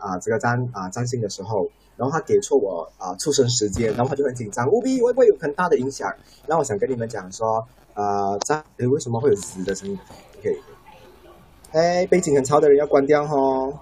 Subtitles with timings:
[0.00, 6.12] 啊这个占啊占星的时候，然后他给错我啊出生时间，然后他就很紧张，务必会不会有很大的影响？
[6.46, 9.98] 那我想跟你们讲说，呃，占诶为什么会有死的声音
[10.38, 10.58] ？OK，
[11.72, 13.78] 哎，背景很吵的人要关掉哦。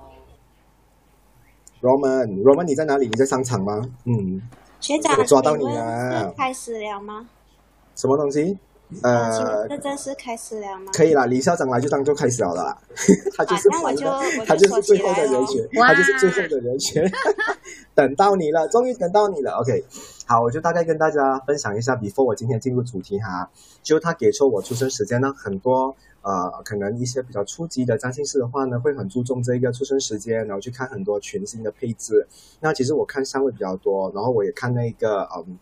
[1.80, 3.06] Roman，Roman 你在哪里？
[3.06, 3.80] 你在商场吗？
[4.04, 4.42] 嗯，
[4.80, 7.28] 学长，我抓到你了开始了吗？
[7.94, 8.58] 什么东西？
[9.02, 10.90] 呃，请呃问，这正式开始了吗？
[10.92, 12.78] 可以啦，李校长来就当做开始了啦，
[13.36, 14.06] 他就是我就
[14.46, 17.04] 他就是最后的人选，他就是最后的人选，
[17.94, 19.52] 等到你了，终于等到你了。
[19.60, 19.84] OK，
[20.26, 23.50] 好，我就大概跟大家分享一下，before 我今天进入主题哈，
[23.82, 32.26] 就他给出我出生时间呢，很多呃，可能一些比较初级的占星师的话呢，会很注重这个出生时间，然后去看很多全新的配置。
[32.60, 35.58] 那其实我看相位比较多，然后我也看那个嗯。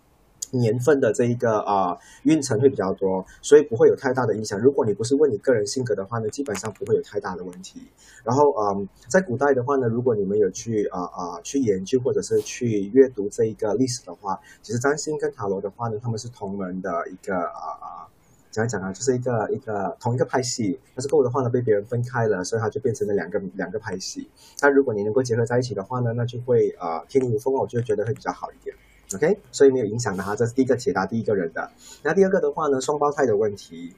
[0.50, 4.60] 年份的这一个啊、运程会比较多，所以不会有太大的影响。
[4.60, 7.80] 如果你不是问你个人性格的话呢，基本上不会有太大的问题。
[8.24, 18.06] 然后嗯，在古代的话呢，如果你们有去啊啊、去研究或者是去阅读这一个历史的话，其实占星跟塔罗的话呢，他们是同门的一个啊啊。
[18.50, 18.90] 讲一讲啊？
[18.90, 24.30] 就是一个一个同一个派系，但是够的话呢，被别人分开了，所以它就变成了两个两个派系。
[24.58, 28.74] 但如果你能够结合在一起的话呢，那就会呃天衣无缝，我就觉得会比较好一点。
[29.14, 31.70] OK，所以没有影响的哈，这是第一个解答第一个人的。
[32.02, 33.94] 那第二个的话呢，双胞胎的问题，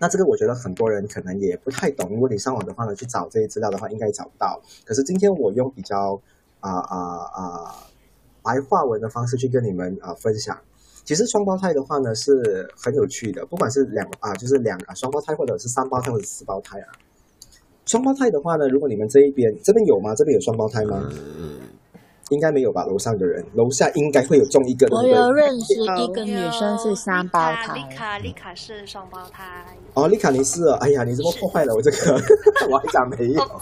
[0.00, 2.10] 那这个我觉得很多人可能也不太懂。
[2.10, 4.60] 如果你上网的话呢，去找这些资料的话，应该找不到。
[4.84, 6.20] 可是今天我用比较
[6.58, 6.96] 啊啊
[7.32, 7.74] 啊
[8.42, 10.58] 白话文的方式去跟你们啊、分享。
[11.04, 16.88] 其实双胞胎的话呢是很有趣的，不管是两啊就是两啊双胞胎或者是三胞胎或者四胞胎啊。
[17.86, 20.12] 双胞胎的话呢，如果你们这一边这边有吗？
[20.16, 21.08] 这边有双胞胎吗？
[21.12, 21.60] 嗯
[22.30, 22.84] 应该没有吧？
[22.84, 25.06] 楼上的人，楼下应该会有中一个，对我？
[25.06, 29.44] 有认识一个女生是三胞胎丽胎，卡丽卡是双胞胎。
[29.94, 32.20] 哦，丽卡尼斯哦，哎呀，你怎么破坏了我这个？
[32.70, 33.42] 我还讲没有。
[33.42, 33.60] Oh,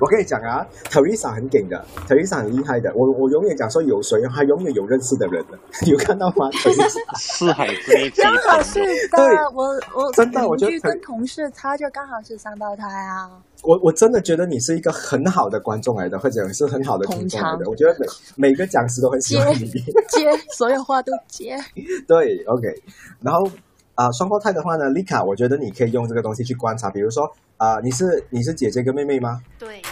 [0.00, 2.92] 我跟你讲啊，Teresa 很顶的，Teresa 很厉害的。
[2.94, 5.58] 我我永远讲说有谁，她永远有认识的人的，
[5.90, 6.48] 有看到吗？
[6.62, 13.30] Teresa 四海之内最刚好是对的，我我真的我觉得跟同事他就刚好是双胞胎啊，
[13.62, 17.68] 我我真的觉得你是一个很好的观众来的，或者是很好的听众来的。
[17.68, 19.68] 我觉得每每个讲师都很喜欢你。
[20.08, 21.58] 接所有话都接。
[22.06, 22.68] 对，OK。
[23.20, 23.50] 然后
[23.94, 29.42] 啊、双胞胎的话呢，丽卡，我觉得你可以用这个东西去观察，比如说啊、你是你是姐姐跟妹妹吗？
[29.58, 29.82] 对，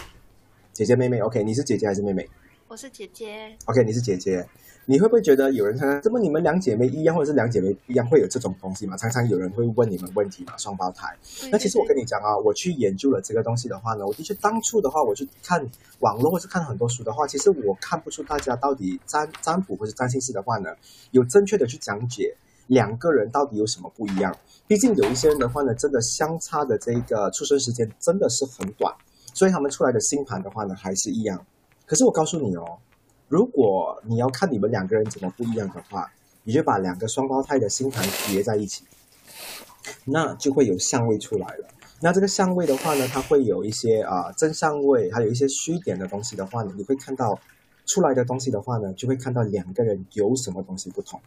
[0.72, 2.28] 姐姐妹妹，OK，你是姐姐还是妹妹
[2.68, 3.56] 我是姐姐。
[3.64, 4.46] ？OK，你是姐姐。
[4.88, 8.96] 你会不会觉得有人看，这么你们两姐妹一样，或者是两姐妹一样，会有这种东西吗？
[8.96, 11.12] 常常有人会问你们问题嘛，双胞胎。
[11.50, 15.60] 那其实我跟你讲啊，我去研究了这个东西的话呢，我的确当初的话，我去看
[15.98, 20.70] 网络或是看很多书的话，其实我看不出大家到底占占卜或是占星师的话呢，
[21.10, 22.36] 有正确的去讲解
[22.68, 24.36] 两个人到底有什么不一样。
[24.68, 28.94] 毕竟有一些人的话呢，真的相差的这个出生时间真的是很短，
[29.34, 31.44] 所以他们出来的星盘的话呢，还是一样。
[31.86, 32.78] 可是我告诉你哦，
[33.28, 36.12] 如果你要看你们两个人怎么不一样的话，
[36.44, 38.84] 你就把两个双胞胎的星盘叠在一起。
[40.04, 41.68] 那就会有相位出来了。
[42.00, 47.38] 那这个相位的话呢，它会有一些啊、正相位，还有一些虚点的东西的话呢，你会看到
[47.86, 51.20] 出来的东西的话呢，就会看到两个人有什么东西不同。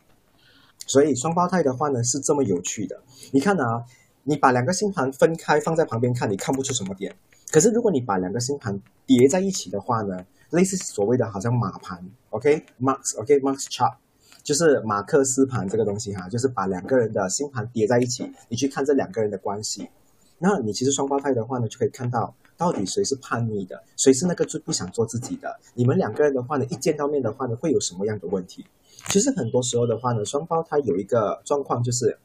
[0.86, 3.02] 所以双胞胎的话呢是这么有趣的。
[3.32, 3.86] 你看啊，
[4.24, 7.16] 你把两个星盘分开放在旁边看，你看不出什么点。
[7.52, 12.00] 可是如果你把两个星盘叠在一起的话呢，类似所谓的好像马盘
[12.30, 13.96] ，OK，Max，OK，Max、chart，
[14.44, 19.90] 就是马克思盘这个东西哈，就是把两个人的星盘叠在一起，你去看这两个人的关系。
[20.38, 25.60] 那你其实双胞胎的话呢，就可以看到到底谁是叛逆的，谁是那个最不想做自己的。
[25.74, 28.66] 你们两个人的话呢，一见到面的话呢，会有什么样的问题？
[29.08, 32.18] 其实很多时候的话呢，双胞胎有一个状况就是，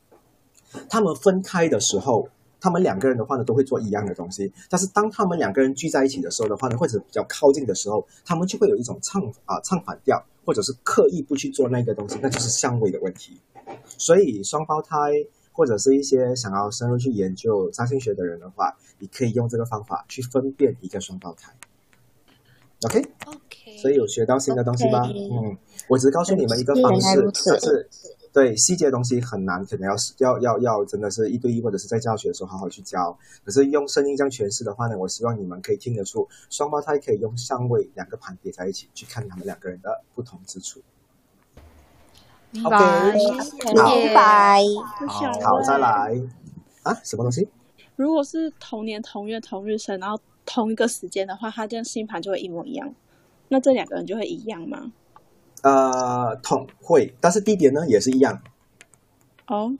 [0.88, 2.28] 他们分开的时候，
[2.64, 4.50] 他们两个人的话呢，都会做一样的东西。
[4.70, 13.38] 但是当他们两个人聚在一起的时候的话呢，或者比较靠近的时候，他们就会有一种唱啊、唱反调，或者是刻意不去做那个东西，那就是相位的问题。
[13.98, 15.12] 所以双胞胎
[15.52, 21.52] 或者是一些想要深入去研究占星学的人的话，你可以用这个方法去分辨一个双胞胎。
[22.86, 25.54] OK，OK，所以有学到新的东西吗嗯，
[25.88, 27.90] 我只是告诉你们一个方式但是
[28.34, 33.16] 对细节的东西很难，可能要要要要真的是一对一或者是在教学的时候好好去教。
[33.44, 40.82] 可是用声音这样诠释的话呢，我希望你们可以听得出双胞胎可以用相位两个盘叠在一起去看他们两个人的不同之处。
[42.50, 44.60] 明 OK 白，
[45.08, 46.20] 好，再来
[46.82, 47.48] 啊，什么东西？
[47.94, 52.92] 如果是同年同月同日生，然后同一个时间的话，他这样星盘就会一模一样。
[53.48, 54.92] 那这两个人就会一样吗？
[55.64, 58.38] 呃，同会，但是地点呢也是一样，
[59.46, 59.72] 哦，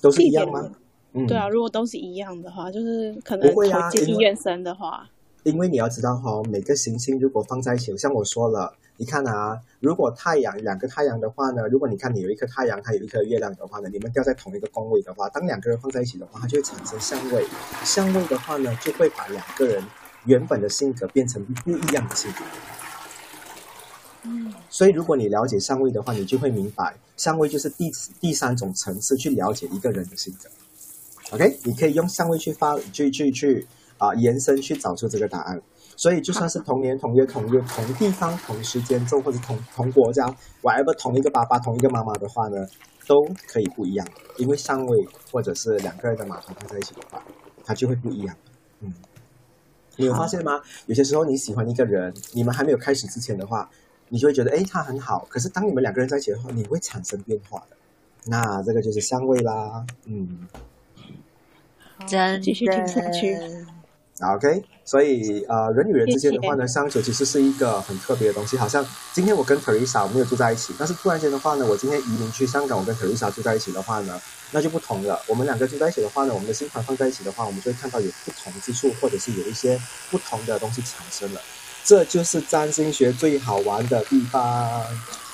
[0.00, 0.68] 都是一样吗？
[1.12, 5.08] 嗯，对啊，如果都是一样的话，就是可能不会啊近院生的话，
[5.44, 17.46] 因为你要知道哈、每个行星如果放在一起，像我说了，你看啊，如果太阳两个太阳的话呢，如果你看你有一颗太阳，它有一颗月亮的话呢，你们掉在同一个宫位的话，当两个人放在一起的话，它就会产生相位。
[17.84, 19.80] 相位的话呢，就会把两个人
[20.24, 22.38] 原本的性格变成不一样的性格。
[24.70, 27.90] 所以，如果你了解相位的话，你就会明白，相位就是第
[28.20, 30.48] 第三种层次去了解一个人的性格。
[31.36, 33.66] OK，你可以用相位去发去去去
[33.98, 35.60] 啊、延伸去找出这个答案。
[35.96, 40.26] 所以，就算是同年同月同日同地方同时间做，或者同同国家
[40.62, 42.66] ，whatever 同一个爸爸同一个妈妈的话呢，
[43.06, 44.06] 都可以不一样，
[44.36, 47.22] 因为相位或者是两个人的码头放在一起的话，
[47.64, 48.36] 它就会不一样。
[48.80, 48.92] 嗯，
[49.96, 50.60] 你有发现吗？
[50.86, 53.70] 有些时候你喜欢一个人，你们还没有开始之前的话，
[54.08, 57.76] 你就会觉得哎他很好，可是当你们两个人在一起的话，你会产生变化的。
[58.26, 60.48] 那这个就是相位啦，嗯
[62.06, 63.38] 真继续听下去
[64.20, 64.64] ，OK。
[64.86, 68.54] 所以呃，人与人之间的话呢，相处其实是一个很特别的东西。
[68.58, 74.20] 好像今天我跟 Teresa 没有住在一起，但是突然间的话呢，我今天移民去香港，我跟 Teresa 住在一起的话呢，
[74.52, 75.18] 那就不同了。
[75.26, 79.80] 我们两个住在一起的话呢，我们的星盘放在一起的话，我们就会看到有不同之处，或者是有一些
[80.10, 81.40] 不同的东西产生了。
[81.84, 84.82] 这就是占星学最好玩的地方。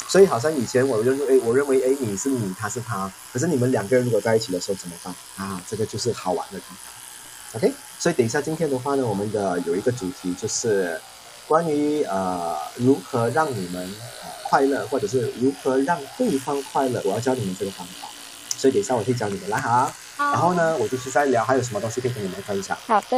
[0.09, 5.63] 所以好像以前我认为，我认为，哎，你是你，他是他，可是你们两个人如果在一起的时候怎么办啊？
[5.71, 7.61] 这个就是好玩的地方。
[7.61, 11.01] OK，所以等一下今天的话呢，我们的有一个主题就是
[11.47, 13.83] 关于呃如何让你们
[14.23, 18.09] 呃快乐，或者是如何让对方快乐，我要教你们这个方法。
[18.57, 19.95] 所以等一下我会教你们来哈。
[20.21, 22.77] 然后呢，我就是在聊还有什么东西可以跟你们分享。
[22.87, 23.17] 好的，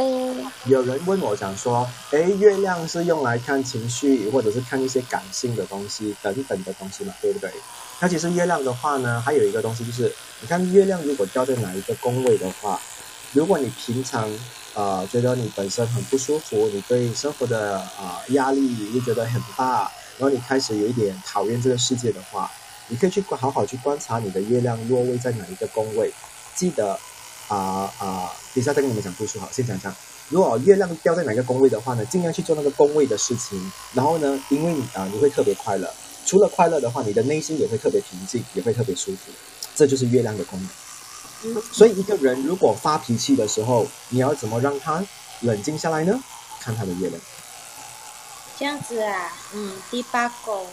[0.65, 7.51] 有人问我讲说，哎，月亮是用来看情绪或者是看一些感性的东西等等的东西嘛，对不对？
[7.99, 12.79] 那其实月亮的话呢，还有一个东西就是，你看月亮如果掉在哪一个宫位的话，
[13.33, 14.29] 如果你平常
[14.73, 22.49] 呃觉得你本身很不舒服，你对生活的啊、呃压力又觉得很大，然后你开始有一点讨厌这个世界的话，
[22.87, 26.13] 你可以去好好去观察你的月亮落位在哪一个宫位。
[26.55, 26.99] 记得
[27.47, 29.93] 啊啊、等一下再跟你们讲故事好，先讲讲。
[30.29, 33.71] 如果月亮掉在哪个宫位的话呢，尽量去做那个宫位的事情。
[33.93, 35.93] 然后呢，因为你啊、你会特别快乐，
[36.25, 39.31] 除了快乐的话，你的内心也会特别平静，也会特别舒服。
[39.75, 41.61] 这就是月亮的功能。
[41.71, 45.03] 所以一个人如果发脾气的时候，你要怎么让他
[45.41, 46.17] 冷静下来呢？
[46.61, 47.21] 看他的月亮。
[48.57, 50.65] 这样子啊，嗯，第八宫，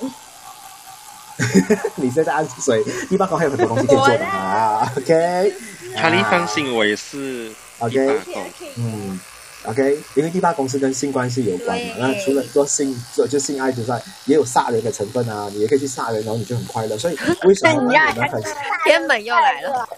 [1.96, 2.82] 你现在暗示谁？
[3.08, 4.92] 第八宫还有很多东西可以做的啊。
[4.96, 5.54] OK，
[5.96, 8.20] 查理放心，我也是 OK。
[8.76, 9.18] 嗯
[9.64, 16.96] ，OK，因为第八宫是跟性关系有关嘛，那除了做性做就性爱之外，也有杀人的成分啊，你也可以去杀人，然后你就很快乐。
[16.96, 17.98] 所以为什么呢？
[18.16, 18.42] 我们很
[18.84, 19.88] 天本又来了，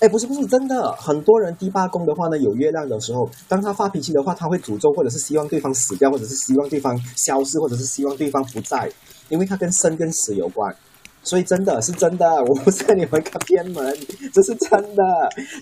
[0.00, 8.90] 哎，不是不是真的，很多人第八宫的话呢，有月亮的时候，当他发脾气的话，他会诅咒，或者是希望对方死掉，或者是希望对方消失，或者是希望对方不在，
[9.28, 10.74] 因为他跟生跟死有关。
[11.22, 13.94] 所以真的是真的，我不是跟你们看偏门，
[14.32, 15.04] 这是真的。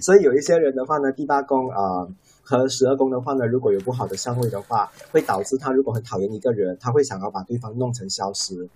[0.00, 2.06] 所以有一些人的话呢，第八宫啊、
[2.44, 8.68] 和十二宫的话呢，如果有不好的相位的话，会导致他如果很讨厌一个人，他会想要把对方弄成消失，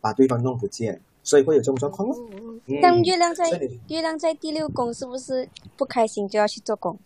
[0.00, 2.14] 把对方弄不见，所以会有这种状况吗。
[2.66, 3.50] 嗯但月亮在
[3.88, 6.96] 月亮在第六宫，是不是不开心就要去做工？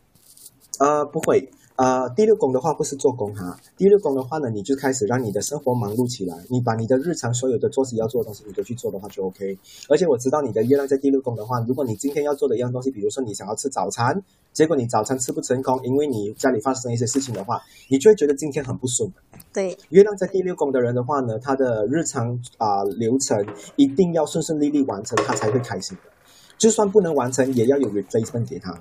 [0.79, 1.49] 呃，不会。
[1.77, 9.59] 呃，第六宫的话不是做工哈，第六宫的话呢，你就开始让你的生活忙碌起来，你把你的日常所有的作息要做的东西，你都去做的话就 OK。
[9.89, 14.23] 而且我知道你的月亮在第六宫的话，如果你今天要做的一样东西，比如说你想要吃早餐，
[14.53, 19.13] 结果你早餐吃不成功，因为你家里发生一些事情的话，你就会觉得今天很不顺。
[19.53, 23.45] 对，月亮在第六宫的人的话呢，他的日常啊、流程
[23.75, 26.11] 一定要顺顺利利完成，他才会开心的。
[26.57, 28.81] 就算不能完成，也要有 replacement 给他。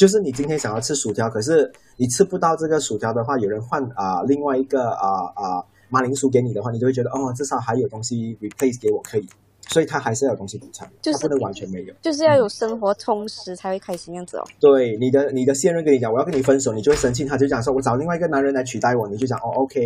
[0.00, 9.26] 就是你今天想要吃薯条，可是你吃不到这个薯条的话，有人换啊、另外一个啊啊、马铃薯给你的话，你就会觉得哦，至少还有东西 replace 给我可以，
[9.68, 11.92] 所以他还是要有东西补偿，就是他不能完全没有。
[12.00, 14.44] 就是要有生活充实才会开心，这样子哦。
[14.58, 19.84] 对你的你的现任跟你讲我要跟你分手，你就会生气，他就讲说我找另外一个男人来取代我，你就讲哦 OK，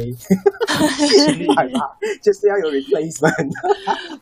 [1.40, 1.80] 明白吧？
[2.23, 3.50] 就是要有 replacement。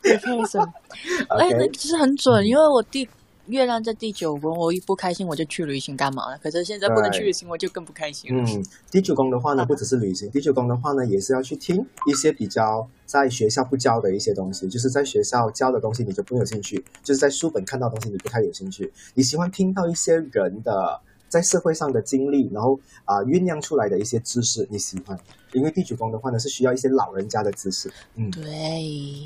[0.01, 0.59] 被配生。
[1.29, 3.07] 哎，那 OK，其实很准，因为我第
[3.47, 6.37] 月亮在第九宫，我一不开心我就去旅行干嘛了？
[6.41, 8.43] 可是现在不能去旅行，我就更不开心了。
[8.43, 25.19] 嗯，第九宫的话呢，不只是旅行，第九宫的话呢，也是要去听一些比较在学校不教的一些东西，就是在学校教的东西你就不有兴趣，就是在书本看到东西你不太有兴趣，你喜欢听到一些人的在社会上的经历，然后啊、酝酿出来的一些知识，你喜欢，
[25.51, 28.43] 因为第九宫的话呢是需要一些老人家的知识，嗯对，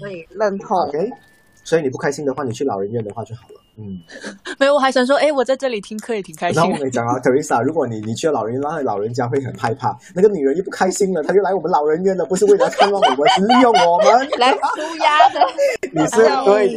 [0.01, 0.75] 对，认同。
[0.87, 1.11] ，OK，
[1.63, 3.61] 所以你不开心的话，你去老人院的话就好了。
[3.79, 4.01] 嗯，
[4.59, 6.77] 没有，我还想说，哎，我在这里听课也挺开心然后我。
[6.77, 14.29] 跟你讲啊，Teresa，如果你你去了老人院，那老人家会很害怕，那个女人又不开心了，她就来我们老人院了，不是为了看望我们，是利用我们。
[14.39, 14.57] 来舒
[15.03, 15.39] 压的。
[15.93, 16.67] 你是对，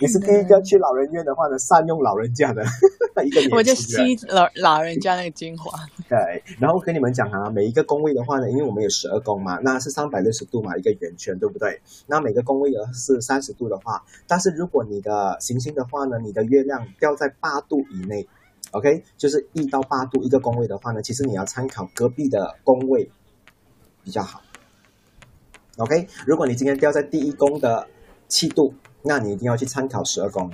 [0.00, 2.62] 你是第一个去老人院的话呢，善用老人家的
[3.24, 3.56] 一个。
[3.56, 5.70] 我就吸老老人家那个精华。
[6.08, 6.18] 对，
[6.60, 11.80] 然后跟你们讲啊，每一个宫位的话呢，因为我们有十二宫嘛，那是三百六十度嘛，一个圆圈，对不对？
[12.06, 18.26] 那每个宫位呢是三十度的话，但是如果你的行星的话呢，你的月亮掉在八度以内
[18.72, 23.10] ，OK，就是一到八度一个宫位的话呢，其实你要参考隔壁的宫位
[24.02, 24.42] 比较好。
[25.76, 27.86] OK，如果你今天掉在第一宫的
[28.28, 30.50] 七度，那你一定要去参考十二宫。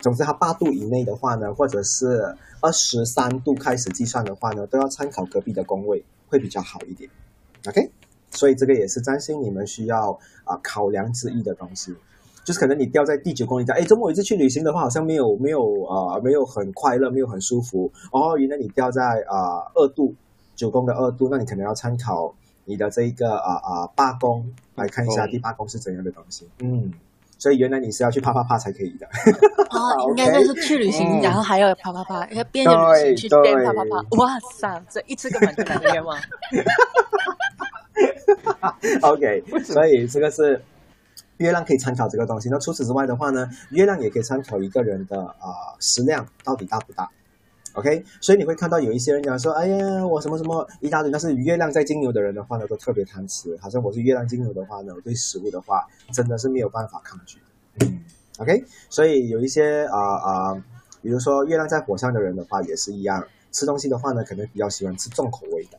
[0.00, 7.10] 总之，它八度以内的话呢，或者是二十三度开始计算的话呢，都要参考隔壁的宫位，会比较好一点。
[7.66, 7.90] OK，
[8.30, 11.94] 所以这个也是占星你们需要啊、考量之一的东西。
[12.44, 17.90] 就是可能你掉在第九宫，你讲，哎，周末我一次去旅行的话，好像没有没有呃没有很快乐，没有很舒服。
[18.12, 20.14] 哦，原来你掉在啊二、度
[20.54, 22.34] 九宫的二度，那你可能要参考
[22.66, 26.46] 你的这一个啊啊八宫来看一下第八宫是怎样的东西。
[26.60, 26.92] 嗯，
[27.38, 29.06] 所以原来你是要去啪啪啪才可以的。
[29.70, 33.96] 哦， 应该就是去旅行，嗯然后还要啪啪啪，要边着旅行去对边啪啪对啪。
[34.22, 36.18] 哇塞，这一次根本就满足愿望。
[39.02, 40.60] OK，所以这个是
[41.38, 42.48] 月亮可以参考这个东西。
[42.48, 47.10] 那除此之外的话呢，月亮也可以参考一个人的啊、食量到底大不大。
[47.74, 53.56] OK，所以你会看到有一些人讲说，哎呀，我什么什么一大堆，但是月亮在金牛的人的话呢，都特别贪吃。
[53.56, 57.38] 好像我是月亮金牛的话呢，我对食物的话真的是没有办法抗拒。
[57.80, 58.04] 嗯
[58.38, 60.64] ，OK，所以有一些啊啊、
[61.02, 65.78] 比如说月亮在火象的人的话也是一样，吃东西的话呢，可能比较喜欢吃重口味的。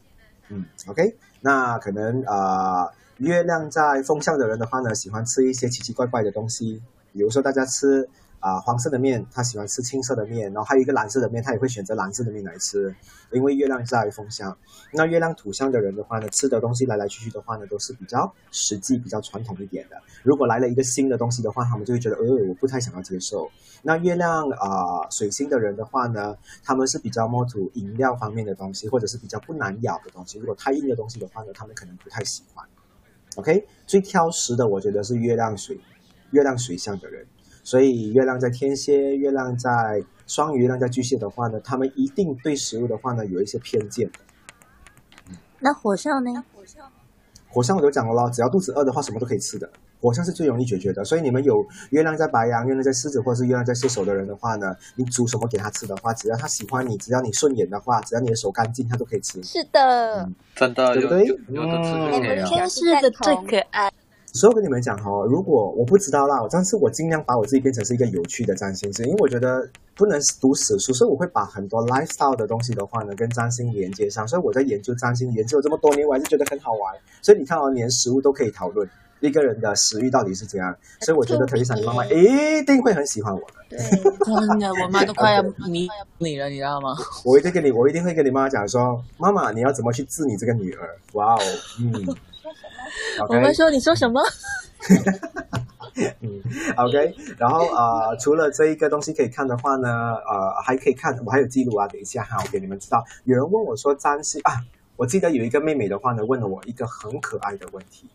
[0.50, 8.10] 嗯，OK，那可能呃，月亮在风象的人的话呢，喜欢吃一些奇奇怪怪的东西，比如说大家吃
[8.41, 12.93] 啊、黄色的面，他喜欢吃青色的面，然后还有一个蓝色的面，他也会选择蓝色的面来吃，
[13.31, 14.55] 因为月亮在风象。
[14.91, 19.95] 那月亮土象的人的话呢，吃的东西来来去去的话呢，都是比较实际、比较传统一点的。
[20.22, 23.50] 如果来了一个新的东西的话，他们就会觉得，呃，我不太想要接受。
[23.81, 30.38] 那月亮啊、水星的人的话呢，他们是比较摸土饮料方面的东西，或者是比较不难咬的东西。
[30.38, 32.63] 如果太硬的东西的话呢，他们可能不太喜欢。
[33.36, 35.80] OK，最挑食的我觉得是月亮水，
[36.32, 37.25] 月亮水象的人。
[37.63, 44.20] 所以月亮在天蝎，月亮在双鱼，月亮在巨蟹的话呢，他们一定对食物的话呢有一些偏见的。
[45.60, 46.44] 那火象呢？
[46.54, 46.92] 火象
[47.50, 49.68] 火象我就讲了咯，只要肚子饿的话，什么都可以吃的。
[50.06, 59.42] 火象是最容易解决的，所以你们有月亮在白羊、月亮在狮子，或者是月亮在射手的人的话呢，你煮什么给他吃的话，只要他喜欢你，只要你顺眼的话，只要你的手干净，他都可以吃。
[59.42, 62.48] 是的，真的有对不对有有的吃就可以了。
[62.48, 63.92] 天蝎的最可爱。
[64.32, 74.28] 所以我跟你们讲哦，如果我不知道啦，但是我尽量把我自己变成是一个有趣的占星师，因为我觉得不能读死书，所以我会把很多 lifestyle 的东西的话呢，跟占星连接上。
[74.28, 76.94] 所以我在研究占星研究了这么多年，我还是觉得很好玩。
[77.22, 78.86] 所以你看哦，连食物都可以讨论
[79.19, 80.75] 一个人的食欲到底是怎样。
[81.01, 83.55] 所以我觉得特丽莎你妈妈一定会很喜欢我的。
[83.69, 85.88] 对，真的，我妈都快要迷
[86.19, 86.95] 你了，你知道吗？
[87.24, 90.95] 我一定跟你，我一定会跟你妈妈讲说，妈妈你要怎么去治你这个女儿？
[91.13, 91.39] 哇哦，
[91.81, 92.15] 嗯。
[93.27, 94.22] 我们说你说什么？
[96.19, 96.41] 嗯
[96.77, 103.03] ，OK，然后呃，除了这一个东西可以看的话呢，呃，还可以看，我还有记录啊，等一下哈，我给你们知道。
[103.24, 104.62] 有人问我说占星啊，
[104.98, 108.10] 我记得有一个妹妹的话呢，问了我一个很可爱的问题。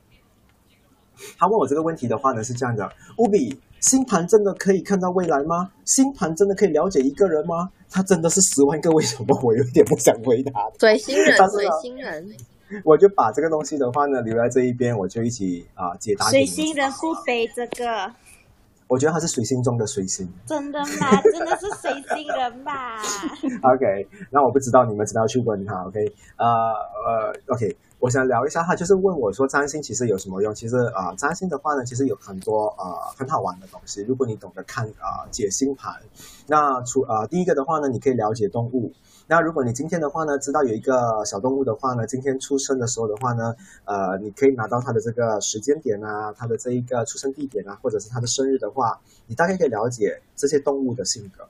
[1.38, 5.70] 她问我这个问题的话呢是这样的：乌比，星盘真的可以看到未来吗？
[5.84, 7.70] 星盘真的可以了解一个人吗？
[7.90, 9.40] 他真的是十万个为什么？
[9.42, 10.52] 我有点不想回答。
[10.78, 12.28] 水星人，水但是呢星人，
[12.84, 16.90] 我就把这个东西的话呢留在这一边，我就一起啊、解答给你们知道。
[17.00, 18.12] 不背这个，
[18.86, 20.32] 我觉得他是水星中的水星。
[20.46, 21.20] 真的吗？
[21.32, 23.02] 真的是水星人吧？
[23.74, 25.82] OK，那我不知道，你们知道去问他。
[25.84, 30.54] OK，呃呃，OK，我想聊一下，哈就是问我说占星其实有什么用？
[30.54, 34.00] 其实啊、呃占星的话呢，其实有很多呃很好玩的东西。
[34.02, 35.94] 如果你懂得看啊、解星盘，
[36.46, 38.90] 那除呃第一个的话呢，你可以了解动物。
[39.26, 43.54] 那如果你今天的话呢，知道有一个小动物的话呢，今天出生的时候的话呢，
[43.84, 51.46] 呃，你可以拿到它的这个时间点啊，它的这一个出生地点啊，或者是它的生日的话，你大概可以了解这些动物的性格。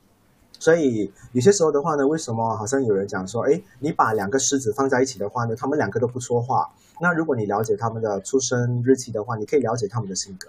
[0.60, 6.70] 所以有些时候的话呢，为什么好像有人讲说，哎，你把两个狮子放在一起的话呢，他们两个都不说话。
[7.00, 10.48] 那如果你了解他们的出生日期的话，你可以了解他们的性格。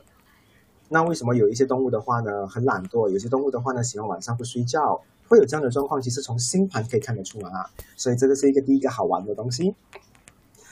[0.90, 6.02] 那为什么有一些动物的话呢很懒惰，有些动物的话呢喜欢晚上不睡觉，会有这样的状况？
[6.02, 7.66] 其实从星盘可以看得出来啊。
[7.96, 9.74] 所以这个是一个第一个好玩的东西。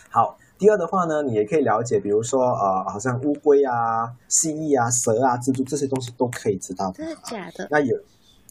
[0.10, 6.98] 好，第二的话呢，你也可以了解，比如说呃，好像乌龟啊、蜥蜴啊、蛇啊、蜘蛛这些东西都可以知道的。
[6.98, 7.68] 真的假的？
[7.72, 7.98] 那有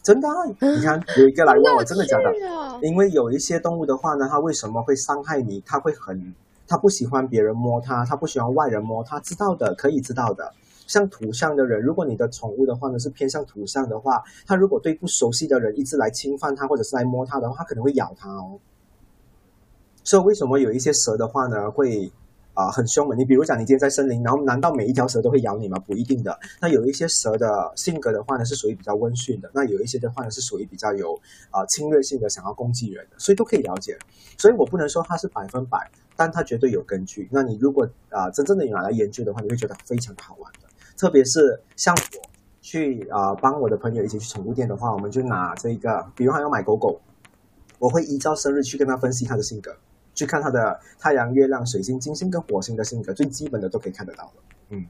[0.09, 2.23] 真的啊、你看有一个来问我，真的假的？
[2.23, 2.79] 的？
[2.81, 5.61] 因为有一些动物的话呢，它为什么会伤害你？
[5.63, 6.33] 它会很，
[6.67, 10.51] 它不喜欢别人摸它，它不喜欢外人摸它，知道的，可以知道的。
[10.87, 18.57] 像土象的人，如果你的宠物的话呢是偏向土象的话，它如果对不熟悉的人一直来侵犯它，或者是来摸它的话，它可能会咬它哦。
[20.03, 22.11] 所以为什么有一些蛇的话呢会
[22.53, 23.17] 啊、很凶猛？
[23.17, 25.77] 你比如讲，你今天在森林，然后难道每一条蛇都会咬你吗？
[25.79, 26.37] 不一定的。
[26.59, 31.17] 那有一些蛇的性格的话呢是属于比较温驯的，那有一些的话呢是属于比较有
[31.51, 33.97] 啊、侵略性的，想要攻击人的，所以都可以了解。
[34.37, 37.29] 所以我不能说它是百分百，但它绝对有根据。
[37.31, 40.67] 那你如果啊、真正的拿来研究的话，你会觉得非常好玩的。
[40.97, 42.29] 特别是像我
[42.61, 46.99] 去啊、帮我的朋友一起去宠物店的话，我们就拿这一个，比如他要买狗狗，
[47.79, 49.73] 我会依照生日去跟他分析他的性格，
[50.19, 54.33] 去看他的太阳、月亮、水星、金星跟火星的性格，最基本的都可以看得到了。
[54.69, 54.85] 嗯。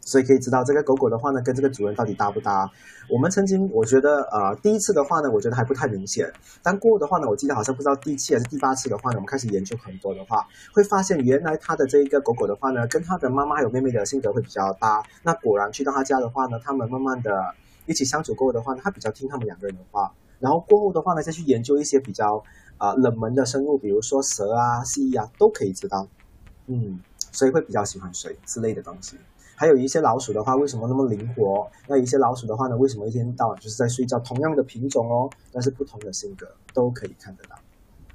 [0.00, 2.70] 所以可以知道这个狗狗的话呢，跟这个主人到底搭不搭。
[3.10, 6.32] 我们曾经我觉得呃第一次的话呢，我觉得还不太明显，
[6.62, 15.02] 但过后的话呢，我记得好像不知道第七还是第八次的话呢，我们开始研究很多的话，会发现原来它的这一个狗狗的话呢，跟它的妈妈还有妹妹的性格会比较搭。
[15.22, 20.10] 那果然去到他家的话呢，他们慢慢的一起相处过后的话呢，他比较听他们两个人的话。
[20.40, 22.42] 然后过后的话呢，再去研究一些比较
[22.78, 26.08] 啊、呃冷门的生物，比如说蛇啊、蜥蜴啊，都可以知道。
[26.66, 27.00] 嗯，
[27.32, 29.16] 所以会比较喜欢谁之类的东西。
[29.54, 31.68] 还有一些老鼠的话，为什么那么灵活？
[31.88, 34.18] 那一些老鼠的话呢，为什么一天到晚就是在睡觉？
[34.20, 37.56] 同样的品种哦，但是不同的性格都可以看得到。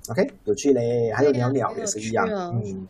[0.10, 1.12] OK，有趣嘞。
[1.12, 2.88] 还有鸟鸟也是一样，嗯。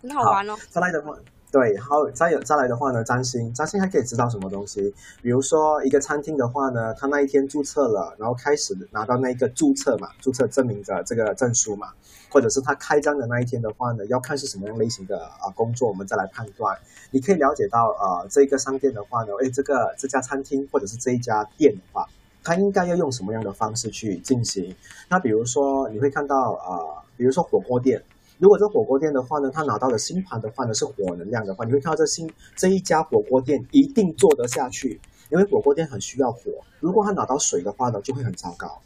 [0.00, 0.56] 很好玩哦。
[0.68, 1.16] 再来的话，
[1.52, 4.94] 对，好，再有再来的话呢，占星，占星还可以知道什么东西？
[5.20, 11.88] 比如说一个餐厅的话呢，他那一天注册了，然后开始拿到那个注册嘛，注册证明的这个证书嘛，
[12.30, 16.74] 或者是他开张的那一天的话呢，要看是什么样类型的啊、工作，我们再来判断。
[17.10, 22.08] 你可以了解到呃这个商店的话呢，诶，这个这家餐厅或者是这一家店的话，
[22.42, 24.74] 它应该要用什么样的方式去进行？
[25.10, 28.02] 那比如说你会看到呃，比如说火锅店。
[28.42, 36.50] 如果这火锅店的话呢，他拿到的星盘的话呢是火能量的话，你会看到这星这一家火锅店一定做得下去，因为火锅店很需要火。
[36.80, 38.80] 如果他拿到水的话呢，就会很糟糕，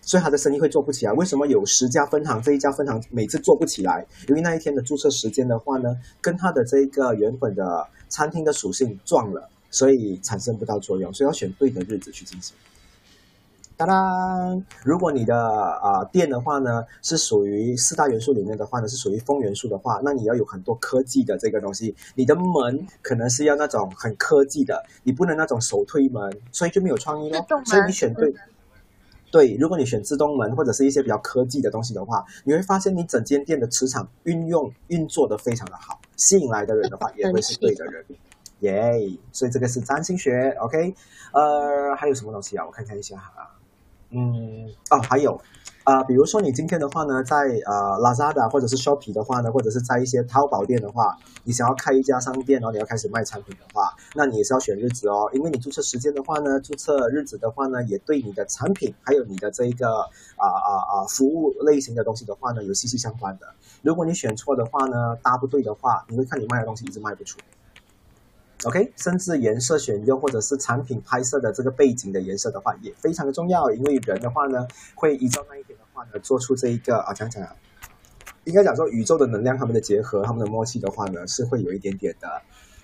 [0.00, 1.12] 所以他的生意会做不起来。
[1.12, 4.06] 为什么有十家分行，这一家分行每次做不起来？
[4.28, 12.54] 因为那一天的注册时间的话呢，跟他的这个原本的餐厅的属性撞了，所以产生不到作用，所以要选对的日子去进行。
[13.78, 27.46] 当当，如果你的啊、呃店的话呢是属于四大元素里面的话呢是属于风元素的话，那你要有很多科技的这个东西，你的门可能是要那种很科技的，你不能那种手推门，所以就没有创意咯。
[27.64, 28.34] 所以你选对。
[29.30, 38.02] 对，如果你选自动门或者是一些比较科技的东西的话，你会发现你整间店的磁场运用运作的非常的好，吸引来的人的话也会是对的人，
[38.60, 38.90] 耶、
[39.30, 40.94] 所以这个是占星学，OK，
[41.34, 42.64] 呃，还有什么东西啊？
[42.64, 43.50] 我看看一下哈，
[44.10, 45.38] 嗯，哦，还有，
[45.84, 59.88] 呃，比如说你今天的话呢，在呃 Lazada 或者是 Shopee 的话呢，或者是在一些淘宝店的话，你想要开一家商店，然后你要开始卖产品的话，那你也是要选日子哦，因为你注册时间的话呢，注册日子的话呢，也对你的产品还有你的这一个
[60.36, 63.46] 啊啊啊服务类型的东西的话呢，有息息相关的。
[63.82, 67.38] 如果你选错的话呢，搭不对的话，你会看你卖的东西一直卖不出。
[68.64, 73.70] OK，甚至颜色选用或者是产品拍摄的这个背景的颜色的话，也非常的重要。
[73.70, 74.66] 因为人的话呢，
[74.96, 77.46] 会依照那一点的话呢，做出这一个啊，讲讲，
[78.42, 82.28] 应该讲说宇宙的能量，他们的结合，他们的默契的话呢，是会有一点点的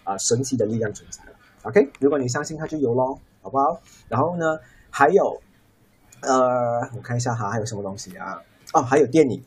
[0.05, 1.21] 啊神奇的力量存在。
[1.63, 3.81] OK，如果你相信它就有咯，好不好？
[4.09, 4.61] 然后呢，
[4.91, 5.43] 还有
[6.21, 8.41] 呃，我看一下哈，还有什么东西啊？
[8.73, 9.43] 哦，还有电影。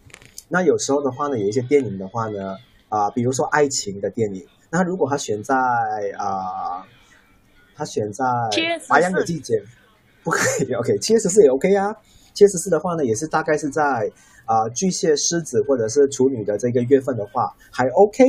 [0.49, 2.57] 那有时候的话呢，有一些电影的话呢，
[2.89, 5.55] 啊、比如说爱情的电影，那如果他选在
[6.17, 6.85] 啊、
[7.75, 8.25] 他选在
[8.89, 9.61] 白羊的季节，
[10.23, 11.95] 不可以， OK，七月十四也 OK 啊。
[12.33, 14.11] 七月十四的话呢，也是大概是在
[14.45, 18.23] 啊、巨蟹、狮子或者是处女的这个月份的话，还 OK。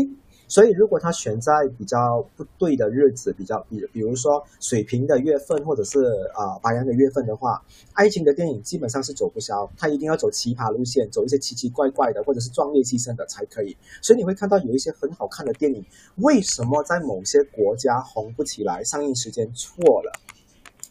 [0.49, 6.01] 所以，如果他选在比较不对的日子，比较比比如说水瓶的月份，或者是
[6.35, 13.77] 啊、白羊的月份的话，爱情的电影基本上是走不消，他一定要走奇葩路线，走一些奇奇怪怪的，或者是壮烈牺牲的才可以。
[14.01, 15.85] 所以你会看到有一些很好看的电影，
[16.17, 18.83] 为什么在某些国家红不起来？
[18.85, 20.13] 上映时间错了。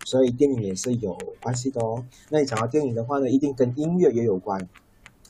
[0.06, 2.06] 所以电影也是有关系的哦。
[2.30, 4.70] 那你讲到电影的话呢，一定跟音乐也有关。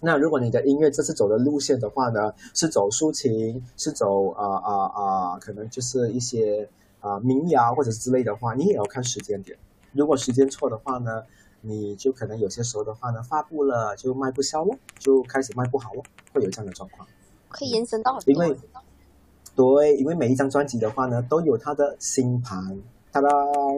[0.01, 9.57] 那如果你的音乐这次走的路线的话呢，是走抒情，是走啊啊啊，可能就是一些啊、民谣或者是之类的话，你也要看时间点。
[9.93, 11.23] 如果时间错的话呢，
[11.61, 17.07] 你就可能有些时候的话呢，发布了就卖不销了，就开始卖不好了，会有这样的状况。
[17.49, 18.31] 可以延伸到很多。
[18.33, 18.57] 因为
[19.55, 22.77] 对，因为每一张专辑的话呢，都有它的星盘，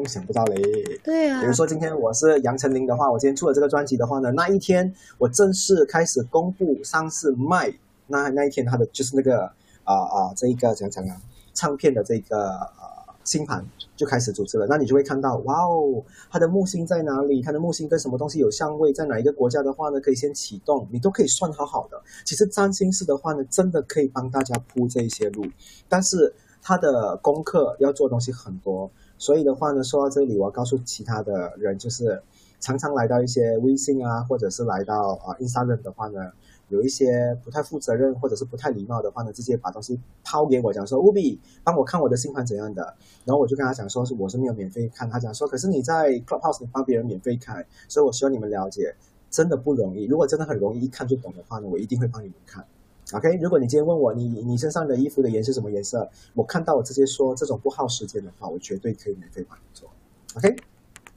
[0.08, 0.62] 想不到嘞。
[1.04, 7.73] 对啊比如说今天我是杨丞琳的话，我今天出了这个专辑的话呢，那一天我正式开始公布上市卖，
[8.08, 9.45] 那那一天他的就是那个
[9.84, 11.21] 啊啊、这一个怎样讲啊，
[11.54, 17.41] 唱片的这个呃星盘就开始组织了，那你就会看到哇哦，它的木星在哪里？
[17.41, 18.93] 它的木星跟什么东西有相位？
[18.93, 22.02] 在哪一个国家的话呢，可以先启动，你都可以算好好的。
[22.25, 25.45] 其实占星师的话呢，真的可以帮大家铺这一些路，
[25.88, 32.23] 但是他的功课要做的东西很多，所以的话呢，说到这里，我要告诉其他的人，就是
[32.60, 36.32] 常常来到一些微信啊，或者是来到啊 Instagram 的话呢，
[36.69, 48.95] 有一些不太负责任或者是不太礼貌的话呢，直接把东西抛给我，讲说务必帮我看我的新款怎样的，然后我就跟他讲说，是我是没有免费看，他讲说，可是你在 Clubhouse 你帮别人免费看，所以我希望你们了解，
[49.29, 50.05] 真的不容易。
[50.05, 52.65] 如果真的很容易一看就懂的话呢，我一定会帮你们看。
[53.12, 59.89] OK，如果你今天问我你你身上的衣服的颜色什么颜色，我看到我直接说这种不耗时间的话，我绝对可以免费帮你做。
[60.36, 60.56] OK，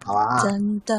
[0.02, 0.42] 好啊。
[0.42, 0.94] 真的，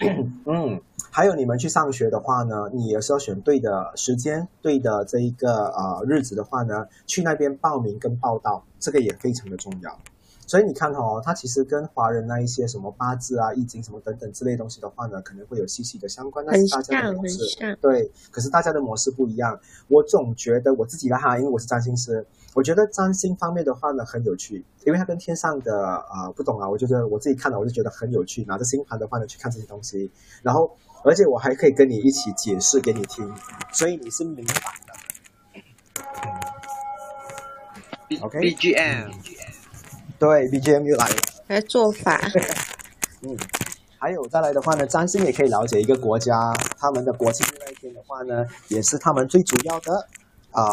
[0.46, 9.98] 嗯，还有你们去上学的话呢，你也是要选对的时间、对的这一个呃日子的话呢，去那边报名跟报道，这个也非常的重要。
[10.48, 17.76] 所以你看哦，它其实跟华人那一些什么八字啊、易经什么等等之类东西的话呢，可能会有细细的相关，但很是大家的像很模式像。
[17.82, 19.60] 对，可是大家的模式不一样。
[19.88, 30.10] 我总觉得我自己的哈，因为我是占星师，我觉得占星方面的话呢很有趣，因为它跟天上的呃不懂啊，我就觉得我自己看了我就觉得很有趣，拿着星盘的话呢去看这些东西，
[30.42, 33.30] 然后而且我还可以跟你一起解释给你听，
[33.74, 34.94] 所以你是明白的。
[38.22, 39.10] OK BGM
[40.18, 41.16] 对，BGM 又来了。
[41.46, 42.20] 来做法，
[43.22, 43.36] 嗯，
[43.98, 50.06] 还有再来的话呢，占星也可以了解一个国家他们的国庆那一天的话呢，也是他们最主要的
[50.50, 50.70] 啊啊、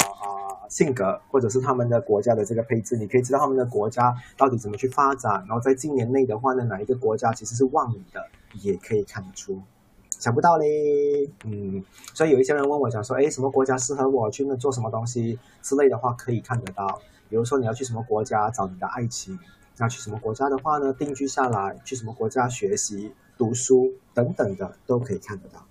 [0.67, 8.25] 性格，或者是他们的国家的这个配置，你可以知道他们的国家到底怎么去发展，然后在今年内的话呢，哪一个国家其实是旺你的，
[8.61, 9.61] 也可以看得出。
[10.09, 16.99] 想不到嘞，嗯，所以有一些人问我讲说，哎，什么国家适合我去那做什么东西之类的话，可以看得到。
[17.29, 19.37] 比如说你要去什么国家找你的爱情，
[19.77, 25.65] 要去什么国家的话呢，定居下来，去什么国家学习、读书等等的，都可以看得到。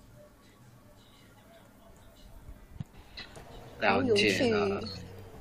[3.79, 4.81] 了解了。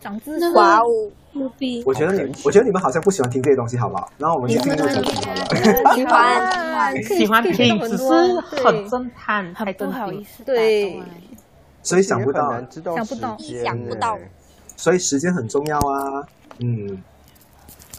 [0.00, 0.50] 长知识。
[0.53, 4.12] 哇哦，牛逼我觉得你，我觉得你们好像不喜欢听这些东西，好不好？
[4.18, 5.94] 然后我们去进入主题好了。
[5.94, 8.05] 喜欢喜欢听，只是
[8.40, 10.22] 很对侦探，太很不好意。
[10.22, 11.03] 思，对，
[11.83, 12.50] 所以想不到
[12.92, 14.18] 想不到
[14.85, 16.29] 所以时间很重要啊。
[16.59, 17.03] 嗯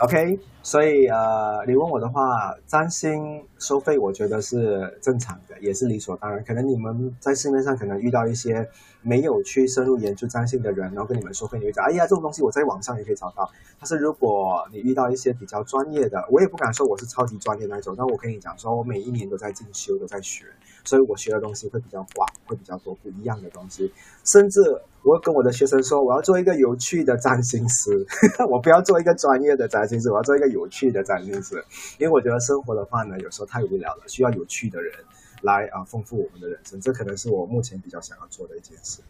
[0.01, 6.43] ，OK，所以呃，你问我的话，占星收费我觉得是正常的，也是理所当然。
[6.45, 8.69] 可能你们在市面上可能遇到一些
[9.01, 13.49] 没有去深入研究占星的人，然后跟你们收费，你会讲，哎呀，这种东西我在网上也可以找到。
[13.79, 20.45] 但是如果你遇到一些比较专业的，我也不敢说我是超级专业那种，但我跟你讲说，我每一年都在进修，都在学，
[20.85, 23.91] 所以我学的东西会比较广，会比较多不一样的东西。
[24.23, 24.61] 甚至
[25.03, 28.05] 我跟我的学生说，我要做一个有趣的占星师，
[28.49, 31.63] 我不要做一个专业的占星师，我要做一个有趣的占星师。
[31.99, 34.93] 因为我觉得生活的话呢，有时候太无聊了，需要有趣的人
[35.41, 36.79] 来啊丰富我们的人生。
[36.79, 39.01] 这可能是我目前比较想要做的一件事。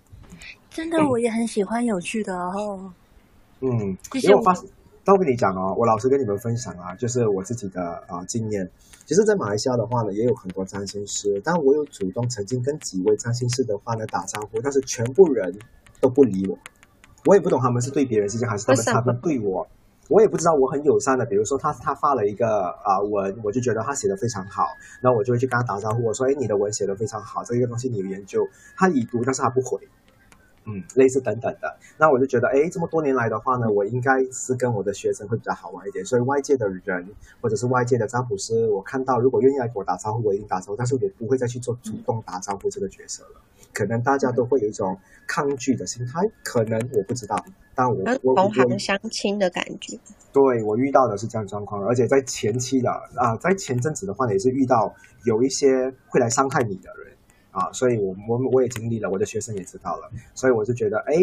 [0.69, 2.91] 真的我也很喜欢有趣的哦。
[3.61, 4.69] 嗯，因为我发现，
[5.03, 8.69] 但我跟你讲哦，我老实跟你们分享啊，就是我自己的啊、经验。
[9.05, 15.57] 其实，在马来西亚的话呢，也有很多占星师，但我有主动曾经跟几位占星师的话呢打招呼，但是全部人
[16.01, 16.57] 都不理我。
[17.25, 19.67] 我也不懂他们是对别人是这样，还是他们他们对我，
[20.09, 20.55] 我也不知道。
[20.55, 24.65] 我很友善的，比如说他他发了一个啊、文，我就觉得他写的非常好，
[25.01, 29.79] 然后我就会去跟他打招呼，我说：“哎，你的文写的非常好，这个东西你有研究。”他已读，但是他不回。
[30.65, 37.07] 嗯，类似等等的，那我就觉得，哎，这么多年来的话呢，我应该是跟我的学生会比较好玩一点，所以外界的人
[37.39, 43.41] 或者是外界的占卜师，我看到如果愿意来跟我打招呼，我一定打招呼，但是我不会再去做主动打招呼这个角色了。
[43.73, 44.97] 可能大家都会有一种
[45.27, 47.35] 抗拒的心态，可能我不知道，
[47.75, 49.99] 但我我我同行相亲的感觉。
[50.31, 57.14] 对我遇到的是这样状况，而且在前期的啊，在前阵子的话呢，也是遇到有一些会来伤害你的人
[57.55, 61.13] 啊，所以我我我也经历了，我的学生也知道了，所以我就觉得，哎，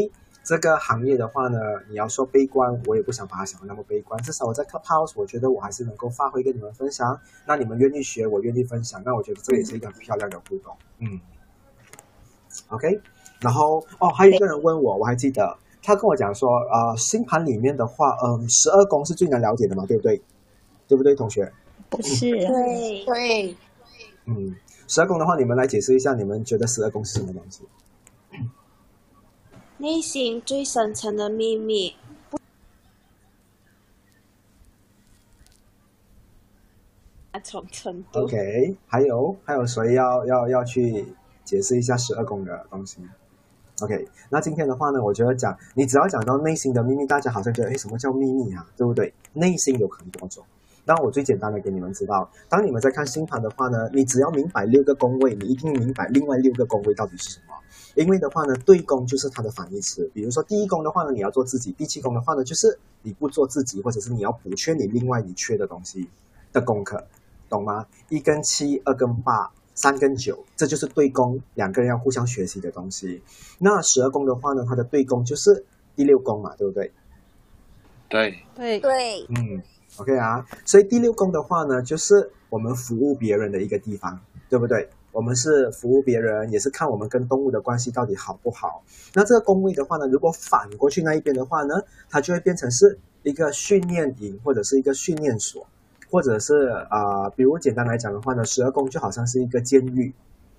[0.43, 1.59] 这个行业的话呢，
[1.91, 11.21] 你要说悲观，我也不想把它想的那么悲观，至少我在 Clubhouse，我觉得我还是能够发挥跟你们分享，那你们愿意学，我愿意分享，那我觉得这也是一个很漂亮的互动，嗯
[12.71, 12.99] ，OK，
[13.41, 15.59] 然后哦，还有一个人问我，我还记得。
[15.85, 20.23] 他跟我讲说，呃，星盘里面的话，嗯，十二宫是最难了解的嘛，对不对？
[20.87, 21.53] 对不对，同学？
[21.91, 23.57] 不是，对对，
[24.27, 24.55] 嗯，
[24.95, 27.63] 十二宫的话，你们来解释一下，你们觉得十二宫是什么东西？
[29.79, 31.97] 内心最深层的秘密，
[37.33, 38.21] 那种程度。
[38.21, 41.07] OK，还有还有谁要要要去
[41.43, 42.99] 解释一下十二宫的东西
[43.81, 48.69] ？OK，那今天的话呢，我觉得讲你只要讲到内心的秘密，大家好像觉得哎，什么叫秘密啊？
[48.77, 49.15] 对不对？
[49.33, 50.45] 内心有很多种。
[50.85, 57.55] 那我最简单的给你们知道，当你们在看星盘的话呢，你只要明白六个宫位，你一定明白另外六个宫位到底是什么。
[57.95, 60.11] 因为的话呢，对宫就是它的反义词。
[60.15, 66.09] 比如说第一宫的话呢，你要做自己；第七宫的话呢，就是你不做自己，或者是你要补缺你另外你缺的东西
[66.53, 67.07] 的功课，
[67.49, 67.87] 懂吗？
[68.09, 73.23] 一跟七，二跟八，三跟九，这就是对宫，两个人要互相学习的东西。
[73.59, 75.65] 那十二宫的话呢，它的对宫就是
[75.95, 76.91] 第六宫嘛，对不对？
[78.09, 79.63] 对，对对，嗯
[79.97, 84.89] ，OK 啊，所以第六宫的话呢，就是我们服务别人的一个地方，对不对？
[85.13, 88.83] 我们是服务别人，也是看我们跟动物的关系到底好不好。
[89.13, 91.75] 那这个宫位的话呢，如果反过去那一边的话呢，
[92.09, 95.67] 它就会变成是一个训练营或者是一个训练所，
[96.11, 100.15] 或者是啊、比如简单来讲的话呢，十二宫就好像是一个监狱，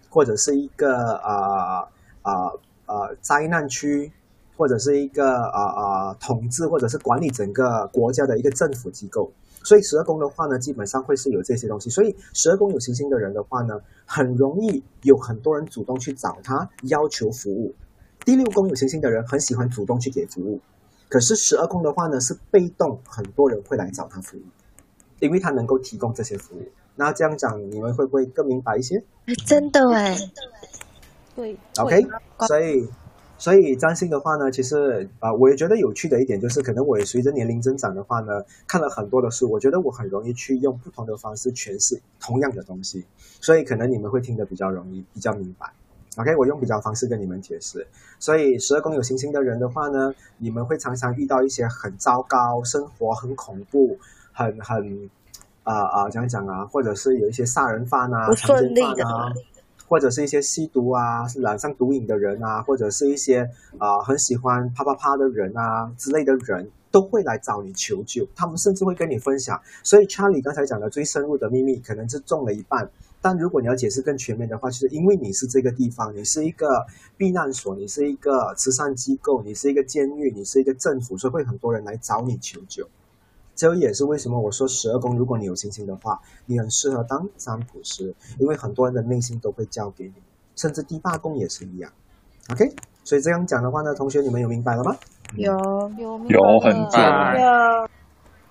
[0.07, 1.89] 或者是一个啊
[2.21, 2.51] 啊
[2.85, 4.11] 啊灾难区，
[4.63, 9.29] 或者是一个啊啊、统治或者是管理整个国家的一个政府机构。
[9.61, 11.89] 所以十二宫的话呢，基本上会是有这些东西。
[11.89, 17.75] 所以十二宫有行星的人的话呢，很容易有很多人主动去找他要求服务。
[18.23, 20.61] 第六宫有行星的人很喜欢主动去给服务，
[21.09, 24.43] 可是十二宫的话呢是被动，很多人会来找他服务，
[25.19, 26.65] 因为他能够提供这些服务。
[26.95, 29.03] 那这样讲，你们会不会更明白一些？
[29.45, 30.17] 真的哎，
[31.35, 32.07] 对 OK，
[32.47, 32.87] 所以
[33.43, 43.03] 所以占星的话呢，其实啊、呃我也觉得有趣的一点就是，可能我也随着年龄增长的话呢，看了很多的书，我觉得我很容易去用不同的方式诠释同样的东西，
[43.41, 45.69] 所以可能你们会听得比较容易，比较明白。
[46.15, 47.85] OK，我用比较方式跟你们解释。
[48.17, 53.97] 所以十二宫有行星的人的话呢，你们会常常遇到一些很糟糕、生活很恐怖、
[54.31, 55.09] 很很
[55.63, 59.33] 啊啊、讲讲啊，或者是有一些杀人犯啊、不强奸犯啊，
[59.93, 69.61] 或者是一些吸毒啊、是染上毒瘾的人啊，或者是一些啊、很喜欢啪啪啪的人啊之类的人，都会来找你求救，他们甚至会跟你分享。
[69.83, 72.89] 所以 Charlie 刚才讲的最深入的秘密，可能是中了一半。
[73.21, 82.89] 但如果你要解释更全面的话，就是因为你是这个地方，你是一个避难所，你是一个慈善机构，你是一个监狱，你是一个政府，所以会很多人来找你求救。
[83.55, 90.13] 这也是为什么我说十二宫，如果你有信心的话，你很适合当占卜师，因为很多人的内心都会交给你，
[90.55, 91.91] 甚至第八宫也是一样。
[92.51, 94.95] OK，所以这样讲的话呢，同学你们有明白了吗？
[95.35, 95.51] 有
[95.97, 97.89] 有有很准对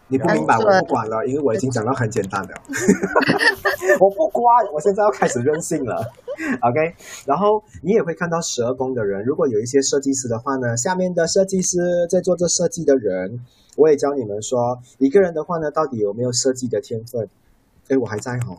[0.08, 2.50] 你不明白我不管了，因为我已经讲到很简单了。
[3.98, 6.04] 我不管，我现在要开始任性了。
[6.60, 11.78] OK，然后你也会看到十二宫的人，如果有一些设计师的话呢，下面的设计师
[12.10, 13.40] 在做这设计的人，
[13.76, 17.28] 我也教你们说，一个人的话呢，到底有没有设计的天分？
[17.88, 18.56] 哎，我还在哈。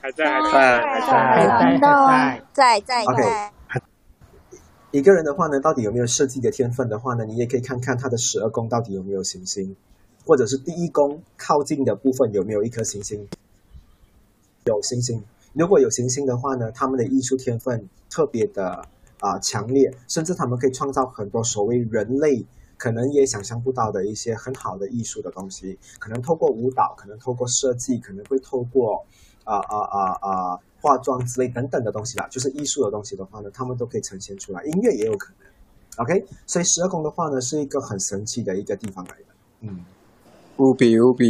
[0.00, 3.52] 还在还在还在还在在 OK 在，
[4.92, 9.74] 一个人的话呢，到底有没有设计的天分的话呢，你也可以看看他的十二宫到底有没有行星，
[10.24, 13.26] 或者是第一宫靠近的部分有没有一颗行星。
[14.66, 18.86] 有行星，如果有行星的话呢，他们的艺术天分特别的
[19.18, 22.44] 啊、强烈，甚至他们可以创造很多所谓人类
[22.78, 29.04] 可能也想象不到的一些很好的艺术的东西，可能透过舞蹈，可能透过设计，可能会透过
[29.44, 35.48] 啊啊啊啊化妆之类等等的东西啦，就是艺术的东西的话呢，他们都可以呈现出来，音乐也有可能。
[35.96, 39.34] OK，所以十二宫的话呢，是一个很神奇的一个地方来的。
[39.62, 39.84] 嗯
[40.56, 41.26] 无比无比。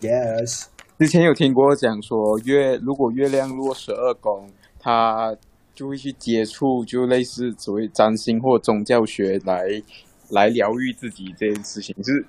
[0.00, 0.66] ，Yes，
[0.98, 5.34] 之前有听过讲说月，如果月亮落十二宫，他
[5.76, 9.80] 就会去接触，就类似所谓占星或宗教学来
[10.30, 11.94] 来疗愈自己这件事情。
[11.96, 12.26] 就是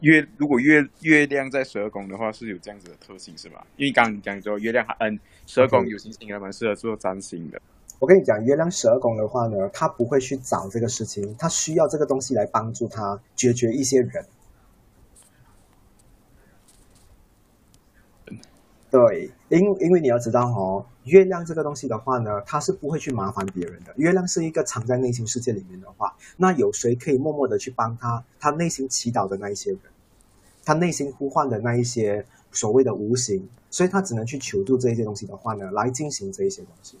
[0.00, 3.64] 月如果月月亮在十二宫的话，是有这样子的特性是吧？
[3.76, 7.60] 因为刚刚你讲说月亮还嗯十二宫有行星还蛮适合做占星的。
[7.98, 14.24] 我跟你讲，月亮十二宫的话呢，他不会去找这个事情，他需要这个东西来帮助他解决一些人。
[18.92, 23.94] 对，因因为你要知道哦，月亮这个东西的话呢，它是不会去麻烦别人的。
[23.96, 28.22] 月亮是一个藏在内心世界里面的话，那有谁可以默默的去帮他？
[28.38, 29.80] 他内心祈祷的那一些人，
[30.62, 36.98] 他内心呼唤的那一些所谓的无形，所以他只能去求助这一些东西的话呢，来进行这一些东西。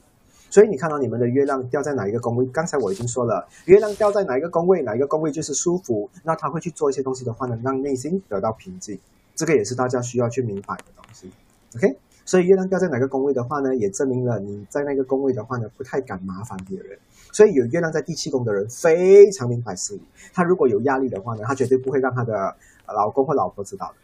[0.48, 2.46] 所以你看到你们的月亮掉在哪一个宫位？
[2.46, 6.08] 刚才我已经说了，月亮掉在哪一个宫位，哪一个宫位就是舒服。
[6.24, 8.98] 那他会去做一些东西的话呢，让内心得到平静。
[9.34, 11.30] 这个也是大家需要去明白的东西。
[11.76, 16.98] OK，所以月亮掉在哪个宫位的话呢，也证明了你在那个宫位的话呢，不太敢麻烦别人。
[17.32, 20.02] 所以有月亮在第七宫的人非常明白事理，
[20.34, 22.54] 他如果有压力的话呢，他绝对不会让他的
[22.86, 23.94] 呃老公或老婆知道的。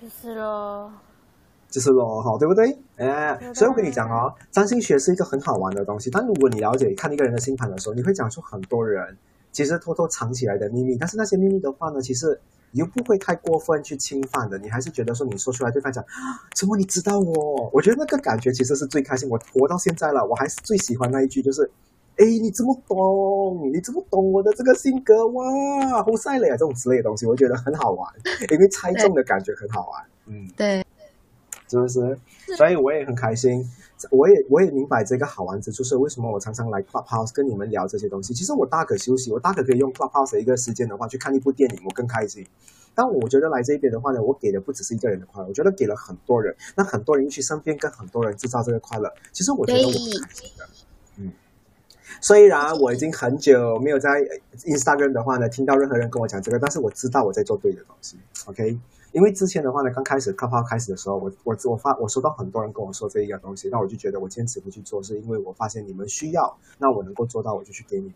[0.00, 0.92] 就是咯，
[1.68, 2.78] 就是咯，哈，对不对？
[2.96, 6.08] 哎，所以我跟你讲哦，占星学是一个很好玩的东西。
[6.08, 9.18] 但如果你了解看一个人的星盘的时候，你会讲出很多人
[9.50, 10.96] 其实偷偷藏起来的秘密。
[10.96, 17.70] 但是那些秘密的话呢，其实你又不会太过分去侵犯的，你还是觉得说你说出来，对方讲啊， 怎么你知道我？
[17.72, 19.28] 我觉得那个感觉其实是最开心。
[19.28, 21.70] 我活到现在了，我还是最喜欢那一句，就是。
[22.20, 28.12] 哎，你这么懂，你这么懂我的这个性格哇，好晒嘞啊，这种之类的东西，我觉得很好玩，
[28.50, 30.84] 因为猜中的感觉很好玩，嗯，对，
[31.68, 32.18] 是不是？
[32.56, 33.64] 所以我也很开心，
[34.10, 38.32] 我也我也明白这个好玩之处，是为什么我常常来 Clubhouse 跟你们聊这些东西。
[38.32, 42.46] 其实我大可休息，我大可可以用 Clubhouse 的一个时间的话去看一部电影，我更开心。
[42.94, 50.68] 但我觉得来这边的话呢，我给的不只是一个人的快乐，我觉得给了很多人，那很多人一起身边跟很多人制造这个快乐，其实我觉得我很开心的，
[51.16, 51.32] 嗯。
[52.20, 54.10] 虽然我已经很久没有在
[54.64, 58.16] Instagram 的话呢，听到任何人跟我讲这个，但是我知道我在做对的东西。
[58.46, 58.76] OK，
[59.12, 68.14] 因为之前的话呢，刚开始课号开始的时候，我我我发我收到很多人跟我说这一个东西，那我就觉得我坚持不去做，是因为我发现你们需要，那我能够做到，我就去给你们。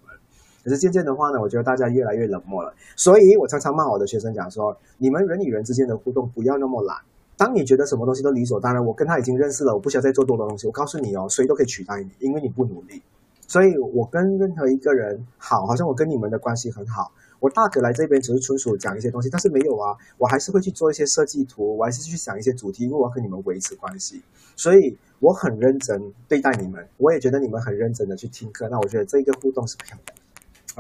[0.63, 6.97] 可是渐渐的话呢，我觉得大家越来越冷漠了，所以我常常骂我的学生讲说，你们人与人之间的互动不要那么懒。
[7.37, 10.67] 当你觉得什么东西都理所当然，我跟他已经认识了，我不需要再做多的东西。
[10.69, 13.03] 我告诉你哦，谁都可以取代你，因为你不努力。
[13.49, 17.11] 所以我跟任何一个人好，好像我跟你们的关系很好。
[17.43, 24.23] 我大哥来这边只是纯属讲一些东西，但是没有啊，我还是会去做一些设计图，我还是去想一些主题，因为我要跟你们维持关系。
[24.55, 28.69] 所以我很认真对待你们，我也觉得你们很认真的去听课。
[28.69, 30.15] 那我觉得这个互动是漂亮的。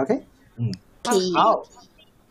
[0.03, 0.23] OK，
[0.57, 0.73] 嗯，
[1.35, 1.65] 好，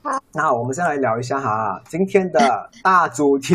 [0.02, 3.54] 好，那我们先来聊一下哈，今天的大主题。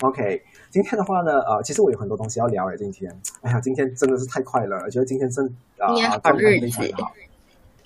[0.00, 0.42] OK。
[0.70, 2.76] 今天的话呢，呃，其实我有很多东西要聊诶。
[2.76, 5.46] 今天，哎呀，今天真的是太快了，我觉得今天真
[5.78, 7.12] 啊状态非常的好。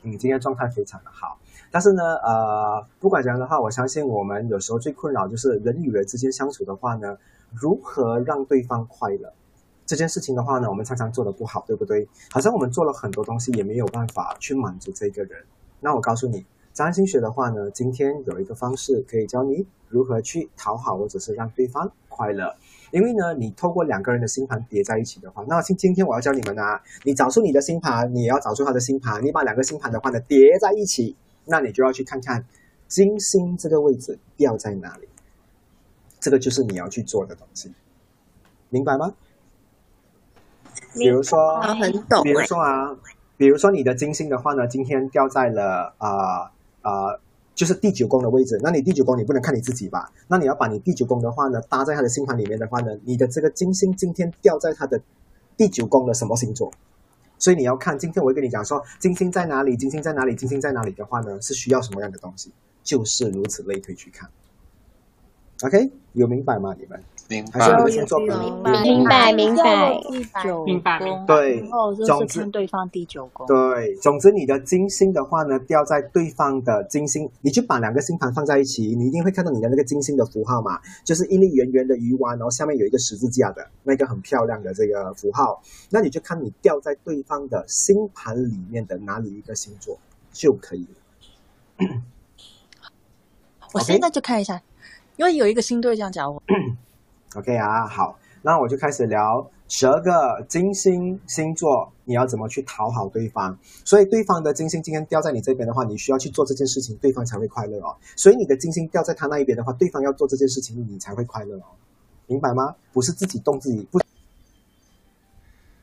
[0.04, 1.37] 嗯，今天状态非常的好。
[1.70, 7.16] 但是呢，呃，不管怎样的话，我相信我们有时候最困扰就是人与人之间相处的话呢，
[7.52, 9.32] 如何让对方快乐
[9.86, 12.08] 这件事情的话呢，我们常常做的不好，对不对？
[12.30, 15.44] 好像我们做了很多东西，也没有办法去满足这个人。
[15.80, 22.54] 那我告诉你，占星学的话呢，今天有一个方式可以教你如何去讨好或者是让对方快乐。
[22.90, 31.14] 因为呢，你透过两个人的星盘叠在一起的话，那今今天我要教你们啊，你找出你的星盘，你也要找出他的星盘，你把两个星盘的话呢叠在一起，
[31.48, 32.46] 那你就要去看看
[32.86, 35.08] 金星这个位置掉在哪里，
[36.20, 37.72] 这个就是你要去做的东西，
[38.68, 39.14] 明白吗？
[40.94, 42.22] 比如说，很懂。
[42.22, 42.96] 比如说啊，
[43.36, 47.18] 比如说你的金星的话呢，今天掉在了啊啊。
[47.54, 50.12] 就是第九宫的位置，那你第九宫你不能看你自己吧？
[50.28, 55.00] 那你要把你第九宫的话呢搭在他的星盘里面的话呢，你的这个金星今天掉在他的
[55.56, 56.72] 第九宫的什么星座？
[57.38, 62.52] 所以你要看今天我会跟你讲说金星在哪里，金星在哪里，金星在哪里的话呢，是需要什么样的东西？
[62.82, 64.28] 就是如此类推去看。
[65.62, 66.74] OK，有明白吗？
[66.78, 67.02] 你们？
[67.28, 73.46] 明白，明白，明白，明白，第九宫，对，然后就是看对方第九宫。
[73.46, 89.98] 对，总之你的金星的话呢，掉在对方的金星，你就把两个星盘放在一起，你一定会看到你的那个金星的符号嘛，就是一粒圆圆的鱼丸，然后下面有一个十字架的那个很漂亮的这个符号，那你就看你掉在对方的星盘里面的哪里一个星座
[90.32, 91.88] 就可以了。
[93.74, 94.62] 我现在就看一下，
[95.16, 96.42] 因为有一个星队这样讲我。
[97.36, 103.56] OK 啊，好，那我就开始聊十二个金星星座，你要怎么去讨好对方？
[103.84, 107.94] 所以对方的金星今天掉在你这边的话，你需要去做这件事情，对方才会快乐哦。
[108.16, 111.76] 所以你的金星掉在他那一边的话，对方要做这件事情，你才会快乐哦，
[112.26, 112.74] 明白吗？
[112.92, 114.00] 不是自己动自己，不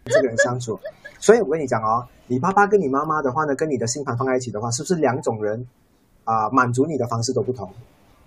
[0.06, 0.80] 这个人相处。
[1.20, 5.68] 所以我跟你讲哦，你爸爸跟你妈妈的话呢，跟你的星盘放在一起的话，是不是两种人
[6.24, 6.50] 啊？
[6.50, 7.72] 满足你的方式都不同。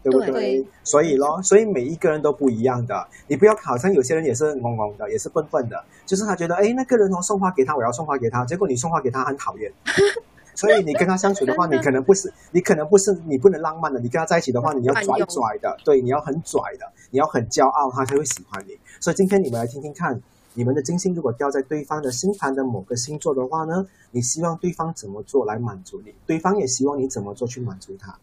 [0.02, 0.66] 对不对？
[0.84, 3.06] 所以咯，所以每一个人都不一样的。
[3.26, 9.72] 你不要好像有些人也是懵懵的，也是笨笨的，就是他觉得，哎，那个人哦送花给他，我要送花给他，结果你送花给他很讨厌。
[10.54, 14.00] 所以你跟他相处的话，你可能不是，你可能不是，你不能浪漫的。
[14.00, 18.76] 你跟他在一起的话，你要拽拽的，对，你要很拽的，你要很骄傲，他才会喜欢你。
[18.98, 20.20] 所以今天你们来听听看，
[20.54, 26.12] 你们的金星如果掉在对方的星盘的某个星座的话呢，你希望对方怎么做来满足你？
[26.26, 28.18] 对方也希望你怎么做去满足他。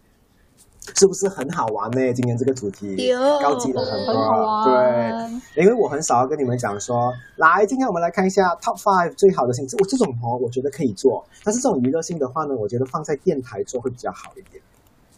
[0.93, 2.13] 是不是很好玩呢？
[2.13, 2.95] 今天这个主题
[3.41, 9.79] 高级了很多，对，因为我很少要跟你们讲说，来，今天我们来看一下 Top Five 最好的星座。
[9.79, 14.61] 我这种哦，我觉得可以做，但是这种娱乐性的话呢，我觉得放在电台做会比较好一点。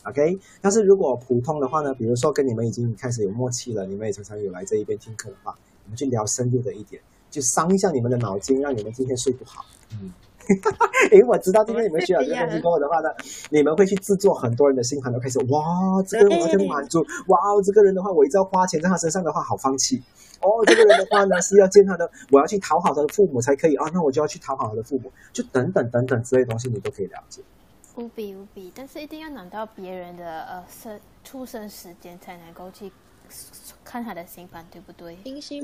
[0.03, 5.53] OK，但是如果普通的话呢，比如说跟你们已经开始有默契了，你们也常常有来这一边听课的话，
[5.83, 9.65] 我们就聊深入的一点，就伤一下你们的脑筋，让你们今天睡不好。
[9.91, 10.13] 嗯，
[11.11, 13.09] 因为我知道今天你们学了这个东西过后的话呢，
[13.49, 15.63] 你们会去制作很多人的星盘，都开始哇，
[16.07, 20.01] 这个人我很满足，哇，这个人的话我一直要花钱在他身上的话，好放弃。
[20.41, 27.41] 哦，这个人的话呢是要见他的，我要去讨好他的父母才可以啊，那我就要去讨好他的父母，就等等等等之类的东西，你都可以了解。
[27.95, 32.91] 无比无比，但是一定要拿到别人的呃生出生时间才能够去
[33.83, 35.17] 看他的星盘，对不对？
[35.23, 35.63] 星星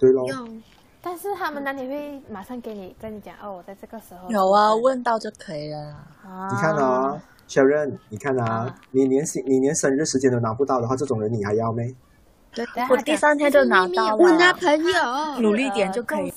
[1.05, 5.77] 但是他们哪里会马上给你跟你讲哦，我在这个时候有啊，问到就可以了。
[6.23, 11.93] 啊你看哦，小任，你看啊啊，你连生你连生日时间都拿不到的话，这种人你还要没？
[12.55, 16.31] 对我第三天就拿到我男了，朋友，努力点就可以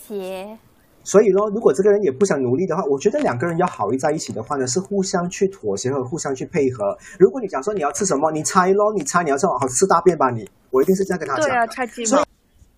[1.05, 6.99] 所以咯，如果这个人也不想努力的话，我觉得两个人要好在一起的话呢，是互相去妥协和互相去配合。
[7.21, 11.47] 如果你讲说你要吃什么，你猜咯，你猜你要吃什么，好吃大便吧你，我一定是这样跟他讲。
[11.47, 12.27] 对啊，猜鸡所以嘛，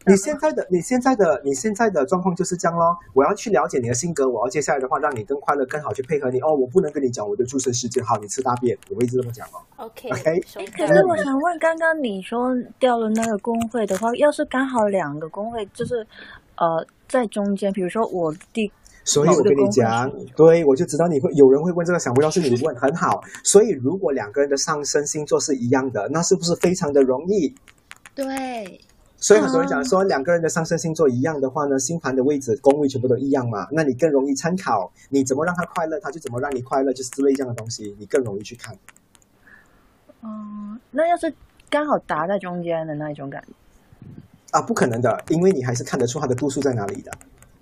[0.08, 2.96] 你现在的你现在的你现在的状况就是这样咯。
[3.14, 6.40] 我要去了解你的性格，我要接下来的话让你更快乐、更好去配合你。
[6.40, 9.60] 哦，我不能跟你讲我的出生时间，好，你吃大便，我会一直这么讲哦。
[9.76, 16.06] OK OK 收可是我想问，刚刚你说掉了那个工会的话，要是刚好两个工会就是
[16.56, 18.70] 呃在中间，比如说我第
[19.04, 23.22] 所以我跟你讲，对我就知道你会有人会问这个，想不到是你问，很好。
[23.42, 27.54] 所以如果两个人的上升星座是一样的，那是不是非常的容易？
[28.14, 28.80] 对，
[29.20, 38.76] 所以很多人讲说，两个人的上升星座一样的话呢，星盘的位置、宫位全部都一样嘛，那你更容易参考，你怎么让他快乐，他就怎么让你快乐，就是之类这样的东西，你更容易去看。
[40.22, 41.34] 嗯，那要是
[41.68, 43.48] 刚好达在中间的那一种感觉，
[44.52, 47.10] 啊，不可能的，因为你还是看得出他的度数在哪里的，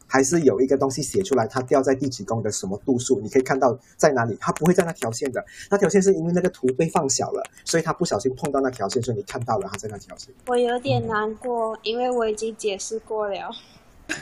[0.06, 13.50] 还是有一个东西写出来，它掉在第几宫的什么度数，你可以看到在哪里，它不会在那条线的，那条线是因为那个图被放小了，所以它不小心碰到那条线，所以你看到了它在那条线， 我有点难过，因为我已经解释过了。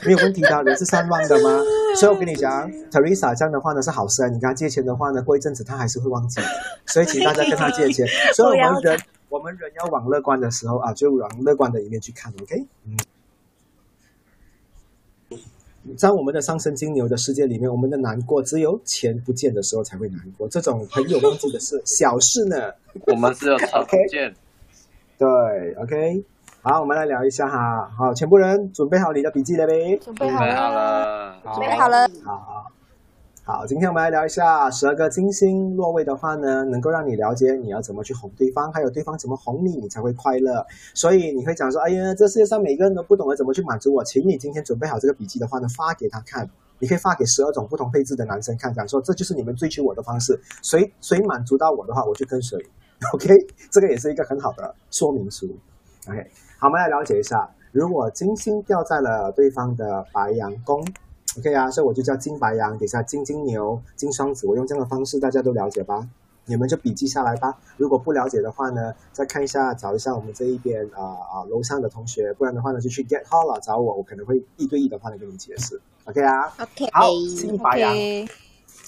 [0.02, 1.60] 没有问题的，人是善忘的吗，
[2.00, 6.40] 所以我跟你讲，Teresa 这样的话呢是好事啊，你跟他借钱的话呢，过一阵子他还是会忘记，
[6.86, 12.96] 所以请大家跟他借钱，所以我们人 我们人要往乐观的时候啊，就往乐观的一面去看，OK，嗯。
[15.96, 20.48] 在我们的上升金牛的世界里面，我们的难过只有钱不见的时候才会难过。
[20.48, 22.56] 这种朋友忘记的事小事呢。
[23.08, 24.34] 我们只有常见，
[25.18, 25.26] 对
[25.74, 26.24] ，OK，
[26.62, 27.90] 好，我们来聊一下哈。
[27.98, 29.96] 好，全部人准备好你的笔记了没？
[29.98, 32.70] 准备好了，准备好了，好，好，
[33.46, 40.64] 好今天我们来聊一下十二个金星落位的话呢，能够让你了解你要怎么去哄对方，还有对方怎么哄你，你才会快乐。
[40.94, 46.48] 所以你会讲说，哎呀，这世界上每个人都不懂得怎么去满足我，请你今天准备好这个笔记的话呢，发给他看。
[46.78, 52.58] 你可以发给十二种不同配置的男生看，讲说这就是你们追求我的方式，谁谁满足到我的话，我就跟谁。
[53.12, 53.28] OK，
[53.70, 55.54] 这个也是一个很好的说明书。
[56.08, 60.82] OK，好，我们来了解一下，如果金星掉在了对方的白羊宫
[61.38, 66.08] ，OK 啊，所以我就叫金白羊，底下金金牛、金双子，我用这样的方式，大家都了解吧？
[66.46, 67.58] 你们就笔记下来吧。
[67.78, 75.80] 如果不了解的话呢，再看一下，找一下我们这一边啊啊、楼上的同学，不然的话呢，就去 Get Hall 了找我，我可能会一对一的话呢跟你解释。
[76.04, 77.94] OK 啊 OK 好，金白羊。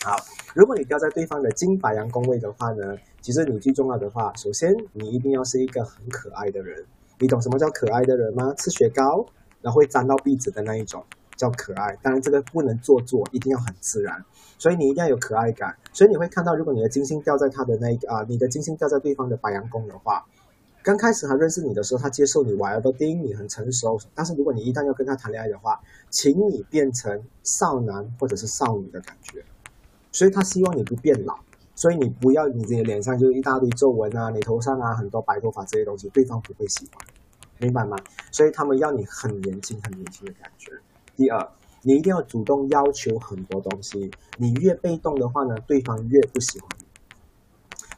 [0.05, 0.17] 好，
[0.55, 6.85] 如果你掉在对方的金白羊宫位的话呢，其实你最重要的话，首先你一定要是一个很可爱的人。
[7.19, 8.53] 你懂什么叫可爱的人吗？
[8.59, 9.25] 吃雪糕
[9.63, 11.03] 然后会沾到壁纸的那一种
[11.37, 11.97] 叫可爱。
[12.03, 14.25] 当然这个不能做作，一定要很自然。
[14.59, 15.77] 所以你一定要有可爱感。
[15.93, 20.25] 所以你会看到，如果你的金星掉在他的那个啊，你的金星掉在对方的白羊宫的话，
[20.83, 23.99] 刚开始他认识你的时候，他接受你 whatever thing，你很成熟。
[24.15, 25.81] 但是如果你一旦要跟他谈恋爱的话，
[26.11, 29.45] 请你变成少男或者是少女的感觉。
[30.13, 31.37] 所以他希望你不变老，
[31.75, 37.05] 所以你不要你的脸上就是一大堆皱纹啊，你头上啊很多白头发这些东西，对方不会喜欢，
[37.59, 37.99] 明白吗？
[38.33, 40.73] 所以他们要你很年轻、很年轻的感觉。
[41.17, 41.49] 第二，
[41.83, 46.85] 你一定要主动要求很多东西，你越被动的话呢，对方越不喜欢你。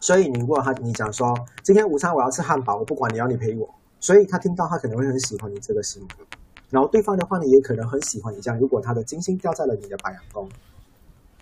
[0.01, 6.25] 所以你如果他你讲说今天午餐我要吃汉堡，我不管你要你陪我，所以他听到他可能会很喜欢你这个性格，
[6.71, 8.59] 然后对方的话呢也可能很喜欢你这样。
[8.61, 10.49] 如果他的金星掉在了你的白羊宫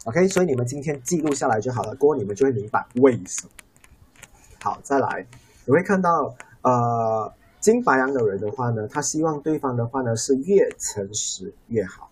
[0.05, 3.51] ，OK，所以你们今天记录下来就好了，过后你们就会明白为什么。
[4.63, 5.27] 好，再来，
[5.67, 7.31] 你会看到呃
[7.67, 12.09] 金白羊的人的话呢，他希望对方的话呢是越诚实越好，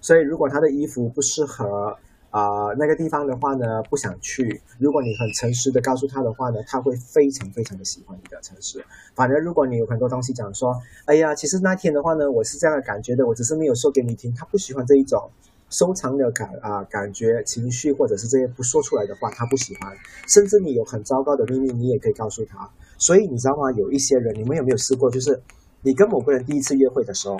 [0.00, 1.96] 所以如果他的衣服不适合。
[2.30, 4.60] 啊、那个地方的话呢，不想去。
[4.80, 8.84] 如果你很诚实的告诉他的话呢，他会非常非常的喜欢你的诚实。
[9.14, 14.34] 反而如果你有很多东西讲说，哎呀，其实那天的话呢，我是这样的感觉的，我只是没有说给你听。
[14.34, 15.30] 他不喜欢这一种
[15.70, 19.96] 收藏的感啊、感觉、情绪，或者是这些不说出来的话，他不喜欢。
[20.26, 22.68] 甚至你有很糟糕的秘密，你也可以告诉他。
[23.04, 23.70] 所以你知道吗？
[23.72, 25.10] 有一些人，你们有没有试过？
[25.10, 25.38] 就是
[25.82, 27.38] 你跟某个人第一次约会的时候，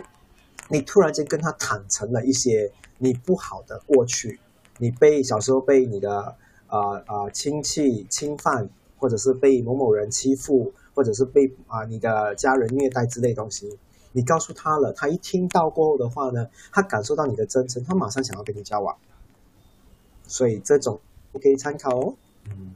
[0.68, 4.38] 你突然间跟他坦诚了一些你不好的过去。
[4.76, 6.36] 你被小时候被你的
[6.68, 13.78] 呃呃亲戚侵犯，或者是被某某人欺负，或者是被啊、你的家人虐待之类东西，
[14.12, 18.94] 你告诉他了，他一听到过后的话呢，他感受到你的真诚，他马上想要跟你交往。
[20.24, 21.00] 所以这种
[21.32, 22.14] 你可以参考哦。
[22.50, 22.74] 嗯。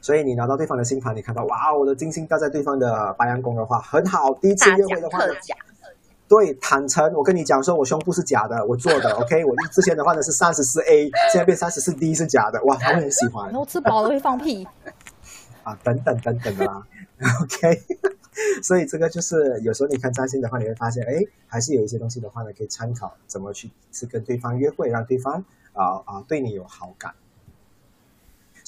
[0.00, 4.32] 所以你拿到对方的星盘，你看到哇，我的金星掉在对方的白羊宫的话，很好。
[4.34, 5.32] 第一次约会的话呢，
[6.28, 14.66] 对，坦诚，我跟你讲说，我胸部是假的，我做的， OK，我之前的话呢是三十四 A，现在变三十四 D 是假的，哇，他会很喜欢然后吃饱了会放屁。
[15.64, 16.82] 啊，等等等等的啦，
[17.42, 17.82] OK。
[18.62, 27.12] 所以这个就是有时候你看占星的话，你会发现，哎，还是有一些东西的话呢，可以参考怎么去是跟对方约会，让对方啊啊、对你有好感。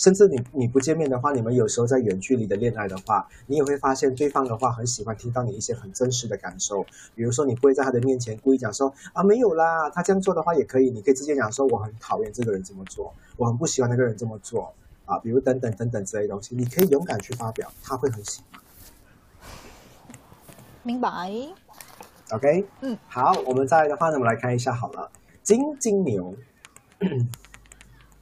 [0.01, 6.82] 甚至你你不见面的话，你们有时候在远距离的恋爱的话，你也会发现对方的话很喜欢听到你一些很真实的感受。
[7.14, 14.72] 比如说，你不会在他的面前故意讲说啊没有啦，他这样做的话也可以，你可以直接讲说我很讨厌这个人这么做，我很不喜欢那个人这么做
[15.05, 18.59] 啊，比如等等等等之类的东西，你可以勇敢去发表，他会很喜欢。
[20.82, 21.30] 明白。
[22.30, 25.11] OK，嗯，好，我们再来的话呢，我们来看一下好了，
[25.42, 26.34] 金金牛，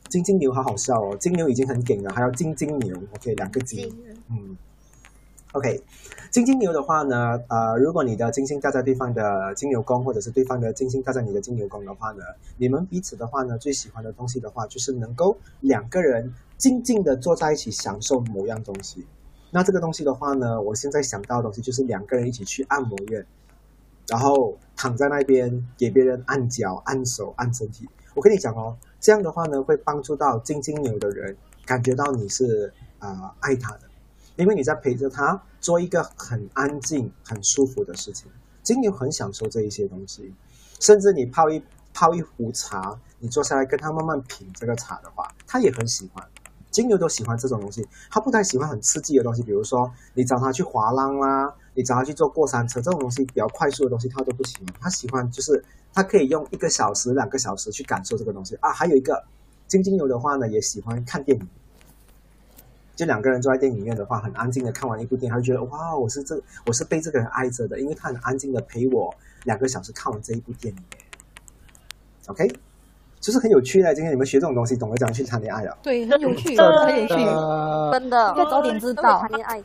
[0.09, 3.89] 金金牛好好笑哦，金牛已经很顶了，还要金金牛，OK，两个金，
[4.31, 4.57] 嗯
[5.53, 5.83] ，OK，
[6.31, 12.23] 金金牛的话呢，呃，如果你的金星掉在对方的金牛宫，或者是对方的金星掉在你的金牛宫的话呢，
[12.57, 19.07] 你们彼此的话呢，最喜欢的东西的话，就是能够两个人静静的坐在一起享受某样东西。
[19.51, 23.25] 那这个东西的话呢，我现在想到的东西就是两个人一起去按摩院，
[24.07, 27.89] 然后躺在那边给别人按脚、按手、按身体。
[28.15, 33.83] 我跟你讲哦，这样的话呢，会帮助到金金牛的人感觉到你是啊、爱他的，
[34.37, 38.31] 因为你在陪着他做一个很安静、很舒服的事情。
[38.63, 40.35] 金牛很享受这一些东西，
[40.81, 41.63] 甚至你泡一
[41.95, 46.27] 泡一壶茶，你坐下来跟他慢慢品这个茶的话，他也很喜欢。
[46.71, 54.67] 金牛都喜欢这种东西，他不太喜欢很刺激的东西，比如说你找他去滑浪啦，你找他去坐过山车这种东西比较快速的东西，他都不喜欢。
[54.81, 55.65] 他喜欢就是
[55.95, 58.73] 他可以用一个小时、两个小时去感受这个东西啊。
[58.73, 59.23] 还有一个
[59.69, 61.49] 金金牛的话呢，也喜欢看电影，
[62.97, 69.15] 就两个人坐在电影院的话，很安静的看完一部电影，他就觉得哇，我是这我是被这个人爱着的，因为他很安静的陪我
[69.45, 70.83] 两个小时看完这一部电影。
[72.27, 72.51] OK，
[73.21, 73.95] 就是很有趣的。
[73.95, 75.79] 今天你们学这种东西，懂得怎样去谈恋爱了。
[75.81, 77.15] 对，很有趣，真的很有趣，
[77.93, 79.63] 真的应该早点知道谈恋爱。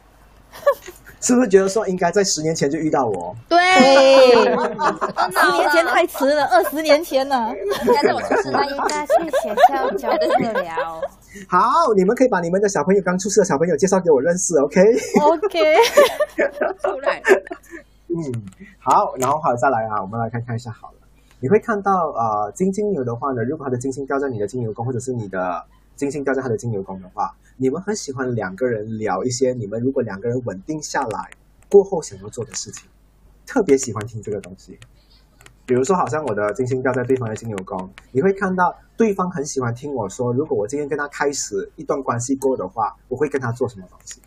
[1.23, 3.33] 是不是觉得说应该在十年前就遇到我？
[3.47, 3.57] 对，
[5.31, 7.51] 十年前太迟了，二十年前呢。
[7.85, 10.27] 应该在我出生那一该去学校教治
[10.61, 11.01] 疗。
[11.47, 11.59] 好，
[11.95, 15.75] 你们可以把你们的小朋友刚出世的小朋友介绍给我认识，OK？OK，
[16.83, 17.21] 出来。
[18.09, 18.19] 嗯，
[18.79, 20.95] 好，然后好再来啊，我们来看看一下好了。
[21.39, 25.63] 你会看到呃，金金牛的话呢，如果他的金星掉在你的金牛宫，或者是你的
[25.95, 31.31] 金星掉在他的金牛宫的话，你们很喜欢两个人聊一些你们如果两个人稳定下来
[31.69, 32.89] 过后想要做的事情，
[33.45, 34.77] 特别喜欢听这个东西。
[35.65, 44.21] 比如说，好像我的金星掉在对方的金牛宫，你会看到对方很喜欢听我说，如果我今天跟他开始一段关系过的话，我会跟他做什么东西。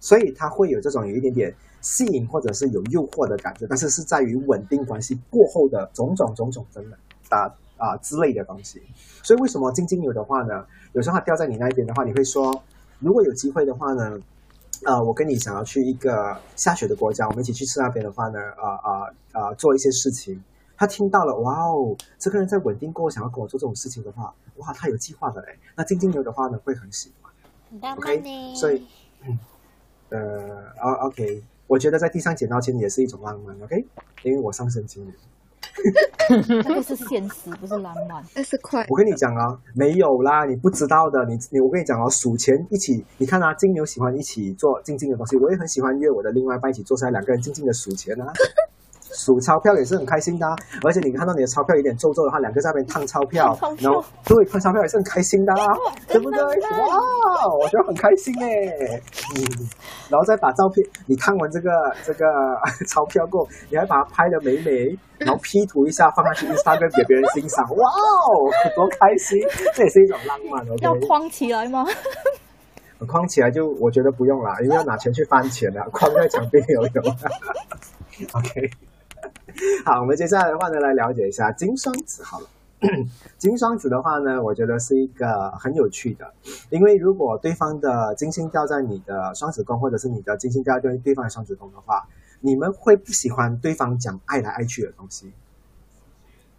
[0.00, 6.96] 所以他会有这种有一点点吸引或者是有诱惑的感觉，但是是在于稳定关系过后的种种种种真的
[7.28, 8.82] 啊啊之类的东西。
[9.22, 10.66] 所以为什么金金牛的话呢？
[10.92, 12.62] 有时候它掉在你那边的话，你会说，
[13.00, 14.18] 如果有机会的话呢，
[14.84, 20.42] 呃，我跟你想要去一个下雪的国家，我们一起去吃那边的话呢，啊啊啊，做一些事情。
[20.76, 25.58] 他听到了，哇哦，这个人在稳定过后想要跟我做这种事情的话，哇，他有计划的嘞。
[25.76, 27.32] 那金金牛的话呢，会很喜欢。
[27.70, 28.54] 很浪 OK，漫呢。
[28.56, 28.86] 所以，
[29.24, 29.38] 嗯，
[30.10, 33.86] 呃，啊，OK，我觉得在地上捡到钱也是一种浪漫，OK，
[34.24, 35.12] 因为我上升金牛。
[36.64, 38.22] 那个是现实，不是浪漫。
[38.34, 38.86] 那是快。
[38.88, 48.32] 我跟你讲啊，没有啦，你不知道的，你你我跟你讲啊，数钱一起，你看啊，金牛喜欢一起做静静的东西，我也很喜欢约我的另外一半一起坐下来，两个人静静的数钱啊。
[49.14, 50.54] 数钞票也是很开心的、啊，
[50.84, 55.66] 而且你看到你的钞票有点皱皱的话，两个在那边烫钞票，然后对烫钞票也是很开心的、啊，
[56.08, 56.42] 对不对？
[56.42, 59.00] 哇，我觉得很开心哎，
[59.36, 59.68] 嗯，
[60.10, 61.70] 然后再把照片，你看完这个
[62.04, 62.26] 这个
[62.88, 69.38] 钞票过后，你还把它拍的美美，然后 P 图一下放上去 Instagram 给别人欣赏，哇哦，多开心！
[69.74, 70.84] 这也是一种浪漫， OK？
[70.84, 71.86] 要框起来吗？
[73.06, 77.04] 框起来就我觉得不用啦，因为要拿钱去翻钱了，框在墙壁有用。
[78.32, 78.70] OK，
[79.84, 82.48] 好，我们接下来的话呢，来了解一下金双子好了。
[83.38, 86.32] 金双子的话呢，我觉得是一个很有趣的，
[86.70, 92.06] 因为如果对方的金星掉在你的双子宫，或者是你的金星掉在对方的双子宫的话，
[92.40, 95.32] 你们会不喜欢对方讲爱来爱去的东西。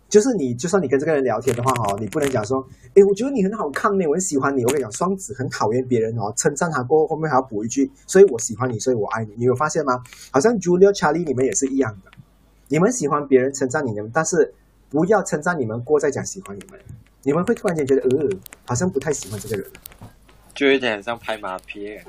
[0.07, 4.63] 就是你，就算你跟这个人聊天的话，哦，你不能讲说，诶，我觉得你很好看呢，我很喜欢你。
[4.63, 9.33] 我跟你讲，双子很讨厌别人哦，称赞他过后，后面还要补一句，所以我喜欢你，所以我爱你。
[9.35, 10.01] 你有发现吗？
[10.31, 12.11] 好像 Julia、Charlie 你们也是一样的，
[12.67, 14.53] 你们喜欢别人称赞你们，但是
[14.89, 16.79] 不要称赞你们过再讲喜欢你们，
[17.23, 18.29] 你们会突然间觉得，呃，
[18.65, 19.65] 好像不太喜欢这个人。
[20.53, 21.99] 就有点像拍马屁。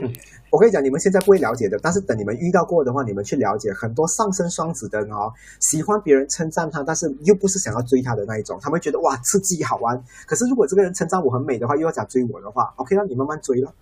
[0.51, 3.73] 我跟你讲，你们现在不会了解的，但是等你们遇到过的话，你们去了解。
[3.73, 10.01] 很多上升双子的人哦，喜欢别人称赞他，但是又不是想要追他的那一种，他们觉得哇刺激好玩。
[10.27, 13.75] 可是如果这个人称赞我很美的话，又要想追我的话，OK，那你慢慢追了。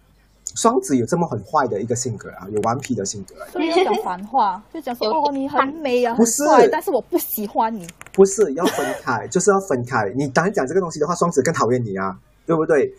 [0.55, 3.34] 双子有这么很坏的一个性格啊，有顽皮的性格。
[3.52, 7.86] 所以要讲反话， 就讲说哦，你很美啊，不是，但是我不喜欢你。
[8.12, 10.12] 不是要分开，就是要分开。
[10.16, 12.92] 你当然讲这个东西的话，双子更讨厌你啊，对不对？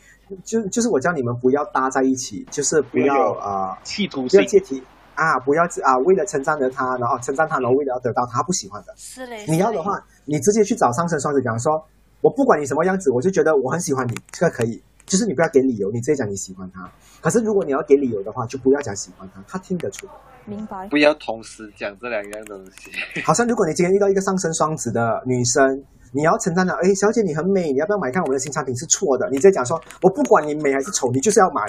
[0.43, 4.83] 就就是我叫你们不要搭在一起，就是不要啊，企图不要借题
[5.13, 8.93] 啊，不要啊，为了称赞了他，然后称赞他，然后为了要得到他不喜欢的。
[8.97, 9.45] 是嘞。
[9.47, 11.81] 你要的话，你直接去找上升双子讲说，
[12.21, 14.81] 我不管你什么样子，我就觉得我很喜欢你，这个可以。
[15.05, 16.89] 就是你不要给理由，你直接讲你喜欢他。
[17.21, 20.07] 可是如果你要给理由的话，就不要讲喜欢他，他听得出。
[20.45, 20.87] 明白。
[20.89, 22.91] 不要同时讲这两样东西。
[23.25, 25.83] 好像如果你今天遇到一个上升双子的女生。
[26.11, 28.73] 你要称赞她，哎，小姐你很美，你要不要买看我们的新产品？
[28.77, 31.61] 是错的，你直接讲说，我不管你美还是丑，你就是要买，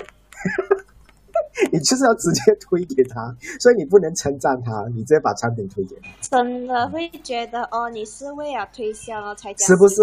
[1.73, 6.09] 你就是要直接推给他，所以你不能称赞他，你直接把产品推给他。
[6.21, 9.97] 真的会觉得哦，你是为了推销哦才讲，是不是？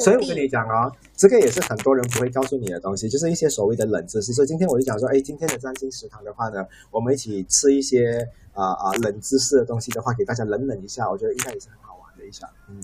[0.00, 4.32] 所以我跟你讲哦，这个也是很多人不会告诉你的东西，就是一些所谓的冷知识。
[4.32, 12.80] 所以今天我就讲说，哎，今天的占星食堂的话呢，我们一起吃一些啊啊冷知识的东西的话，给大家冷冷一下，我觉得应该也是很好玩的一下，嗯。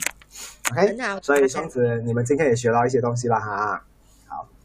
[0.70, 3.84] OK，所以双子，你们今天也学到一些东西了哈。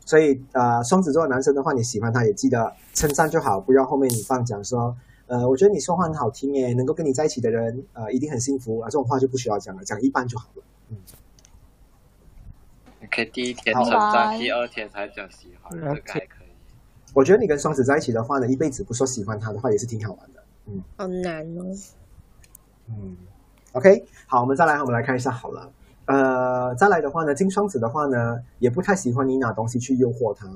[0.06, 4.95] 好，所以呃，双子座的男生的话，你喜欢他也记得称赞就好，不要后面你放讲说，
[5.28, 10.64] 呃，我觉得你说话很好听耶，能够跟你在一起的人，呃，一定很幸福啊，这种话就不需要讲了，讲一半就好了。
[10.89, 10.97] 嗯。
[13.01, 16.47] 你可以第一天称赞，第二天才讲喜欢，这个还可以。
[17.14, 20.43] 我觉得你跟双子在一起的话呢，一辈子不说喜欢他的话，也是挺好玩的。
[20.68, 20.82] 嗯。
[20.97, 21.76] 好难哦。
[22.89, 23.18] 嗯。
[23.74, 25.72] OK，好，我们再来，我们来看一下好了。
[26.06, 30.47] 呃，再来的话呢，金双子的话呢，也不太喜欢你拿东西去诱惑他，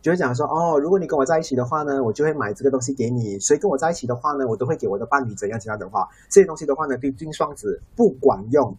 [0.00, 3.38] 就会讲说，哦，如果你跟我在一起的话呢，我就会买这个东西给你。
[3.38, 8.76] 所以跟我在一起的话呢，我都会给我的伴侣怎样怎样的话，这些东西的话呢，对金双子不管用。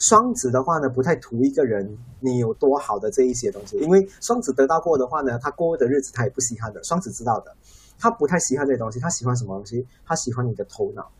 [0.00, 6.82] 双子的话呢，不太图一个人你有多好的这一些东西，因为双子得到过的话呢，他过的日子他也不稀罕的。
[6.84, 7.54] 双子知道的，
[7.98, 9.86] 他不太稀罕这些东西，他喜欢什么东西？
[10.04, 11.10] 他喜欢你的头脑。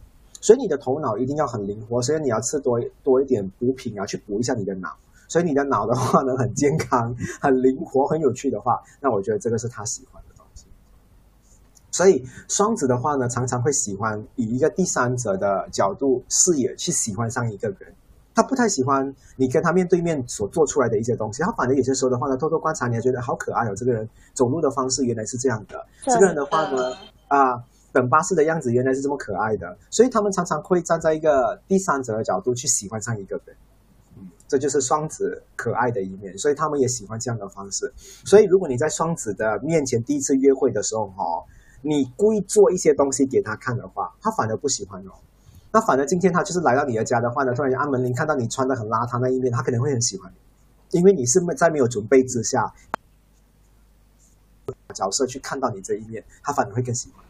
[0.41, 4.97] 所以你的头脑一定要很灵活，所以你要吃多多一点补品啊，去补一下你的脑。
[5.31, 10.65] 所以你的脑的话呢，很健康、 很灵活、很有趣的话，那我觉得这个是他喜欢的东西。
[11.91, 17.93] 所以双子的话呢，常常会喜欢以一个第三者的角度视野去喜欢上一个人。
[18.35, 25.85] 他不太喜欢你跟他面对面所做出来的一些东西，他反而有些时候的话呢，偷偷观察你，还觉得好可爱哦，这个人走路的方式原来是这样的。
[26.05, 26.95] 这个人的话呢，
[27.29, 27.63] 啊。
[27.99, 33.57] 等巴士的样子原来是这么可爱的，所以他们常常会站在一个第三者的角度去喜欢上一个人，
[34.47, 37.93] 这就是双子可爱的一面，所以他们也喜欢这样的方式。
[38.25, 41.45] 所以如果你在双子的面前第一次约会的时候，哈，
[41.83, 45.11] 你故意做一些东西给他看的话，他反而不喜欢哦。
[45.73, 50.33] 那反而今天他就是来到你的家的话呢，突然按门铃看到你穿的很邋遢那一面，他可能会很喜欢
[50.93, 52.73] 你，因为你是没在没有准备之下
[54.95, 57.25] 角色去看到你这一面，他反而会更喜欢。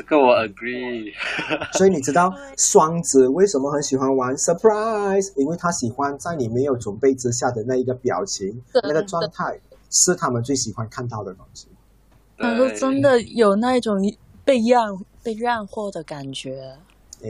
[0.00, 1.12] 这个我 agree，
[1.76, 5.30] 所以你知道双子为什么很喜欢玩 surprise？
[5.36, 11.68] 因为他喜欢在你没有准备之下的那一个表情、那个状态，是他们最喜欢看到的东西。
[12.38, 13.98] 他说真的有那一种
[14.42, 16.74] 被让、被让货的感觉。
[17.22, 17.28] 哎，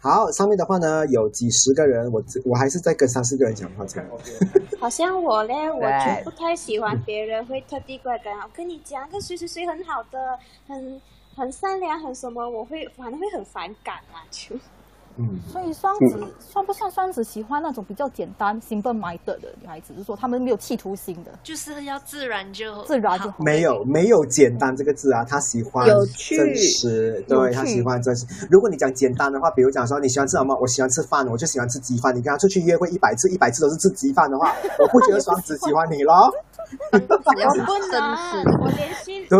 [0.00, 4.08] 好，上面的话呢有几十个人，我我还是在跟三四个人讲话这样。
[4.80, 10.98] 好像我呢， 我就不太喜欢别人会特地过来跟我跟你讲，个谁谁谁很好的，很。
[11.36, 14.56] 很善良，很什么，我会反正会很反感啊，就。
[15.16, 15.38] 嗯。
[15.50, 19.94] 所以双子算不算双子喜欢那种比较简单、simple minded 的女孩子？
[19.96, 23.36] 是说他们没有企图心的，就是要自然就自然就好。
[23.44, 28.26] 没有没有简单这个字啊，他喜欢真实，对他喜欢真实。
[28.50, 32.14] 如果你讲简单的话，比如讲说你喜欢吃什么，我喜欢吃饭，我就喜欢吃鸡饭。
[32.14, 36.32] 你跟他出去约会一百次，一百次都是吃鸡饭的话， 我不觉得双子喜欢你咯。
[36.90, 37.46] 我不能，
[38.62, 39.38] 我连续对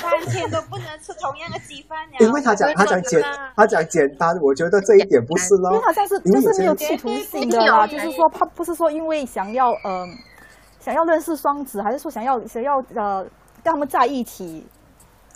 [0.00, 2.16] 三天都不能吃同样的鸡饭呀。
[2.18, 3.22] 因为他讲他讲简
[3.54, 10.06] 他讲简单，我觉得这一也不是啦因为好像是就是没有企图性的啦就是说他不是说因为想要呃
[10.80, 13.22] 想要认识双子还是说想要想要呃
[13.62, 14.66] 跟他们在一起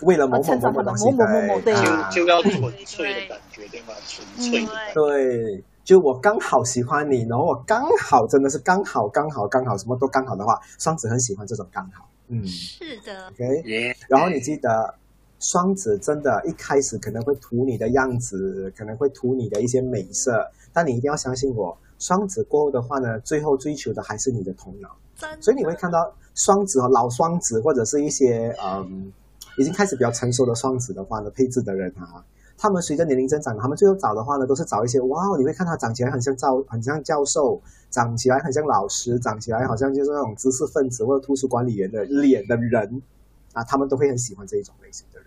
[0.01, 1.71] 为了某某某某某某某就
[2.11, 3.93] 就要纯粹的感觉对吗？
[4.05, 5.63] 纯粹对。
[5.83, 12.05] 就我刚好喜欢你然后我刚好真的是刚好刚好刚好什么都刚好的话双子很喜欢这种刚好。
[12.27, 12.45] 嗯。
[12.45, 13.27] 是的。
[13.29, 14.69] Ok 然后你记得
[15.39, 24.89] 双子真的一开始可能会图你的样子，可能会图你的一些美色，但你一定要相信我，双子过后的话呢，最后追求的还是你的头脑。
[25.41, 29.11] 所以你会看到双子和老双子，或者是一些嗯
[29.57, 32.23] 已经开始比较成熟的双子的话呢，配置的人啊，
[32.55, 37.59] 他们随着年龄增长，他们最后找的话呢，都是找一些哇，你会看他长起来很像教，很像教授，
[37.89, 43.01] 长起来很像老师，长起来好像就是那种知识分子或者图书管理员的脸的人
[43.53, 45.26] 啊，他们都会很喜欢这一种类型的人。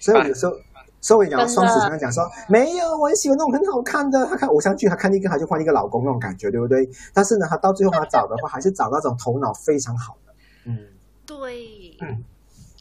[0.00, 0.52] 所以我有时候。
[1.00, 4.24] 所以我讲双子常常讲说没有，我很喜欢那种很好看的。
[4.24, 6.88] 他看偶像剧，他看一个他就换一个老公那种感觉，对不对？
[7.12, 10.32] 但是呢，他到最后他找的话，还是找那种头脑非常好的。
[10.64, 10.78] 嗯，
[11.26, 12.24] 对，嗯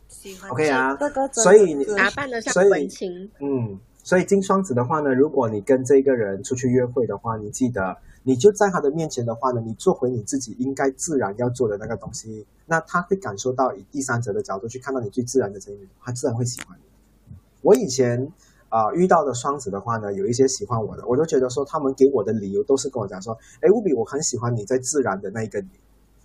[0.07, 0.97] 喜欢 OK 啊，
[1.33, 17.35] 所以你打扮的像所以文青，嗯，所以金双子的话呢，如果你跟这个人出去约会的话，你记得，你就在他的面前的话呢，你做回你自己应该自然要做的那个东西，那他会感受到以第三者的角度去看到你最自然的这一面，他自然会喜欢你。
[17.61, 18.31] 我以前
[18.69, 25.67] 啊、遇到的双子的话呢，有一些喜欢我的，我都觉得说他们给我的理由都是跟我讲说，哎，乌比，我很喜欢你在自然的那一个你。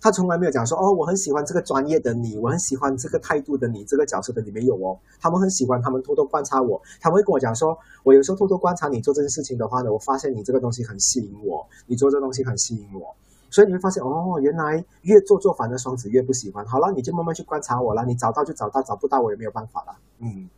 [0.01, 4.97] 他从来没有讲说哦，我很喜欢这个专业的你，我很喜欢这个态度的你，这个角色的你没有哦。
[5.19, 13.15] 他们很喜欢，他们偷偷观察我，他们会跟我讲说，我有时候偷偷观察你做这件事情的话呢，我发现你这个东西很吸引我，你做这个东西很吸引我。
[13.51, 16.65] 所以你会发现哦，原来越做做反的双子越不喜欢。
[16.65, 19.97] 好了，你就慢慢去观察我了，你找到就找到，找不到我也没有办法了。
[20.19, 20.49] 嗯。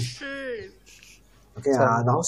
[0.00, 0.72] 是
[1.56, 2.20] OK 啊，然后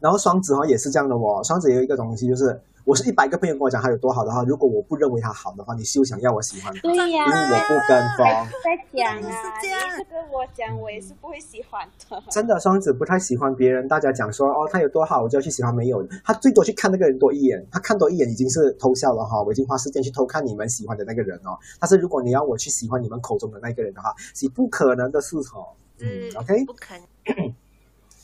[0.00, 8.26] 然后双子哈也是这样的哦，双子有一个东西就是，我是一百个朋友跟我讲他有多好的话，如果我不认为他好的话，你休想要我喜欢他，对呀、因为我不跟风。
[8.64, 12.22] 在讲啊，你这个我讲，我也是不会喜欢的。
[12.30, 21.56] 真的，双子不太喜欢别人，大家讲说哦他有多好，我就要去喜欢，没有，他最多去看那个人多一眼，他看多一眼已经是偷笑了哈，我已经花时间去偷看你们喜欢的那个人哦。
[21.78, 25.70] 但是如果你要我去喜欢你们口中的那个人的话，是不可能的事哦。
[26.00, 26.94] 嗯，OK，不可
[27.36, 27.54] 能。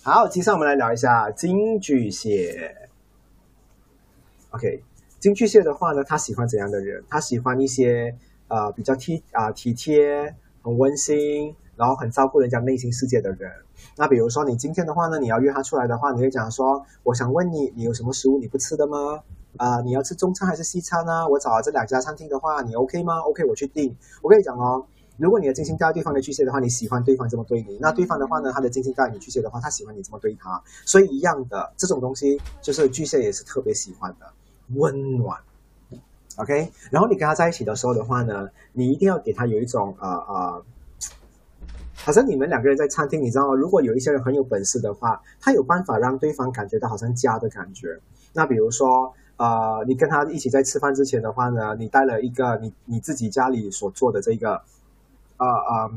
[0.02, 2.88] 好，接下来我们来聊一下金巨蟹。
[4.51, 4.82] OK，
[5.18, 7.05] 金巨蟹的话呢，他喜欢怎样的人？
[7.09, 8.16] 他喜欢一些
[8.49, 13.51] 呃比较体啊、体贴、很温馨，然后很照顾人家内心世界的人。
[13.96, 19.22] 那比如说你今天的话呢，你要约他出来的话，你会讲说，我想问你，你有什么食物你不吃的吗？
[19.57, 23.96] 啊、你要吃中餐还是西餐呢、我找了这两家餐厅的话，你 OK 吗？OK，我去订。
[24.22, 24.86] 我跟你讲哦，
[25.16, 34.26] 如果你的金星在对方的巨蟹的话，你喜欢对方这么对你，那对方的话呢，他的金星在你巨蟹的话，他喜欢你这么对他，所以一样的这种东西，就是巨蟹也是特别喜欢的，
[34.74, 35.38] 温暖。
[36.36, 40.64] OK，然后你跟他在一起的时候的话呢，你一定要给他有一种呃呃，
[41.96, 43.54] 好像你们两个人在餐厅，你知道吗？
[43.54, 47.98] 如果有一些人很有本事的话，他有办法让对方感觉到好像家的感觉。
[48.32, 54.62] 那比如说，呃，你跟他一起在吃饭之前的话呢，你带了一个你你自己家里所做的这个，
[55.38, 55.90] 呃呃，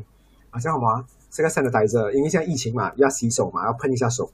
[0.49, 4.31] 好像什么啊这个 sanitizer，因为现在疫情嘛，要洗手嘛，要喷一下手。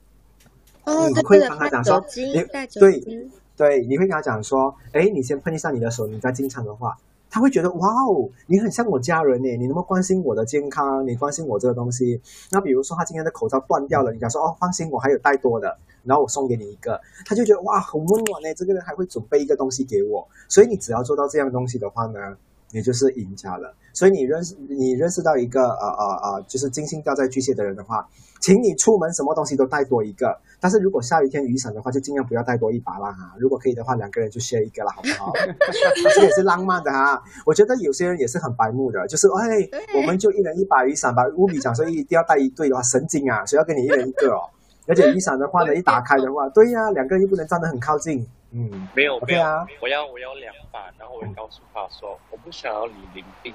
[0.84, 2.32] 哦，你会对对对，跟他讲说你，
[2.80, 6.96] 对精，对，你会跟他讲说，哎，你先喷一下你的手，你再进场的话，
[7.28, 12.20] 他会觉得哇哦，你很像我家人呢，你那么关心我的健康，你关心我这个东西。
[12.52, 20.24] 那比如说他今天的口罩断掉了，你讲说哦，放心，我还有带多的，然后我送给你一个，他就觉得哇，很温暖呢，这个人还会准备一个东西给我。
[20.48, 22.36] 所以你只要做到这样东西的话呢，
[22.72, 23.74] 你就是赢家了。
[23.92, 28.06] 所以你认识你认识到一个呃呃呃，就是金星掉在巨蟹的人的话，
[28.40, 30.38] 请你出门什么东西都带多一个。
[30.60, 33.34] 但是如果下雨天雨伞的话，就尽量不要带多一把啦哈。
[33.38, 35.32] 如果可以的话，两个人就 share 一个了，好不好？
[36.14, 37.20] 这也是浪漫的哈。
[37.44, 41.24] 我觉得有些人也是很白目的，就是哎，我们就一人一把雨伞吧。
[41.36, 44.46] 乌比讲说一定要带一对的话，神经啊，谁要跟你一人一个哦？
[44.86, 53.52] 而且雨伞的话呢，一打开的话，对呀、两个人又不能站得很靠近，嗯，没有有啊，我要我要两把，然后我会告诉他说，我不想要你淋病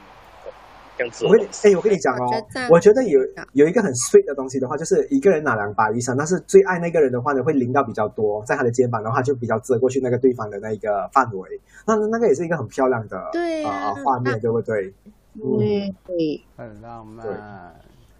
[0.95, 1.45] 这样子我跟你。
[1.63, 2.29] 哎，我跟你讲哦
[2.69, 3.19] 我觉得，有
[3.53, 14.93] 有一个很 sweet 的东西的话，就是一个人拿两把雨伞，但是最爱那个人的话呢，会淋到比较多，在他的肩膀的话就比较遮过去那个对方的那一个范围，那那个也是一个很漂亮的对啊呃画面，对不对？
[15.35, 17.25] 嗯，对，很浪漫。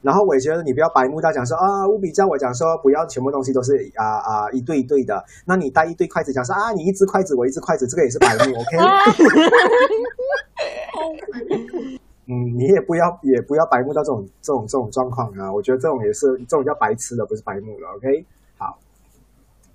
[0.04, 8.78] 然后我也觉得你不要白目到讲说啊，务比叫我讲说不要全部东西都是啊啊一对一对的，那你带一对筷子讲说啊，你一只筷子我一只筷子，这个也是白目，OK？
[12.26, 15.51] 嗯，你也不要也不要白目到这种这种这种状况啊！
[15.51, 17.89] 我觉得这种也是这种叫白痴了，不是白目了。
[17.97, 18.28] OK，好。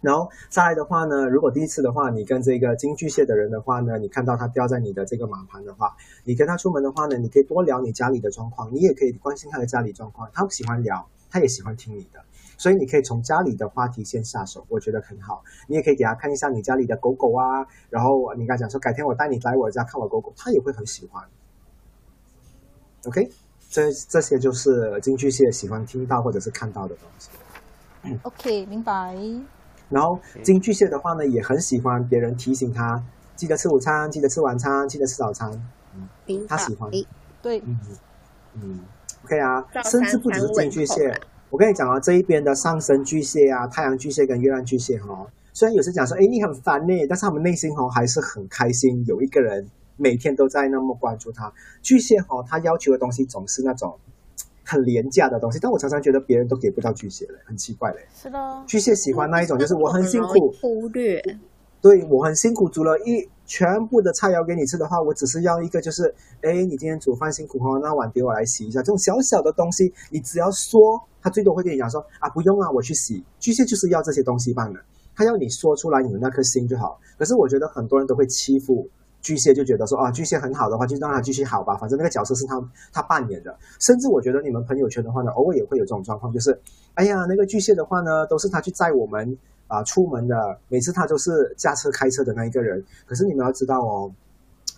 [0.01, 10.31] 然后再来的话呢，如果第一次的话，你跟这个金巨蟹的人的话呢，你看到他掉在你的这个马盘的话，你跟他出门的话呢，你可以多聊你家里的状况，你也可以关心他的家里状况。
[10.33, 12.21] 他喜欢聊，他也喜欢听你的。
[12.57, 15.45] 所以你可以从家里的话题先下手，我觉得很好。
[15.67, 21.25] 你也可以给他看一下你家里的狗狗啊，然后你跟他讲说改天我带你来我家看我狗狗，他也会很喜欢。
[23.05, 23.31] OK，
[23.69, 28.19] 这这些就是金巨蟹喜欢听到或者是看到的东西。
[28.23, 29.17] OK，明白。
[29.89, 33.03] 然后金巨蟹的话呢，也很喜欢别人提醒他
[33.37, 35.51] 记得吃午餐，记得吃晚餐，记得吃早餐。
[36.27, 36.91] 嗯，他喜欢。
[37.41, 37.79] 对，嗯
[38.55, 38.81] 嗯
[39.25, 41.19] ，OK 啊，甚至不只是金巨蟹。
[41.51, 49.67] 我跟你讲啊，这一边的上升巨蟹啊、太阳巨蟹跟月亮巨蟹哈、虽然有时讲说，哎，你很烦呢，但是他们内心哦、还是很开心，有一个人
[49.97, 51.51] 每天都在那么关注他。
[51.81, 53.99] 巨蟹哈、他要求的东西总是那种
[54.69, 58.07] 很廉价的东西，但我常常觉得别人都给不到巨蟹嘞，很奇怪嘞。
[58.15, 61.23] 是的，巨蟹喜欢那一种，就是我很辛苦，忽略。
[61.81, 66.13] 对我很辛苦煮了一全部的菜肴给你吃的话，我只是要一个就是，
[66.43, 68.81] 哎，你今天煮饭辛苦哦，那碗给我来洗一下。
[68.81, 73.25] 这种小小的东西，你只要说，他最多会跟你讲说啊，不用啊，我去洗。
[73.39, 74.75] 巨蟹就是要这些东西罢了，
[75.15, 77.01] 他要你说出来你的那颗心就好。
[77.17, 78.89] 可是我觉得很多人都会欺负
[79.29, 82.59] 巨蟹，就觉得说啊，巨蟹很好的话，就让他继续好吧，反正那个角色是他
[82.91, 83.55] 他扮演的。
[83.79, 86.59] 甚至我觉得你们朋友圈的话呢，偶尔也会有这种状况，就是，
[86.95, 89.37] 哎呀，那个巨蟹的话呢，都是他去载我们。
[89.69, 92.83] 啊，出门的每次他都是驾车开车的那一个人。
[93.05, 94.11] 可是你们要知道哦，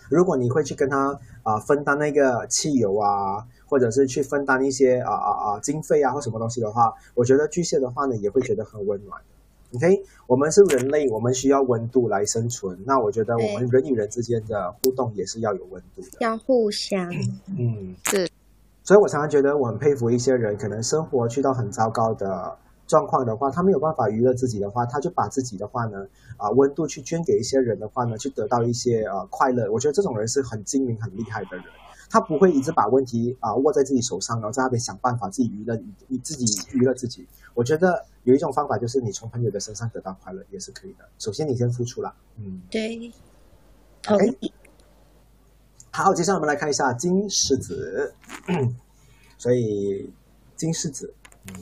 [0.09, 9.17] 如果你会去跟他啊分担那个汽油啊，或者是去分担一些啊啊啊经费啊或什么东西的话，我觉得巨蟹的话呢也会觉得很温暖。
[9.75, 12.77] OK，我们是人类，我们需要温度来生存。
[12.85, 17.11] 那我觉得我们人与人之间的互动也是要有温度的，要互相。
[17.57, 18.29] 嗯，是。
[18.83, 22.57] 所以我常常觉得我很佩服一些人，可能生活去到很糟糕的。
[22.87, 26.05] 状况的话，他没有办法娱乐自己的话，他就把自己的话呢，
[26.35, 29.71] 啊、呃，温度去捐给一些人的话呢，去得到一些呃快乐。
[29.71, 31.65] 我觉得这种人是很精明、很厉害的人，
[32.11, 37.25] 他不会一直把问题啊、呃、握在自己手上，然后在那边想办法自己娱乐，你自己娱乐自己。
[37.53, 41.07] 我觉得有一种方法就是你从朋友的身上得到快乐也是可以的。
[41.19, 43.11] 首先你先付出了，嗯，对
[44.09, 44.37] ，OK。
[45.91, 48.13] 好，接下来我们来看一下金狮子，
[49.37, 50.11] 所以
[50.57, 51.13] 金狮子，
[51.47, 51.55] 嗯。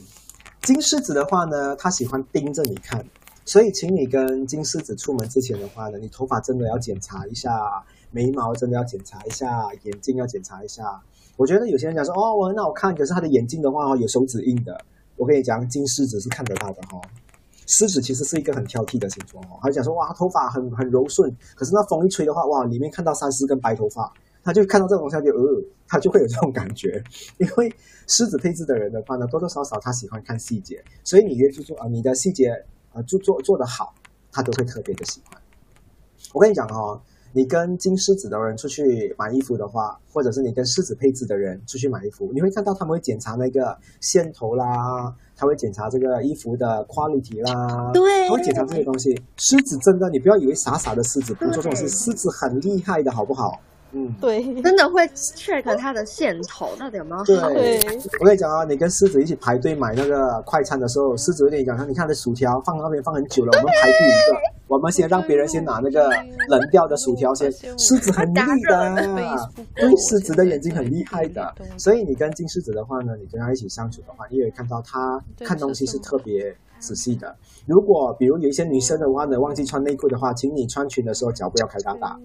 [0.62, 3.04] 金狮子的话呢，他喜欢盯着你看，
[3.46, 7.50] 所以请你跟金狮子出门之前的话呢，你头发真的要检查一下，
[8.10, 11.00] 眉毛真的要检查一下，眼睛要检查一下。
[11.36, 14.78] 我觉得有些人讲说哦，我很好看，可是他的眼睛的话有手指印的。
[15.16, 17.00] 我跟你讲，金狮子是看得到的哈、
[17.66, 24.12] 狮子其实是一个很挑剔的星座哦，他讲说哇，头发很很柔顺，可是那风一吹的话，哇，里面看到三四根白头发。
[24.42, 27.02] 他就看到这种东西，就呃，他就会有这种感觉。
[27.36, 27.70] 因为
[28.06, 32.48] 狮子配置的人的话呢，多多少少他喜欢看细节，所以你越注重啊，你的细节
[32.94, 33.92] 啊做做做得好，
[34.32, 35.38] 他都会特别的喜欢。
[36.32, 36.98] 我跟你讲哦，
[37.32, 49.14] 你跟金狮子的人出去买衣服的话，或者是你跟狮子配置的人出去买衣服，你会看到他们会检查那个线头啦，他会检查这个衣服的 quality 啦，对，他会检查这些东西。
[49.36, 53.60] 狮子真的，你不要以为傻傻的狮子不做这种事，狮子很厉害的，好不好？
[53.92, 57.24] 嗯，对，真的会 check 它的线头到底有没有好。
[57.24, 57.80] 对，
[58.20, 66.08] 我跟你讲啊，你跟狮子一起排队买那个快餐的时候，狮子会跟你讲说，你看这薯条放那边放很久了，我们排第一个，我们先让别人先拿那个
[66.48, 67.50] 冷掉的薯条先。
[67.50, 68.94] 狮子很厉的，
[69.74, 77.34] 对，狮子的眼睛很厉害的，所以你跟金狮子的话呢，你跟他一起相处的话，你也会看到他看东西是特别仔细的。
[77.66, 82.16] 如果比如有一些女生的话呢，忘记穿内裤的话，请你穿裙的时候脚不要开大大。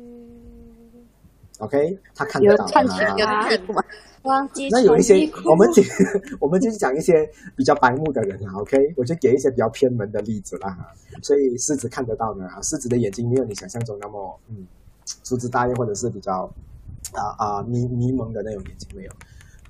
[1.60, 2.70] OK，他看得到啊。
[4.24, 5.70] 忘记那有一些，我们
[6.42, 7.14] 我们就是讲一些
[7.56, 8.54] 比较白目的人啊。
[8.60, 10.76] OK，我就给一些比较偏门的例子啦。
[11.22, 14.66] 所以狮子看得到呢，狮子的眼睛没有你想象中那么嗯
[15.24, 16.52] 粗枝大叶，或者是比较
[17.14, 19.12] 啊啊迷迷蒙的那种眼睛没有。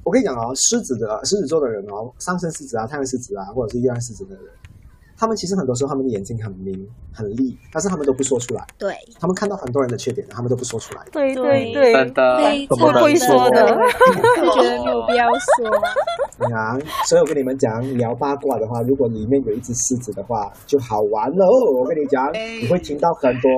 [0.03, 4.45] 我跟你讲哦，狮子的狮子座的人哦，上升狮子啊、太阳狮子啊，或者是月亮狮子的人。
[5.17, 8.65] 他们其实很多时候他们的眼睛很明很利，但是他们都不说出来。
[8.77, 11.01] 对，他们看到很多人的缺点，他们都不说出来。
[11.11, 13.65] 对对对，真的不会说的，
[14.35, 15.71] 就觉得没有必要说。
[16.53, 21.45] 啊，所以我跟你们讲，聊八卦的话，如果里面有一只狮子的话，就好玩喽。
[21.79, 23.49] 我跟你讲，你会听到很多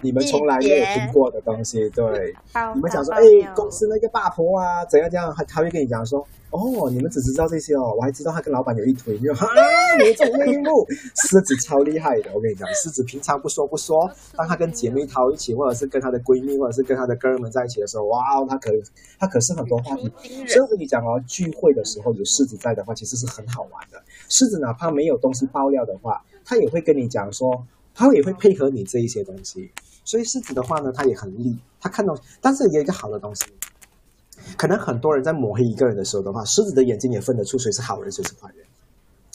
[0.00, 1.88] 你们从来没有听过的东西。
[1.90, 2.34] 对，
[2.74, 3.20] 你们讲说，哎，
[3.54, 9.18] 公司那个八婆啊，怎样怎样，他他会跟你讲说，哦，你们只知道这些哦，我还知道他跟老板有一腿。
[9.18, 9.46] 你说哈，
[9.98, 10.86] 有这种内幕，
[11.28, 12.30] 狮子超厉害的。
[12.34, 18.70] 我跟你讲，狮子平常不说不说，当他跟姐妹淘一起，或者是跟他的闺蜜，或者是跟他的哥们在一起的时候，哇，他可
[19.18, 20.10] 他可是很多话题。
[20.46, 24.00] 所以我跟你讲哦，聚会的时候有狮子在的话，其实是很好玩的。
[24.28, 29.70] 狮子哪怕没有东西爆料的话，他也会跟你讲说，他也会配合你这一些东西。
[30.04, 33.44] 所以狮子的话呢，他也很厉，他看到，但是也有一个好的东西，
[34.56, 38.64] 可能很多人在抹黑一个人的时候的话，狮子的眼睛也分得出谁是好人，谁是坏人。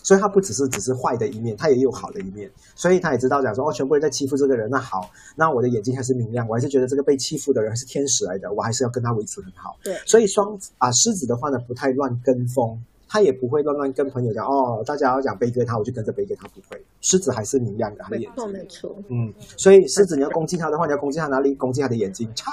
[0.03, 9.77] 所以他不只是只是坏的一面，他也有好的一面，所以他也知道讲说哦，全部人在欺负这个人，那好，那我的眼睛还是明亮，我还是觉得这个被欺负的人是天使来的，我还是要跟他维持很好。
[9.83, 16.81] 对，所以双啊狮子的话呢，不太乱跟风，他也不会乱乱跟朋友讲哦，大家要讲悲歌他，我就跟着悲歌他，不会。
[17.01, 18.51] 狮子还是明亮的，他的眼睛。
[18.53, 18.95] 没错。
[19.09, 21.53] 嗯，所以狮子你要攻击他的话，你要攻击他哪里？
[21.55, 22.45] 攻击他的眼睛，嚓，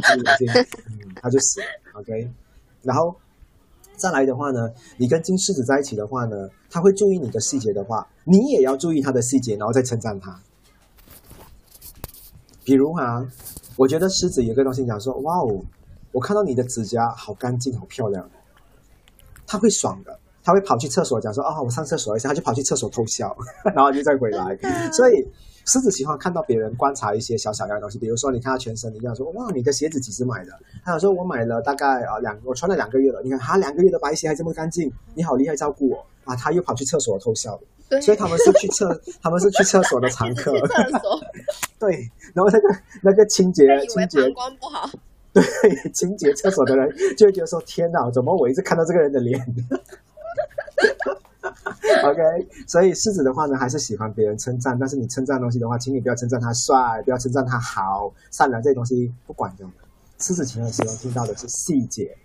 [0.00, 0.48] 他的眼睛，
[0.88, 1.66] 嗯，他就死了。
[2.00, 2.30] OK，
[2.82, 3.14] 然后。
[3.98, 4.68] 再来的话呢，
[4.98, 6.36] 你跟金狮子在一起的话呢，
[6.68, 10.38] 他会注意你的细节的话，你也要注意他的细节，然后再称赞他。
[12.62, 13.26] 比如哈，
[13.78, 15.64] 我觉得狮子有个东西讲说，哇哦，
[16.12, 18.28] 我看到你的指甲好干净，好漂亮，
[19.46, 23.36] 他会爽的，他会跑去厕所讲说，啊，我上厕所一下，他就跑去厕所偷笑，
[23.74, 24.58] 然后就再回来，
[24.92, 25.26] 所以。
[25.68, 30.52] 狮子喜欢看到别人观察一些小小样的东西，比如说你看他全身，你这样说哇，你的鞋子几时买的？
[30.84, 33.20] 他想说我买了大概啊两，我穿了两个月了。
[33.24, 36.36] 你看他两个月的白鞋还这么干净，你好厉害照顾我啊！
[36.36, 37.58] 他又跑去厕所偷笑，
[38.00, 40.52] 所以他们是去厕， 他们是去厕所的常客。
[40.68, 41.20] 厕所，
[41.80, 44.88] 对，然后那个那个清洁清洁光不好，
[45.36, 49.38] 对，清洁厕所的人就会觉得说天哪，怎么我一直看到这个人的脸？
[52.04, 52.22] OK，
[52.66, 59.76] 所以狮子的话呢，还是喜欢别人称赞，但是你称赞东西的话，请你不要称赞他帅，不要称赞他好、善良这些东西不管用的。
[60.18, 62.16] 狮子喜欢喜欢听到的是细节。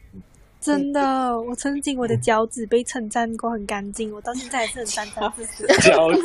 [0.61, 5.65] 真的，我曾经我的脚趾被称赞过很干净，我到现在还是很沾沾自喜。
[5.83, 6.21] 脚趾，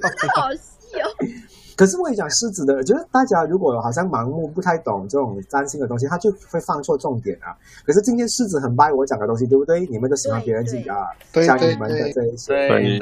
[0.00, 1.06] 太好细哦。
[1.78, 7.54] 可是我跟你讲，狮子的，就是大家如果好像盲目不太懂这种占星的东西，他就会放错重点啊。
[7.86, 9.86] 可是今天狮子很掰我讲的东西，对不对？
[9.86, 12.98] 你们都喜欢别人讲啊，像你们的这一些，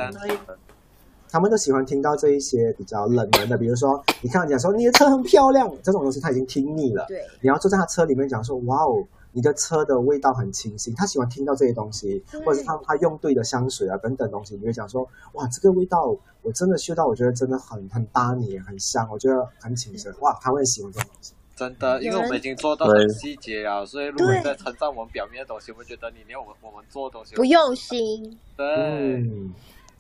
[1.31, 7.07] 他们都喜欢听到这一些比较冷门的，比如说你看讲说你的车很漂亮，这种东西他已经听腻了。
[7.09, 9.03] 对，你要坐在他车里面讲说，哇哦。
[9.37, 21.35] 你的车的味道很清新，他喜欢听到这些东西，或者是他他用对的香水啊等等东西，你会讲说哇，这个味道我真的嗅到，我觉得真的很很搭你，很香，我觉得很轻身，哇，他会喜欢这种东西。
[21.55, 28.39] 真的，因为我们已经做到很细节啊，所以如果在称赞我们表面的东西，我觉得你连我们我们做的东西不用心。
[28.57, 29.53] 对嗯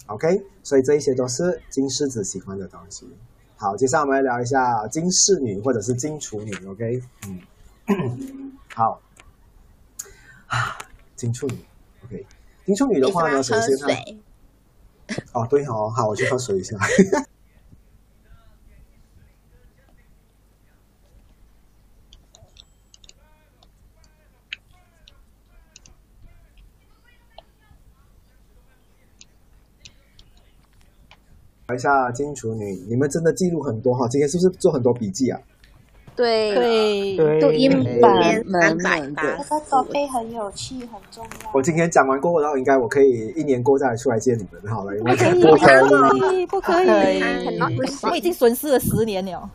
[0.06, 3.06] ，OK，所以这一些都是金狮子喜欢的东西。
[3.58, 8.98] 好，接下来我们来聊一下金侍女或者是金处女，OK，嗯， 好。
[10.46, 10.78] 啊，
[11.14, 11.54] 金处女
[12.04, 12.26] ，OK，
[12.64, 14.22] 金处女的话呢，首先呢，
[15.32, 16.76] 哦，对哦，好，我去喝水一下。
[31.74, 35.38] 一下金处女，你们真的记录很多哈，今天是不是做很多笔记啊？
[36.16, 37.16] 对。
[37.16, 41.50] 对，录音版满百八，这个宝贝很有趣，很重要。
[41.52, 46.88] 我今天讲完过后，然后应该我可以一年过再出来见你们，好了，不可以，不可以，不可以，
[48.10, 49.48] 我已经损失了十年了。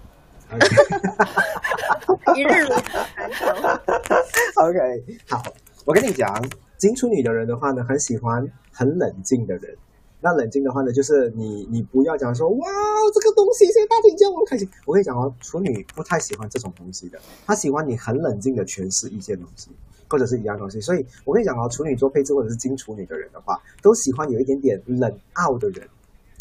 [2.36, 2.70] 一日如
[4.62, 5.42] OK，好，
[5.86, 6.30] 我跟你讲，
[6.78, 9.76] 金处女的人的话呢，很喜欢很冷静的人。
[10.24, 12.68] 那冷静的话呢，就是你你不要讲说哇，
[13.14, 14.70] 这个东西现在大庭叫我开心。
[14.86, 19.72] 我跟你讲哦，处女不太喜欢这种东西的，他喜欢你很冷静的诠释一些东西，
[20.08, 20.80] 或者是一样东西。
[20.80, 25.88] 所以我跟你讲哦，处女座配置或者是金处女的人的话，都喜欢有一点点冷傲的人。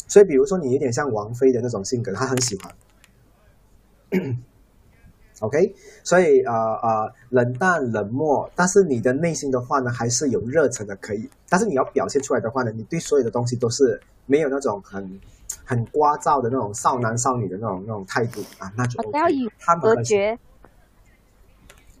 [0.07, 2.75] 所以比如说你有点像王菲的那种性格，他很喜欢。
[5.41, 11.27] OK，所以呃呃，冷淡冷漠，但是你的内心的话呢，还是有热忱的，可以。
[11.49, 15.19] 但是你要表现出来的话呢，你对所有的东西都是没有那种很
[15.65, 19.19] 很聒噪的那种少男少女的那种那种态度啊，那就 OK。
[19.59, 20.37] 他们隔绝，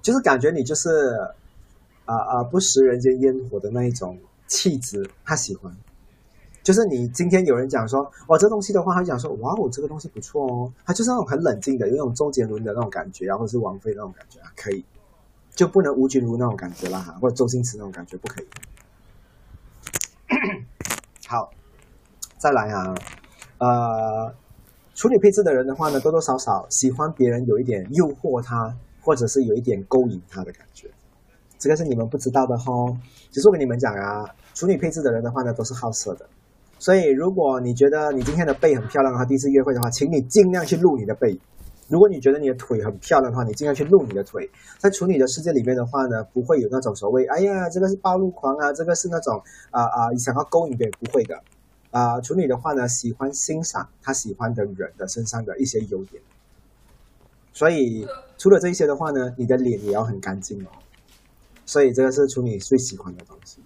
[0.01, 1.17] 就是感觉你就是
[2.05, 5.75] 啊啊不食人间烟火的那一种气质，他喜欢。
[6.63, 14.85] 就是你今天有人讲说，哇，这东西的话，他讲说，哇，我这个东西不错哦，他就是那种很冷静的，有那种周杰伦的那种感觉啊，或者是王菲那种感觉啊，可以，
[15.55, 18.47] 就不能吴君如那种感觉啦哈，或者周星驰那种感觉不可以。
[21.27, 21.51] 好，
[22.37, 22.93] 再来啊，
[23.57, 24.33] 呃，
[24.93, 30.91] 处女配置的人的话呢，多多少少喜欢别人有一点诱惑他，或者是有一点勾引他的感觉，
[31.57, 32.71] 这个是你们不知道的哈。
[33.31, 36.29] 其实我跟你们讲啊，处女配置的人的话呢，都是好色的。
[36.81, 41.39] 所以，如果你觉得你今天的背很漂亮的话，第一次约会的话，请你尽量去露你的背。
[41.87, 44.49] 如果你觉得你的腿很漂亮的话，你尽量去露你的腿。
[44.79, 51.39] 在处女的世界里面的话呢，不会有那种所谓“哎呀，这个是暴露狂啊，这个是那种啊啊想要勾引别人”，不会的。
[51.91, 56.19] 啊，处女的话呢，喜欢欣赏他喜欢的人的身上的一些优点。
[57.53, 58.07] 所以
[58.39, 60.69] 除了这一些的话呢，你的脸也要很干净哦。
[61.63, 63.61] 所以这个是处女最喜欢的东西。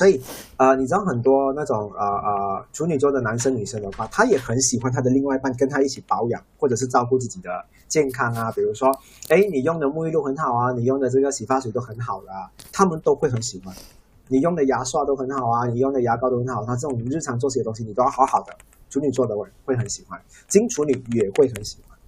[0.00, 0.18] 所以，
[0.56, 7.50] 呃，你知道很多那种呃呃处女座的男生女生的话，他也很喜欢他的另外一半跟他一起保养，或者是照顾自己的
[7.86, 8.50] 健康啊。
[8.52, 8.88] 比如说，
[9.28, 13.76] 哎，你用的沐浴露很好啊，你用的这个洗发水都很好的、啊，他们都会很喜欢。
[14.28, 18.56] 你用的牙刷都很好啊，你用的牙膏都很好，那这种日常做些东西你都要好好的。
[18.88, 21.98] 处女座的会会很喜欢，金处女也会很喜欢。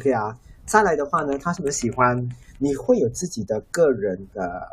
[0.00, 0.36] OK 啊，
[0.66, 2.28] 再来的话呢，他是不是喜欢？
[2.58, 4.66] 你会有自己的个人的、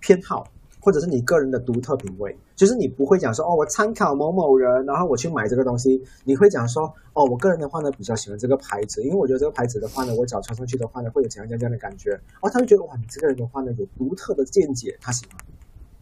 [0.00, 0.46] 偏好，
[0.80, 6.02] 或者是你个人的独特品味，就是你不会讲说哦，我参考某某人，然后我去买这个东西。
[6.24, 12.18] 你会讲说哦，我个人的话呢，比较喜欢这个牌子，因为我觉得这个牌子的话呢，我脚穿上去的话呢，会有怎样怎样样的感觉。
[12.40, 15.36] 哦，他会觉得哇，你这个人的话呢，有独特的见解，他喜欢。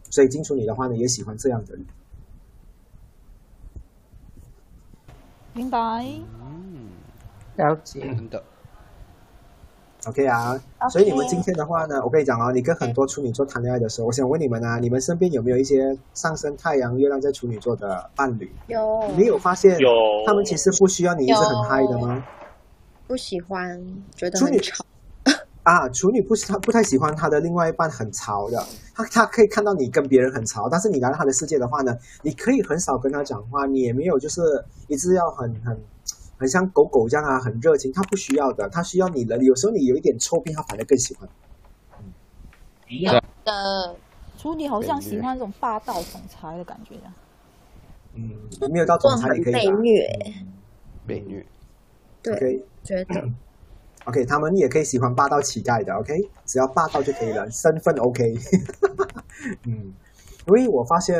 [0.09, 1.85] 所以金处女的话呢，也喜欢这样的人。
[5.53, 6.05] 明白。
[6.41, 6.89] 嗯
[7.57, 7.99] 了解。
[7.99, 8.41] 真的。
[10.05, 10.57] OK 啊，
[10.89, 18.49] 所以你们今天的话呢，我跟你讲哦，你跟很多处女座谈恋爱的时候，我想问你们啊，你们身边有没有一些上升太阳、月亮在处女座的伴侣？
[18.67, 19.03] 有。
[19.17, 19.89] 你有发现有
[20.25, 22.23] 他们其实不需要你一直很嗨的吗？
[23.07, 23.77] 不喜欢，
[24.15, 24.85] 觉得处女很吵。
[25.63, 28.63] 啊，处女不是他不太喜欢他的另外一半很潮的，
[28.95, 31.93] 他他可以看到你跟别人很潮，但是你来到他的世界的话呢，
[32.23, 34.41] 你可以很少跟他讲话，你也没有就是
[34.87, 35.77] 一直要很很
[36.39, 41.29] 很像狗狗这样啊，很热情，他不需要的，他需要你的，有时候你有一点臭屁，他反而更喜欢。
[42.87, 43.11] 有
[43.43, 43.95] 的
[44.37, 47.13] 处女好像喜欢那种霸道总裁的感觉呀。
[48.15, 48.31] 嗯，
[48.71, 50.09] 没有到总裁也可以吧被虐，
[51.05, 51.45] 被虐。
[52.23, 53.29] 对 OK 觉得
[54.05, 56.13] OK，他们也可以喜欢霸道乞丐的，OK，
[56.45, 58.33] 只要霸道就可以了，身份 OK。
[59.67, 59.93] 嗯，
[60.47, 61.15] 因为我发现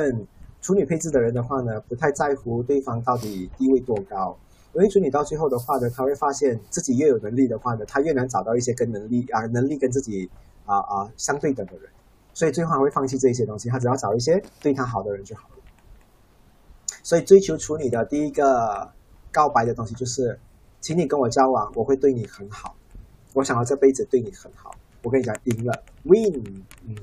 [0.61, 4.35] 处女配置的人的话呢，不太在乎对方到底地位多高，
[4.73, 10.29] 因为处女到最后的话呢，他会发现自己越有能力的话呢，他越难找到一些跟能力啊能力跟自己
[10.65, 11.89] 啊啊相对等的人，
[12.33, 15.55] 所以最后他会放弃这些东西，他只要找一些对他好的人就好了。
[17.03, 18.91] 所以追求处女的第一个
[19.31, 20.39] 告白的东西就是，
[20.79, 22.75] 请你跟我交往，我会对你很好，
[23.33, 24.75] 我想要这辈子对你很好。
[25.01, 26.95] 我跟你讲，赢了，win，嗯。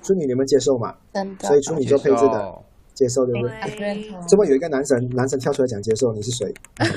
[0.00, 0.96] 处女你们接受吗？
[1.12, 2.62] 真的所以处女座配置的
[3.02, 3.76] 接受对不对？
[3.76, 6.54] 对这么有一个男神，男神跳出来讲接受，你是谁？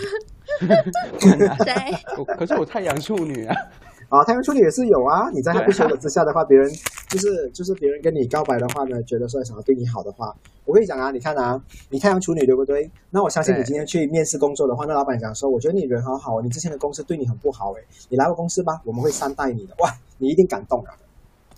[2.17, 3.55] 我可是我太阳处女啊。
[4.09, 5.31] 啊，太阳处女也是有啊。
[5.33, 6.71] 你在他不求的之下的话，别人
[7.09, 10.33] 就是就是别人跟你告白的话呢，觉得说想要对你好的话，
[10.63, 12.89] 我跟你讲啊，你看啊，你太阳处女对不对？
[13.09, 19.73] 那我相信你今天去面试工作的话，那老板讲说，我觉得你人好好，你之前的公司对你很不好诶，你来我公司吧，我们会善待你的。
[19.79, 20.93] 哇，你一定感动啊！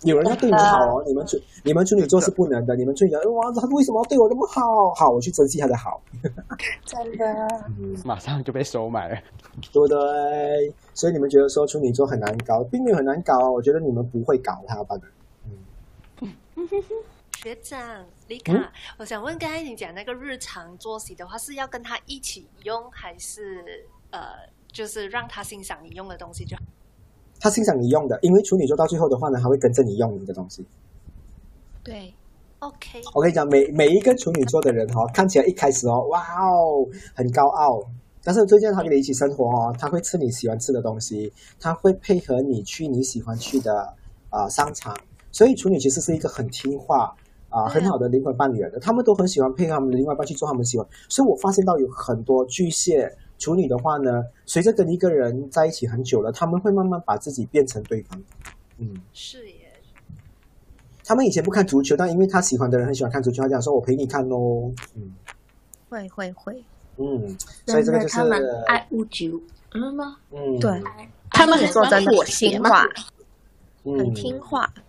[0.02, 4.94] 有人要对你好哦，你们处你们处女座是不能的，你们处女座哇，他为什么要对我那么好？
[4.94, 6.00] 好，我去珍惜他的好。
[6.84, 7.26] 真的。
[8.04, 9.16] 马上就被收买了。
[9.72, 10.72] 对不对？
[10.94, 13.50] 所以你们觉得说处女座很难搞，并没有很难搞啊。
[13.50, 14.96] 我觉得你们不会搞他吧？
[16.24, 16.32] 嗯
[17.38, 18.64] 学长李卡，嗯
[18.98, 24.20] 我想问，刚才你讲那个日常作息的话，是要跟他一起用，还是呃，
[24.72, 26.62] 就是让他欣赏你用的东西就好？
[27.40, 30.66] 他欣赏你用的，因为处女座到最后的话呢，他会跟着你用你的东西。
[31.84, 32.12] 对
[32.58, 36.84] ，OK，我跟你讲，每每一个处女座的人哈、哦，看起来一开始哦，哇哦，
[37.14, 37.80] 很高傲，
[38.22, 43.94] 但是最近他跟你一起生活哦，他会吃你喜欢吃的东西，他会配合你去你喜欢去的
[44.30, 44.94] 啊、呃商场，
[45.30, 47.14] 所以处女其实是一个很听话
[47.48, 53.16] 啊、很好的灵魂伴侣的，他们都很喜欢配合他们的另外一半去做他们喜欢，所以我发现到有很多巨蟹。
[53.38, 58.22] 处女的话呢，随着跟一个人在一起很久了，他们会慢慢把自己变成对方。
[58.78, 59.72] 嗯，是耶，
[61.04, 65.14] 他们以前不看足球，但因为他喜欢的人很喜欢看足球，他讲说：“我陪你看哦。”嗯。
[65.88, 66.62] 会会会，
[66.98, 67.34] 嗯，
[67.66, 69.40] 所以这个就是他们爱屋及乌，
[69.72, 70.18] 嗯吗？
[70.30, 70.82] 嗯，对，
[71.30, 72.82] 他们很真的很听话，
[73.82, 74.70] 很嗯听话。
[74.76, 74.82] 嗯，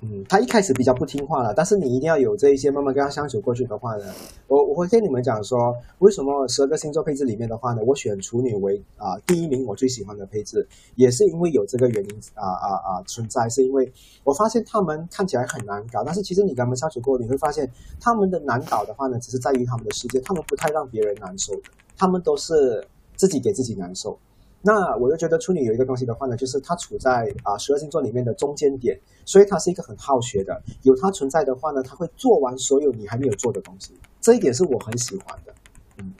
[0.00, 4.04] 嗯他一开始比较不听话了，但是你一定要有这一些慢慢跟他相处过去的话呢，
[4.46, 13.92] 我我会跟你们讲说，为什么十二个星座配置里面的话呢，我选处女为啊、第一名，我最喜欢的配置，也是因为有这个原因啊啊啊存在，是因为
[14.22, 17.68] 我发现他们看起来很难搞，但是其实你跟他们相处过，你会发现
[18.00, 21.62] 他们的难搞的话呢，只是在于他们的世界，他们不太让别人难受的，
[21.96, 24.16] 他们都是自己给自己难受。
[24.60, 30.60] 那我就觉得处女有一个东西的话呢，就是它处在啊十二星座里面的中间点，所以它是一个很好学的。
[30.82, 35.54] 有它存在的话呢，它会做完所有你还没有做的东西，这一点是我很喜欢的。
[35.98, 36.12] 嗯，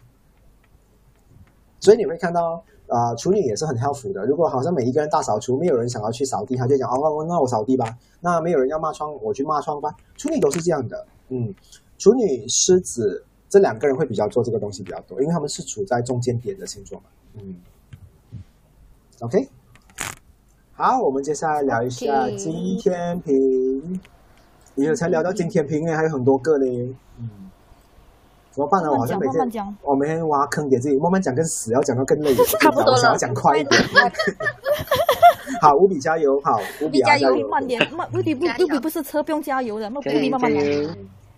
[1.80, 4.24] 所以你会看到啊、处女也是很靠谱的。
[4.24, 7.98] 如果好像每一个人大扫除，没有人想要去扫地，他就讲哦，那我扫地吧。
[8.20, 9.94] 那没有人要骂窗，我去骂窗吧。
[10.16, 11.06] 处女都是这样的。
[11.28, 11.54] 嗯，
[11.98, 17.04] 处女、狮子这两个人会比较做这个东西比较多，因为他们是处在中间点的星座嘛。
[17.34, 17.56] 嗯
[19.20, 19.48] ，OK，
[20.74, 24.00] 好，我们接下来聊一下金天平。
[24.74, 26.94] 你有才聊到今天平呢，还有很多个嘞。
[27.18, 27.50] 嗯，
[28.52, 28.90] 怎么办呢？
[28.90, 33.82] 我好像每慢慢讲天我每天挖坑给自己，慢慢讲跟死要讲到更累， 差不多了想要讲快一点。
[35.60, 38.08] 好，无比加油，好，无比啊加油油，，慢点， 慢。
[38.12, 40.60] 无比不，无比不是车，不用加油的，那乌比慢慢来。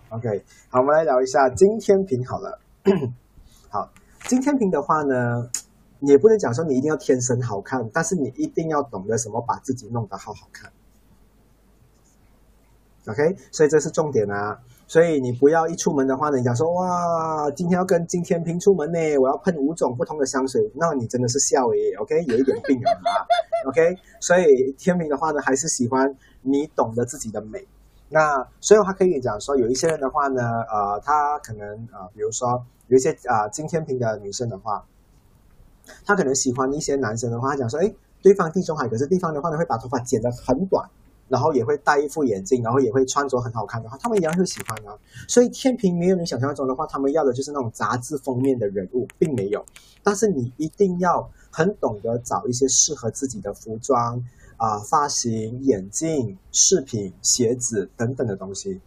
[0.09, 2.59] OK，好，我们来聊一下今天平好了。
[3.69, 3.89] 好，
[4.27, 5.49] 今天平的话呢，
[6.01, 10.71] 也不能讲说你一定要天生好看，但是你一定要懂得什么把自己弄得好好看。
[13.07, 14.59] OK，所以这是重点啊。
[14.87, 23.09] 所以你不要一出门的话呢，你讲说哇，今天要跟金天平出门呢，我要喷五种不同的香水，那你真的是笑诶，OK，有一点病人啊，
[23.69, 23.95] OK。
[24.19, 24.45] 所以
[24.77, 27.65] 天平的话呢，还是喜欢你懂得自己的美。
[28.09, 34.85] 那所以他可以讲说，有一些人的话呢，呃，他可能呃，比如说有一些啊、呃、金天平的女生的话，
[36.05, 40.89] 她可能喜欢一些男生的话，他讲说，哎，对方地中海，可是对方的话呢，会把头发剪得很短，
[41.27, 44.97] 然后也会戴一副眼镜，然后也会穿着很好看的话，他们一样会喜欢啊。
[45.27, 49.65] 所以天平没有你想象中的话，他们要的就是那种杂志封面的人物，并没有。
[50.03, 54.23] 但是你一定要很懂得找一些适合自己的服装
[54.57, 58.79] 啊、发型、眼镜、饰品、鞋子等等的东西。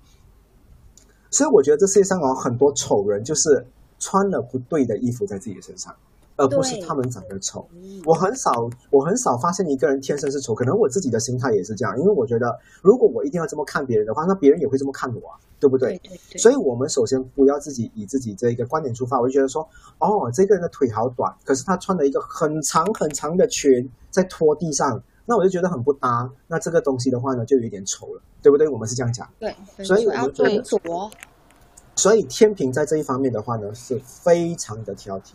[1.30, 3.66] 所以我觉得这世界上哦，很多丑人就是
[3.98, 5.94] 穿了不对的衣服在自己的身上，
[6.36, 7.69] 而不是他们长得丑。
[8.05, 15.98] 我很少，我很少发现一个人天生是丑，可能我自己的心态也是这样，因为我觉得如果我一定要这么看别人的话，那别人也会这么看我啊，对不对？
[15.98, 26.31] 对对所以我们首先不要自己以自己这一个观点出发，我就觉得说，哦，这个人的腿好短，可是他穿了一个很长很长的裙在拖地上，那我就觉得很不搭。
[26.48, 28.69] 那这个东西的话呢，就有一点丑了，对不对？
[28.69, 29.28] 我们是这样讲。
[29.39, 29.55] 对，
[29.85, 30.62] 所以我要们觉得。
[31.97, 35.35] 所以天平在这一方面的话呢，是非常的挑剔。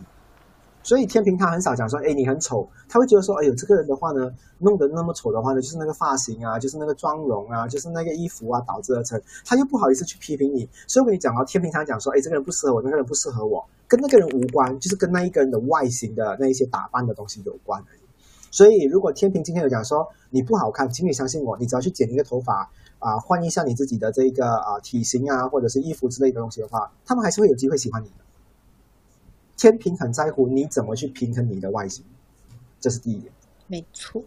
[0.82, 10.68] 所以天平他很少讲说，哎，你很丑，他会觉得说，哎呦，这个人的话呢，弄得那么丑的话呢，就是那个发型啊，就是那个妆容啊，就是那个衣服啊导致而成，他又不好意思去批评你。
[10.86, 18.00] 所以我跟你讲哦，天平常讲说，哎，这个人不适合我，那个人不适合我，跟那个人无关，就是跟那一个人的外形的那一些打扮的东西有关而已。
[18.50, 28.14] 所以，如果天平今天有讲说你不好看，请你相信我，你只要去剪一个头发啊、换一下你自己的这个啊、体型啊，或者是衣服之类的东西的话，他们还是会有机会喜欢你的。
[29.60, 32.02] 天平很在乎你怎么去平衡你的外形，
[32.80, 33.30] 这是第一点。
[33.66, 34.22] 没错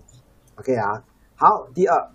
[0.57, 1.03] ，OK 啊，
[1.34, 2.11] 好，第二，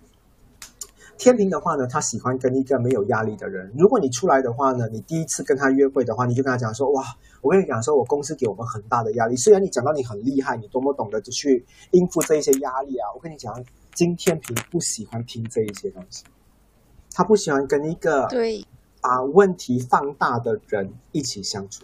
[1.17, 3.69] 天平的话呢，他喜欢跟一个没有压力的人。
[3.77, 7.03] 如果你出来的话呢，你第一次跟他约会的话，你就跟他讲说，哇，
[7.41, 9.35] 我跟你讲说，我公司给我们很大的压力。
[9.35, 13.53] 虽然你讲到你很厉害，你多么懂得去应付这一些压力啊，我跟你讲，
[13.93, 16.23] 金天平不喜欢听这一些东西，
[17.11, 18.65] 他不喜欢跟一个对
[19.01, 21.83] 把问题放大的人一起相处。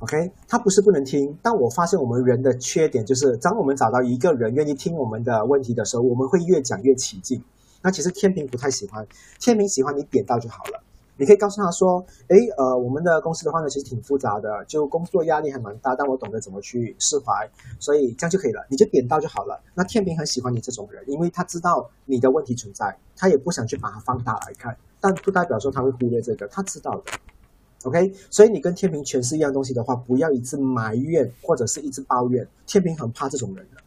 [0.00, 7.42] OK，他不是不能听，但我发现我们人的缺点就是，当我们找到一个人愿意听我们的问题的时候，我们会越讲越起劲。
[7.82, 9.06] 那其实天平不太喜欢，
[9.38, 10.82] 天平喜欢你点到就好了。
[11.18, 17.46] 你可以告诉他说：“诶，呃，我们的公司的话呢，其实挺复杂的，就工作压力还蛮大，但我懂得怎么去释怀，
[17.78, 18.64] 所以这样就可以了。
[18.70, 27.12] 你就点到就好了。”那天平很喜欢你这种人，因为他知道你的问题存在，他也不想去把它放大来看，但不代表说他会忽略这个，他知道的。
[27.84, 33.80] OK，所以你跟天平诠释一样东西的话，不要一直埋怨或者是一直抱怨，天平很怕这种人的。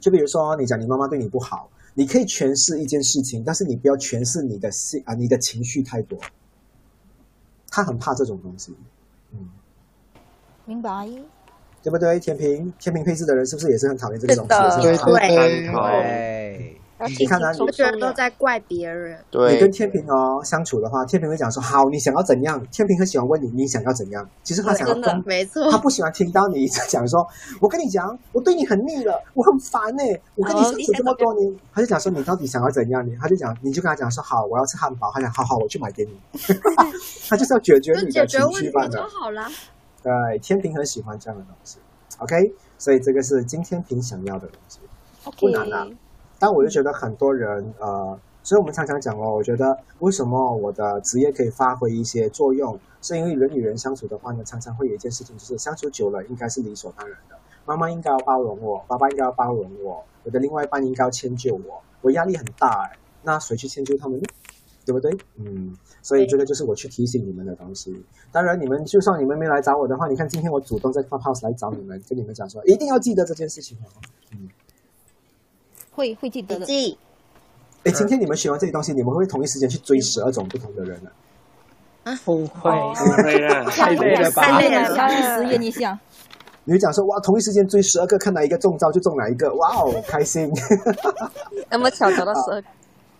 [0.00, 6.18] 就比如说，你讲你妈妈对你不好，你可以诠释一件事情，但是你不要诠释你的心啊，你的情绪太多。
[7.70, 8.74] 他很怕这种东西，
[9.32, 9.48] 嗯
[10.64, 11.08] 明白？
[11.82, 12.18] 对不对？
[12.20, 14.52] 天平，天平配置的人是不是也是很讨厌这个东西？
[14.52, 15.72] 是的也是很讨厌对对，
[17.06, 19.22] 你看啊，我觉得都在怪别人。
[19.30, 22.60] 对你跟天平哦相处的话，天平会讲说好，你想要怎样？
[22.72, 24.28] 天平很喜欢问你你想要怎样。
[24.42, 27.24] 其实他想要真的没错他不喜欢听到你一直讲说，
[27.60, 30.02] 我跟你讲，我对你很腻了，我很烦呢、
[30.34, 33.06] 我跟你相处这么多年，他就讲说你到底想要怎样？
[33.06, 35.10] 你他就讲，你就跟他讲说好，我要吃汉堡。
[35.14, 36.12] 他讲好好，我去买给你。
[37.28, 38.98] 他就是要解决你的情决问题绪。
[39.20, 39.48] 好啦。
[40.02, 41.78] 对，天平很喜欢这样的东西。
[42.18, 44.80] OK，所以这个是今天平想要的东西，
[45.38, 45.86] 不难啊。
[46.38, 57.36] 但我就觉得很多人呃，所以我们常常讲哦，我觉得为什么我的职业可以发挥一些作用，是因为人与人相处的话呢，常常会有一件事情，就是相处久了应该是理所当然的。
[57.66, 64.24] 妈妈应该要包容我，爸爸应该要包容我，我的另外一半应该要迁就我，我压力很大哎，那谁去迁就他们呢？
[64.86, 65.14] 对不对？
[65.36, 68.02] 嗯，所以这个就是我去提醒你们的东西。
[68.32, 73.86] 当然，你们就算你们没来找我的话，你看今天我主动在 Clubhouse 来找你们，跟你们讲说，一定要记得这件事情哦。
[74.32, 74.48] 嗯
[75.98, 76.64] 会会记得的。
[76.64, 76.96] 记。
[77.84, 81.10] 哎，今天你们学完这些东西，你们会不会同一时间去追十二种不同的人呢？
[82.24, 84.42] 不会，不会啊， 太累了吧？
[84.42, 85.98] 太累了，要去实验一下。
[86.64, 90.50] 你会讲说哇，同一时间追十二个，看哪一个中招就中哪一个，哇哦，开心。
[91.70, 92.68] 那么巧找到十二个。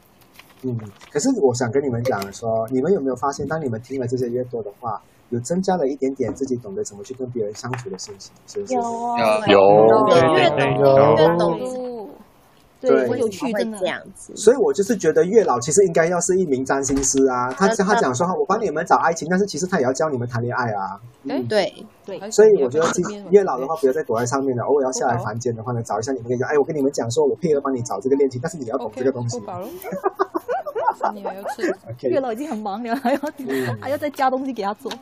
[0.63, 0.77] 嗯，
[1.13, 5.01] 可是我想跟你们讲说，你们有没有发现，当你们听了这些越多的话，
[5.31, 8.75] 有增加了一点点自己懂得怎么去跟别人相处的心情，是不是？
[8.75, 8.81] 有
[9.47, 10.59] 有，有越懂
[11.17, 11.88] 越懂
[12.81, 13.87] 对对，很有趣，会真的这。
[13.87, 14.37] 样子。
[14.37, 21.01] 所以我就是觉得月老其实应该要是一名占星师啊，他他讲说我帮你们找爱情，但是其实他也要教你们谈恋爱啊。
[21.25, 21.73] 嗯，对，
[22.05, 29.41] 对，所以我觉得今月老的话，不要再躲在上面了，偶尔要下来凡间的话呢，找一下你们可以讲，哎，我跟你们讲说，我配合帮你找这个恋情，但是你要懂这个东西。
[31.15, 31.63] 你还要吃？
[32.09, 34.93] 月老已经很忙了，还要嗯还要再加东西给他做。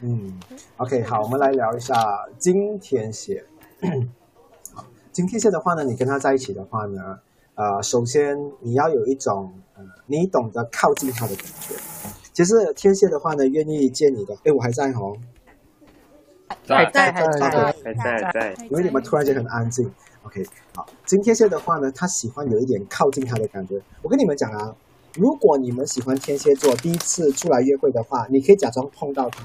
[0.00, 0.32] 嗯
[0.78, 1.94] ，OK，好，我们来聊一下
[2.38, 3.44] 金天蝎。
[5.12, 7.18] 好，金天蝎的话呢，你跟他在一起的话呢，
[7.54, 11.74] 呃，首先你要有一种呃，你懂得靠近他的感觉。
[12.32, 15.14] 其实天蝎的话呢，愿意见你的，哎，我还在哦，
[16.66, 19.92] 还在还在还在在，因为你们突然间很安静。
[20.22, 23.80] OK，好，金天蝎的话呢，他喜欢有一点靠近他的感觉。
[24.00, 24.74] 我跟你们讲啊，
[25.16, 29.44] 如果你们喜欢天蝎座，第一次出来约会的话，你可以假装碰到他。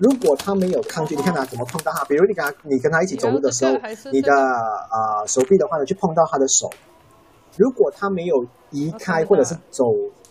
[0.00, 2.02] 如果他没有抗拒，你看他怎么碰到他？
[2.06, 3.72] 比如你跟他，你跟他一起走路的时候，
[4.10, 6.70] 你的呃手臂的话呢，去碰到他的手。
[7.58, 8.34] 如果他没有
[8.70, 9.84] 移开或者是走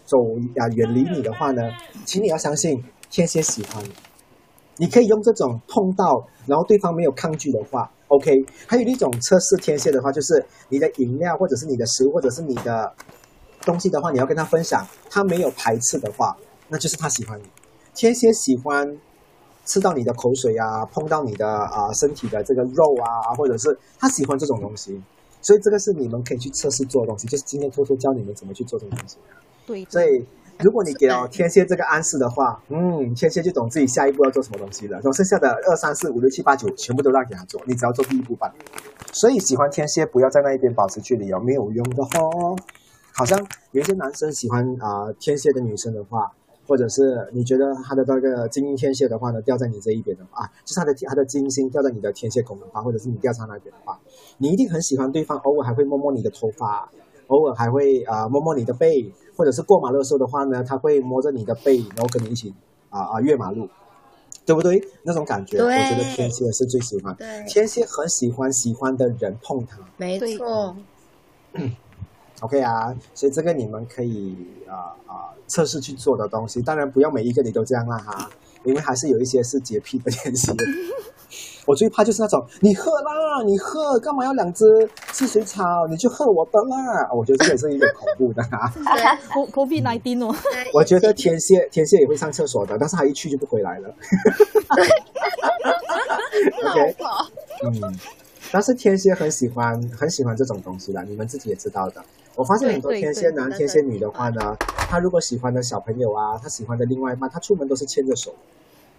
[0.06, 0.18] 走
[0.58, 1.62] 啊远离你的话呢，
[2.04, 3.94] 请你要相信天蝎喜欢你。
[4.78, 8.32] 你可以用这种碰到，然后对方没有抗拒的话，OK。
[8.66, 12.91] 还有一种测试天蝎的话，就是你的饮料或者是你的食物或者是你的
[13.62, 16.36] 东西的话，你要跟他分享，他没有排斥的话，
[16.70, 17.44] 那就是他喜欢你。
[17.94, 18.98] 天蝎喜欢
[19.70, 25.00] 吃到你的口水啊，碰到你的啊、身体的这个肉啊，或者是他喜欢这种东西。
[25.41, 29.18] 所以这个是你们可以去测试做的东西，就是今天偷偷教你们怎么去做这种东西。
[29.68, 30.26] 对，所以
[30.60, 34.94] 如果你给了天蝎这个暗示的话，嗯，天蝎就懂自己下一步要做什么东西了。
[34.94, 38.52] 然后剩下的二三四五六七八九全部都让给他做，你只要做第一步吧。
[39.14, 42.58] 所以喜欢天蝎，不要在那一边保持距离哦，没有用的哦。
[43.14, 43.40] 好像
[43.72, 46.32] 有一些男生喜欢啊、天蝎的女生的话，
[46.70, 54.00] 或者是你觉得他的那个金天蝎的话呢，掉在你这一边的话，啊，就是他的他的金星掉在你的天蝎宫的话，或者是你掉在那边的话，
[54.38, 56.91] 你一定很喜欢对方，偶尔还会摸摸你的头发，
[57.28, 62.54] 偶尔还会啊、摸摸你的背，或者是过马路的时候的话呢，他会摸着你的背，然后跟你一起
[62.91, 63.68] 啊啊、越马路，
[64.46, 64.80] 对不对？
[65.04, 67.16] 那种感觉，我觉得天蝎是最喜欢。
[67.16, 69.80] 对天蝎很喜欢喜欢的人碰他。
[69.98, 70.76] 没错，
[72.41, 74.36] OK 啊，所以这个你们可以
[74.68, 78.30] 啊啊、测试去做的东西，当然不要每一个你都这样啦哈，
[78.64, 80.53] 因为还是有一些是洁癖的天蝎。
[81.66, 84.66] 我最怕就是那种你喝啦，你喝干嘛要两只
[85.11, 85.86] 汽水草？
[85.88, 87.07] 你就喝我的啦！
[87.14, 88.74] 我觉得这个是有点恐怖的啊。
[89.30, 90.36] Co COVID nineteen 哦，
[90.74, 93.94] 我觉得天蝎天蝎也会上厕所的，但是他一去就不回来了。
[96.72, 96.95] OK，
[97.66, 97.99] 嗯，
[98.52, 102.04] 但是天蝎很喜欢很喜欢这种东西的，你们自己也知道的。
[102.36, 108.34] 我发现很多天蝎男、天蝎女的话呢，他如果喜欢的小朋友啊，他喜欢的另外一半，他出门都是牵着手，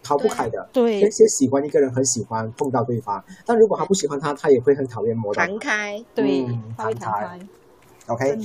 [0.03, 0.69] 逃不开的。
[0.73, 6.47] 对天蝎喜欢一个人，很喜欢碰到对方，但如果他不喜欢他，他也会很讨厌摸到开，对
[6.77, 7.41] 弹弹开
[8.07, 8.39] ，OK，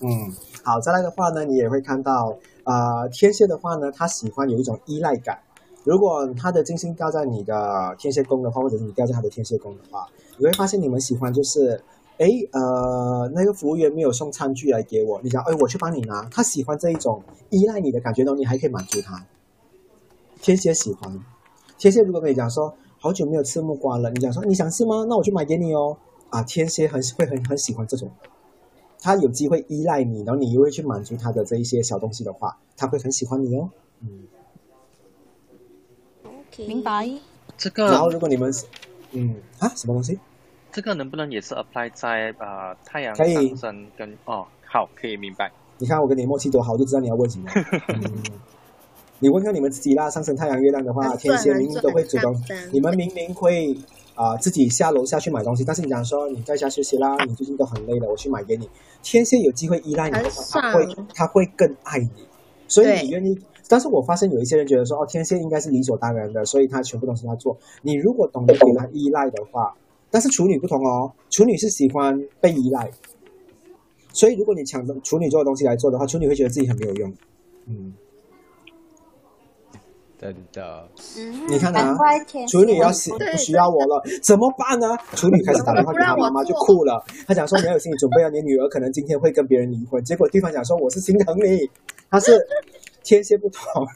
[0.00, 0.30] 嗯，
[0.62, 5.38] 好，再来的话呢，你也会看到，呃，天蝎的话呢，他喜欢有一种依赖感。
[5.84, 10.06] 如果他的金星掉在你的天蝎宫的话，或者是你掉在他的天蝎宫的话，
[10.42, 11.80] 你会发现你们喜欢就是，
[12.18, 16.28] 哎，呃，那个服务员没有送餐具来给我，你讲，哎，我去帮你拿。
[16.32, 19.24] 他喜欢这一种依赖你的感觉，然后你还可以满足他。
[20.40, 21.16] 天蝎喜欢，
[21.78, 25.06] 天蝎如果跟你讲说，好久没有吃木瓜了，你讲说你想吃吗？
[25.08, 25.96] 那我去买给你哦。
[26.30, 28.10] 啊，天蝎很会很很喜欢这种。
[29.00, 33.70] 他有机会依赖你，然后你又会去满足他的这一些小东西的话，他会很喜欢你哦。
[34.00, 34.24] 嗯，
[36.66, 37.08] 明白。
[37.56, 38.66] 这个然后如果你们是，
[39.12, 40.18] 嗯啊，什么东西？
[40.72, 45.50] 这个能不能也是 apply 在呃太阳可以上升跟哦好可以明白。
[45.78, 47.50] 你看我跟你默契多好，我就知道你要问什么。
[47.94, 48.22] 嗯，
[49.18, 52.34] 你问看你们自己啦，上升太阳、月亮的话，天蝎明明都会主动，
[52.72, 53.76] 你们明明会
[54.14, 58.68] 啊、自己下楼下去买东西，但是你讲说你在家休息啦，你最近都很累了，我去买给你。
[59.02, 62.26] 天蝎有机会依赖你的话，他会他会更爱你，
[62.68, 63.38] 所以你愿意。
[63.68, 67.56] 但是我发现有一些人觉得说，哦，天蝎应该是理所当然的，所以他全部东西他做。
[67.80, 69.74] 你如果懂得给他依赖的话，
[70.12, 72.88] 但是处女不同哦，处女是喜欢被依赖，
[74.12, 77.12] 所以如果你抢着处女座的东西来做的话，处女会觉得自己很没有用。
[77.66, 77.94] 嗯，
[80.20, 80.88] 真的，
[81.48, 81.96] 你看啊
[82.46, 84.96] 处女要需不需要我了， 怎么办呢？
[85.16, 90.04] 处女开始打电话给她妈妈就哭了，她讲说你要有心理准备啊，你女儿可能今天会跟别人离婚。
[90.04, 91.68] 结果对方讲说我是心疼你，
[92.10, 92.38] 他是
[93.04, 93.86] 天蝎不同，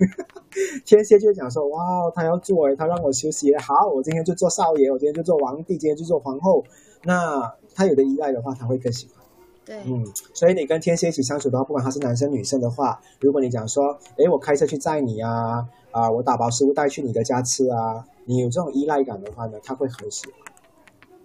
[0.85, 6.65] 天蝎就讲说，哇，他要做诶，他让我休息，好，我今天就做少爷，我今天就做皇帝，今天就做皇后。
[7.03, 9.25] 那他有的依赖的话，他会更喜欢。
[9.65, 10.05] 对，嗯，
[10.35, 20.35] 所以你跟天蝎一起相处的话，不管他是男生女生的话，如果你讲说，诶，我开车去载你啊，啊，我打包食物带去你的家吃啊，你有这种依赖感的话呢，他会很喜欢。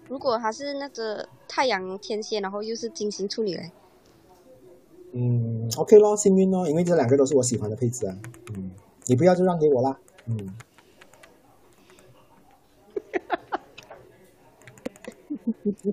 [0.08, 3.72] 如果他是那个太阳天蝎，然后又是金星处女嘞，
[5.14, 8.16] 嗯，OK 咯，幸运咯，因为这两个都是我喜欢的配置啊。
[8.56, 8.72] 嗯，
[9.08, 9.98] 你不要就让给我啦。
[10.28, 10.38] 嗯。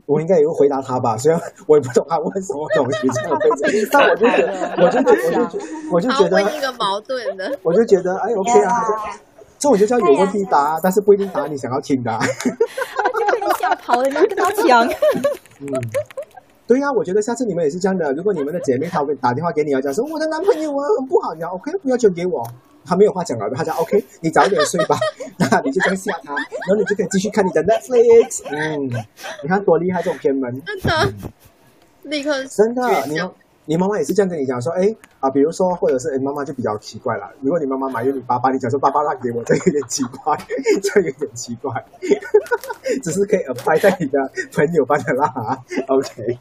[0.07, 5.51] 我应该也会回答他吧，虽然我也不懂他问什么东西，这种配置，但我就觉得，我就觉得，
[5.91, 8.85] 我就觉得，问一个矛盾的，我就觉得，哎，OK 啊，
[9.59, 12.11] 这我就叫有问题答，但是不一定答你想要听的。
[12.19, 14.87] 他就被你吓跑了，你要跟他抢。
[15.61, 15.67] 嗯，
[16.69, 18.13] 对呀，我觉得下次你们也是这样的。
[18.13, 22.47] 如果你们的姐妹她会打电话给你，要讲说我的男朋友啊很不好，你要 OK 不要求给我，
[22.85, 24.97] 他没有话讲了，他讲 OK， 你早点睡吧，
[25.39, 28.43] 那你就这样吓他，然后你就可以继续看你的 Netflix。
[28.51, 28.87] 嗯，
[29.43, 31.13] 你看多厉害，这种偏门，真的，
[32.03, 33.19] 立刻真的，你
[33.69, 40.35] 你妈妈也是这样跟你讲说，哎啊，比如说或者是哎妈妈就比较奇怪了，如果你妈妈买给你爸爸，你讲说爸爸让给我， 这有点奇怪，
[40.83, 41.85] 这有点奇怪，
[43.03, 44.19] 只是可以 apply 在你的
[44.55, 45.59] 朋友班的啦，
[45.89, 46.39] OK。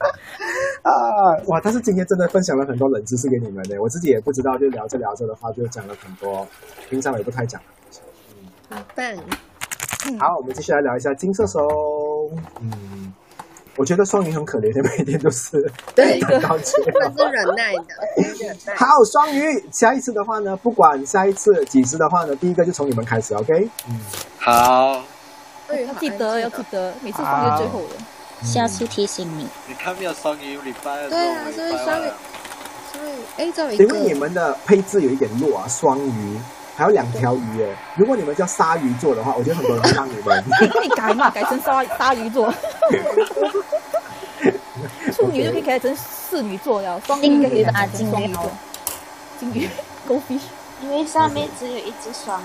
[0.84, 1.60] 啊，哇！
[1.62, 6.46] 但是今天真的分享了很多冷知识给你们呢，我自己也不知道，就聊着聊着的话，就讲了很多
[6.88, 8.00] 平常也不太讲的东西。
[8.70, 9.18] 嗯，笨。
[10.18, 11.60] 好，我们继续来聊一下金射手。
[12.60, 13.12] 嗯，
[13.80, 15.52] 我觉得双鱼很可怜的，每天都是
[15.96, 17.82] 对等到结他是忍耐的，
[18.38, 18.74] 忍耐。
[18.76, 23.70] 好，双鱼，下一次的话呢，不管下一次几次的话呢，第一个就从你们开始，OK？
[23.88, 23.98] 嗯，
[24.38, 25.02] 好。
[25.66, 28.44] 对，要记得，要记得，每次放在最后的。
[28.44, 29.48] 下次提醒你。
[29.66, 31.08] 你看没有双鱼礼拜二？
[31.08, 32.10] 对啊，所以双鱼，
[32.92, 33.84] 所以哎，这有一个。
[33.84, 36.38] 因为你们的配置有一点弱啊，双鱼
[36.80, 37.68] 还有两条鱼哎。
[37.94, 40.42] 如果你们叫鲨鱼座的话，我觉得很多人会让你们。
[40.82, 42.50] 你改嘛，改成鲨鲨鱼座。
[45.12, 48.50] 处女就可以改成侍女座了，双鱼可以改成双鱼座。
[49.38, 49.68] 金鱼
[50.08, 50.40] ，Go fish。
[50.82, 52.44] 因为上面只有一只双鱼，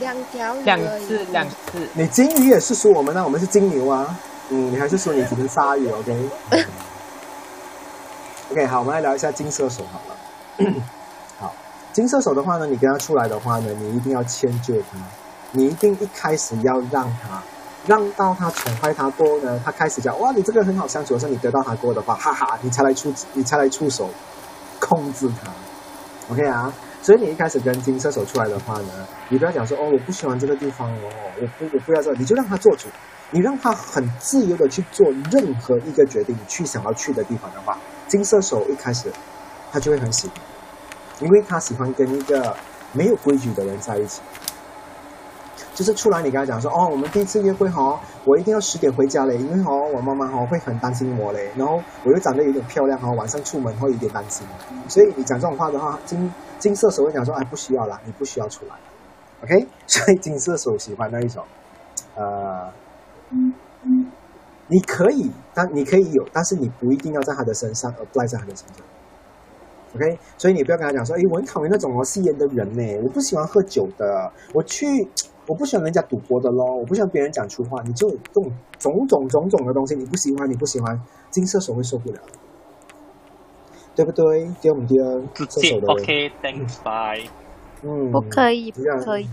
[0.00, 0.62] 两条鱼。
[0.64, 1.54] 两次，两次。
[1.92, 4.16] 你金鱼也是属我们啊，我们是金牛啊。
[4.48, 6.64] 嗯，你还是说你只能鲨鱼，OK？OK，
[8.66, 10.16] 好，我们来聊一下金射手好了。
[11.92, 14.98] 金射手的话呢，你跟他出来的话呢，你一定要迁就他，
[15.52, 17.42] 你一定一开始要让他，
[17.86, 24.10] 让到他宠坏他过后呢，他开始讲哇，你这个很好相处的时候，你得到他过的话，哈哈，你才来出，你才来出手
[24.78, 25.50] 控制他
[26.32, 26.72] ，OK 啊？
[27.02, 28.88] 所以你一开始跟金射手出来的话呢，
[29.28, 31.10] 你不要讲说哦，我不喜欢这个地方哦，
[31.40, 32.88] 我不，我不要这，你就让他做主。
[33.30, 39.12] 你让他很自由的去做任何一个决定，去想要去的地方的话，金射手一开始
[39.70, 40.36] 他就会很喜欢，
[41.20, 42.56] 因为他喜欢跟一个
[42.92, 44.20] 没有规矩的人在一起。
[45.74, 54.44] 就是出来，你跟他讲说，哦，我们第一次约会哈，我一定要十点回家嘞，因为哦，我妈妈哈会很担心我嘞，然后我又长得有点漂亮哈，晚上出门会有点担心，
[54.88, 58.74] 所以你讲这种话的话，金金射手会讲说，哎，不需要啦，你不需要出来
[59.44, 59.68] ，OK？
[59.86, 61.44] 所以金射手喜欢那一种，
[62.16, 62.72] 呃。
[64.70, 68.84] 你可以，但你可以有，但是你不一定要在他的身上，apply 在他的身上。
[69.94, 74.86] OK，所以你不要跟他讲说，哎，我很讨厌那种哦吸烟的人呢，我不喜欢喝酒的，我去，
[75.46, 81.00] 我不喜欢人家赌博的咯，我不喜欢别人讲粗话，你就这种种种种种的东西，你不喜欢，你不喜欢，
[81.30, 82.18] 金射手会受不了，
[83.94, 84.50] 对不对？
[84.60, 84.96] 对不对？
[85.48, 87.30] 射手的 OK，Thanks，Bye。
[87.82, 89.28] 嗯，不可以，不可以，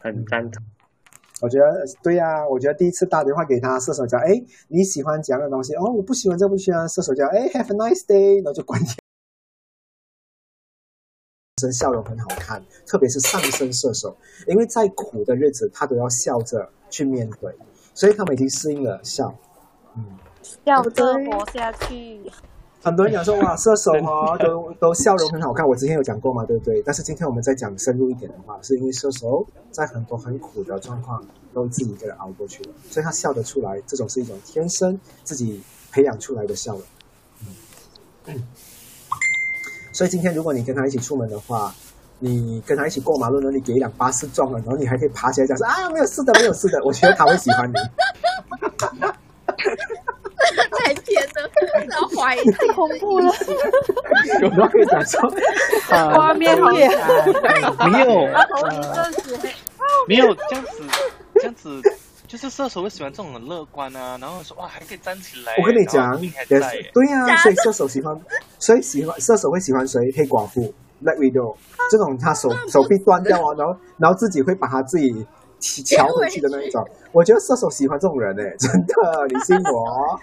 [0.00, 0.62] 很赞同。
[1.42, 1.64] 我觉得
[2.02, 4.28] 对呀，我觉得第一次打电话给他，射手讲，哎，
[4.68, 5.74] 你喜欢怎样的东西？
[5.74, 6.86] 哦，我不喜欢这不喜欢。
[6.88, 8.94] 射手讲，哎，Have a nice day，然后就关掉。
[11.60, 14.16] 身笑容很好看，特别是上升射手，
[14.46, 17.54] 因为再苦的日子他都要笑着去面对，
[17.94, 19.34] 所以他们已经适应了笑，
[19.96, 20.04] 嗯，
[20.64, 22.20] 笑着活下去。
[22.82, 26.82] 很多人讲说哇，射手哈都都笑容很好看，我之前有讲过嘛，对不对？
[26.82, 31.22] 但是今天我们再讲深入一点的话，是因为射手在很多很苦的状况
[31.52, 35.62] 都自己一个人熬过去了，所以他笑得出来，这种是一种天生自己
[35.92, 36.82] 培养出来的笑容。
[38.26, 38.42] 嗯，
[40.00, 41.74] 所以今天如果你跟他一起出门的话，
[42.20, 47.74] 你跟他一起过马路呢，你给一辆巴士撞了，然后你还可以爬起来讲说啊，没有事的，没有事的，我觉得他会喜欢你。
[50.78, 51.50] 太甜了，
[51.90, 53.30] 要怀疑，太恐怖了。
[54.40, 55.20] 有没有可以讲说，
[55.90, 56.80] 画面好没
[58.00, 58.26] 有，
[60.08, 60.82] 没有这样子，
[61.34, 61.82] 这样子，
[62.30, 65.52] 就是射手会喜欢这种很乐观啊，然后说哇还可以站起来。
[65.60, 66.16] 我跟你讲，
[66.48, 66.60] 对
[67.10, 68.16] 呀，所以射手喜欢，
[68.60, 69.98] 所以喜欢射手会喜欢谁？
[70.16, 71.56] 黑寡妇，Black Widow
[71.90, 75.26] 这种他手手臂断掉啊，然后然后自己会把他自己
[75.84, 80.20] 敲回去的那一种， 我觉得射手喜欢这种人哎，真的，你信我？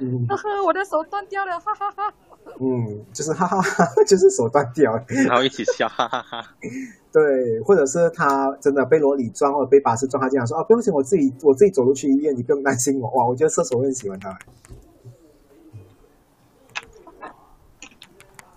[0.00, 2.12] 嗯 呵呵，我的手断掉了，哈哈哈。
[2.60, 4.92] 嗯，就是哈哈哈， 就是手断掉，
[5.26, 6.44] 然后一起笑，哈哈哈。
[7.12, 13.08] 对，或者是他真的被罗里撞或者被巴士撞，他这样说啊，不用紧，我自己我自己走路去医院，你不用担心我。
[13.10, 14.36] 哇，我觉得射手会很喜欢他。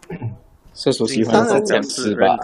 [0.74, 2.38] 射手喜欢这样子吧？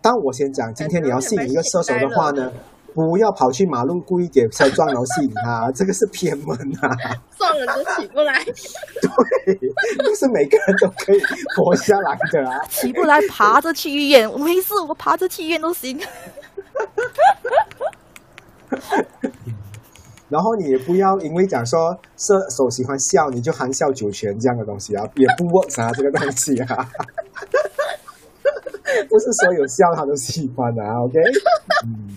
[0.00, 2.52] 但我先讲，今天你要吸引一个射手的话呢，
[2.96, 6.96] 不要跑去马路故意给车撞然后吸引他， 这个是偏门啊！
[7.36, 8.42] 撞了都起不来。
[8.42, 9.54] 对，
[10.02, 11.20] 不是每个人都可以
[11.54, 12.58] 活下来的啊！
[12.70, 16.00] 起不来，爬着去医院，我没事，我爬着去医院都行。
[20.30, 26.88] 然后你也不要因为讲说射手喜欢笑，你就含笑九泉这样的东西啊，也不 work 啊，这个东西啊。
[29.10, 31.20] 不是所有笑他都喜欢的啊，OK？
[31.84, 32.08] 嗯，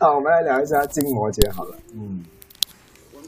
[0.00, 1.74] 好，我们来聊一下金摩羯好了。
[1.92, 2.22] 嗯，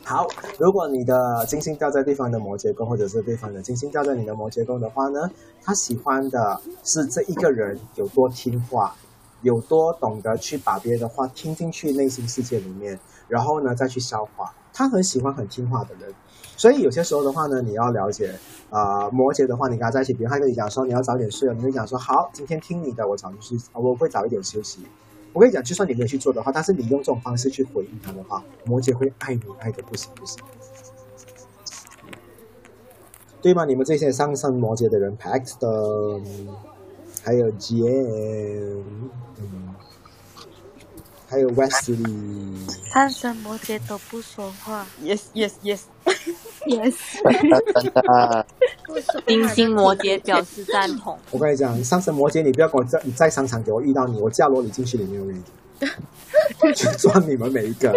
[0.05, 0.25] 好，
[0.57, 5.29] 如果你的金星掉在对方的摩羯宫，或者是对方的金星掉在你的摩羯宫的话呢，
[5.65, 8.95] 他喜欢的是这一个人有多听话，
[9.43, 14.55] 有多懂得去把别人的话听进去内心世界里面，然后呢再去消化。
[14.73, 16.15] 他很喜欢很听话的人。
[16.57, 18.33] 所以有些时候的话呢，你要了解，
[18.71, 24.87] 啊，摩羯的话，你跟他在一起，比如他跟你讲说你要早点睡了，你就讲说好，今天听你的，我早点睡，我会早一点休息。
[25.33, 30.43] 我跟你讲，就算你没有去做的话，但是你用这种方式去回应他的话，摩羯会爱你爱的不行不行，
[33.41, 33.65] 对吗？
[33.65, 36.23] 你们这些上升摩羯的人，Paxton，
[37.23, 38.83] 还有 Jane，
[39.39, 39.75] 嗯，
[41.29, 44.85] 还有 Wesley，上升摩羯都不说话。
[45.03, 45.83] Yes yes yes
[46.67, 46.95] yes。
[49.27, 51.19] 金星摩羯表示赞同。
[51.31, 55.43] 我跟你讲，上升摩羯，你不要跟我在你在商场给我遇到你，我架罗你进去里面，我跟你
[55.81, 57.95] 讲，去抓你们每一个。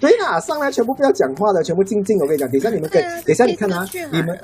[0.00, 2.18] 对啦，上来全部不要讲话的，全部静静。
[2.18, 4.38] 我跟你讲，等一下你们跟，等一下你看啊，你们，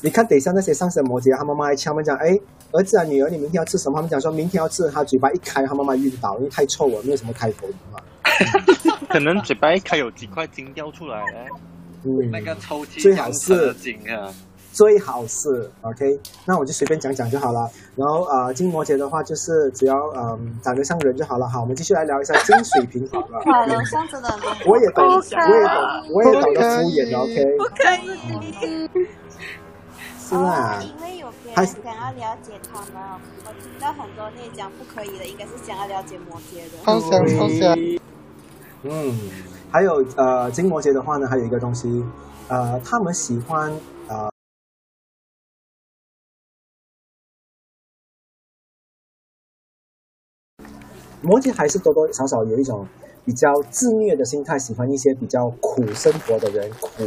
[0.00, 2.38] 你看等一下那些上升摩羯，他妈妈还敲门讲，哎，
[2.72, 3.96] 儿子啊，女儿，你明天要吃什么？
[3.96, 7.98] 他们讲说明天要吃，他嘴巴一开，他妈妈晕倒，因为太臭了，没有什么开口的嘛。
[9.08, 11.46] 可能嘴巴一开有几块金掉出来了。
[12.04, 13.74] 嗯，那个抽屉最好是。
[14.72, 17.70] 最好是 OK，那我就随便讲讲就好了。
[17.94, 21.46] 然后呃，金摩羯的话就是只要嗯、呃、长得像人就好了。
[21.46, 23.38] 好，我们继续来聊一下金水瓶好了。
[23.44, 24.34] 好了，上次的
[24.64, 25.12] 我也懂，我
[25.54, 27.44] 也懂，我也懂得敷衍的 OK。
[27.58, 29.06] 不可以。
[30.18, 30.82] 是啊。
[30.82, 36.78] 因为有别人想要了解他们，我听到很多那讲不可以的，应该是想要了解摩羯的。
[36.82, 37.78] 好想好想。
[38.84, 39.18] 嗯，
[39.72, 42.04] 还有呃，金摩羯的话呢，还有一个东西，
[42.48, 43.72] 呃，他们喜欢
[44.06, 44.30] 呃。
[51.22, 52.86] 摩羯还是多多少少有一种
[53.24, 57.02] 比较自虐的心态，喜欢一些比较苦生活的人，苦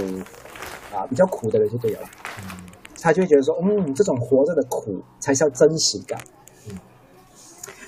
[0.91, 1.99] 啊比较苦的人就对了。
[2.39, 2.65] 嗯，
[2.99, 6.19] 他就会觉得说，嗯，这种活着的苦才叫真实感。
[6.67, 6.79] 嗯，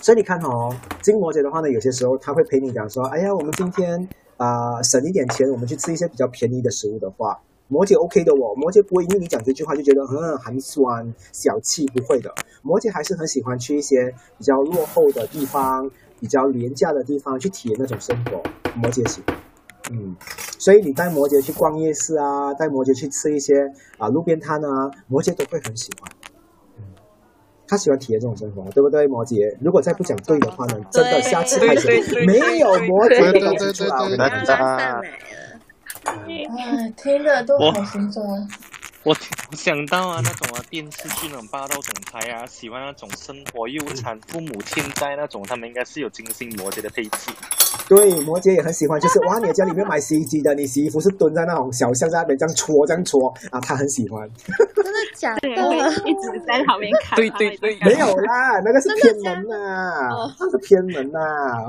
[0.03, 0.71] 所以你看哦，
[1.01, 4.07] 金摩羯的话呢，有些时候他会陪你讲说，哎呀，我们今天
[4.38, 15.91] 啊、省一点钱，我们去吃一些比较便宜的食物的话，摩羯 OK 的哦，摩羯不会因为你讲这句话就觉得嗯寒酸小气，不会的，摩羯还是很喜欢去一些比较落后的地方。
[16.19, 18.41] 比较廉价的地方去体验那种生活，
[18.76, 19.38] 摩羯喜欢，
[19.91, 20.15] 嗯，
[20.57, 26.11] 所以你带摩羯去逛夜市啊，带摩羯去吃一些啊路边摊啊，摩羯都会很喜欢，
[27.68, 29.06] 他喜欢体验这种生活，对不对？
[29.07, 31.89] 摩羯，如果再不讲对的话呢，真的下次开始
[32.26, 35.02] 没有摩羯的东西出来，我跟你讲。
[36.06, 38.26] 哎，听着都好心酸。
[39.07, 39.15] 我
[39.49, 47.31] 我想到啊，那种啊电视剧那种霸道总裁啊，喜欢那种生活又产、父母欠债那种，他们应该是有金星摩羯的配置。
[47.88, 54.29] 对，摩羯也很喜欢，就是哇，你家里面买洗衣机的，你洗衣服是蹲在那种小巷在那边这样搓这样搓啊，他很喜欢。
[54.75, 55.47] 真的假的？
[56.03, 57.15] 一直在旁边看。
[57.15, 61.19] 对对对，没有啦，那个是偏门呐，那是偏门呐。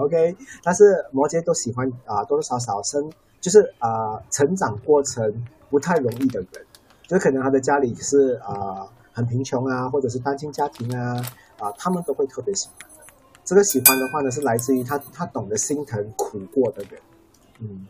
[0.01, 0.35] OK，
[0.65, 3.09] 但是摩羯都喜欢啊，多多少少生
[3.41, 5.33] 就是啊，成长过程
[5.71, 6.49] 不太容易的人。
[7.09, 11.21] 就可能他的家里是啊、很贫穷啊，或者是单亲家庭啊
[11.59, 12.87] 啊、他们都会特别喜欢。
[13.45, 17.01] 这个喜欢的话呢，是来自于他他懂得心疼苦过的人，
[17.61, 17.87] 嗯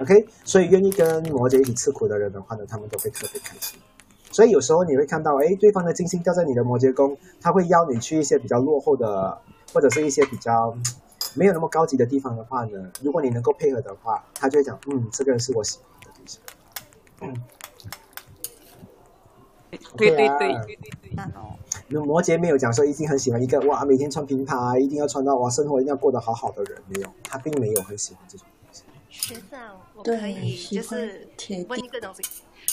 [0.00, 3.78] ，OK，所以愿意跟摩羯一起吃苦的人的话呢，他们都会特别开心。
[4.32, 9.38] 所以有时候你会看到，哎，对方的金星掉在你的摩羯宫，他会邀你去一些比较落后的，
[9.74, 10.74] 或者是一些比较
[11.34, 16.40] 没有那么高级的地方的话呢，如果你能够配合的话，他就会讲，嗯，这个人是我喜欢的对象，
[17.20, 17.42] 嗯。
[19.96, 20.78] 对对啊对，
[21.88, 28.82] 那摩羯没有讲说一定很喜欢一个哇，每天穿名牌，一定要穿到哇，生活一定要过得好好的人，没有，他并没有很喜欢这种东西。
[29.08, 32.22] 学长，我可以就是铁问一个东西：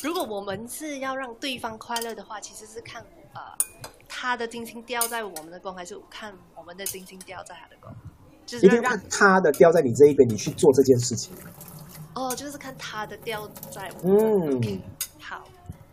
[0.01, 3.41] 如果我们是要让对方快乐的话，其实是看呃
[4.07, 7.91] 他的金星掉在我们的宫，还是看我们的金星掉在他的宫？
[8.45, 11.33] 就是让他的掉在你这一边，你去做这件事情。
[12.13, 14.81] 哦，就是看他的掉在我嗯，
[15.17, 15.45] 好，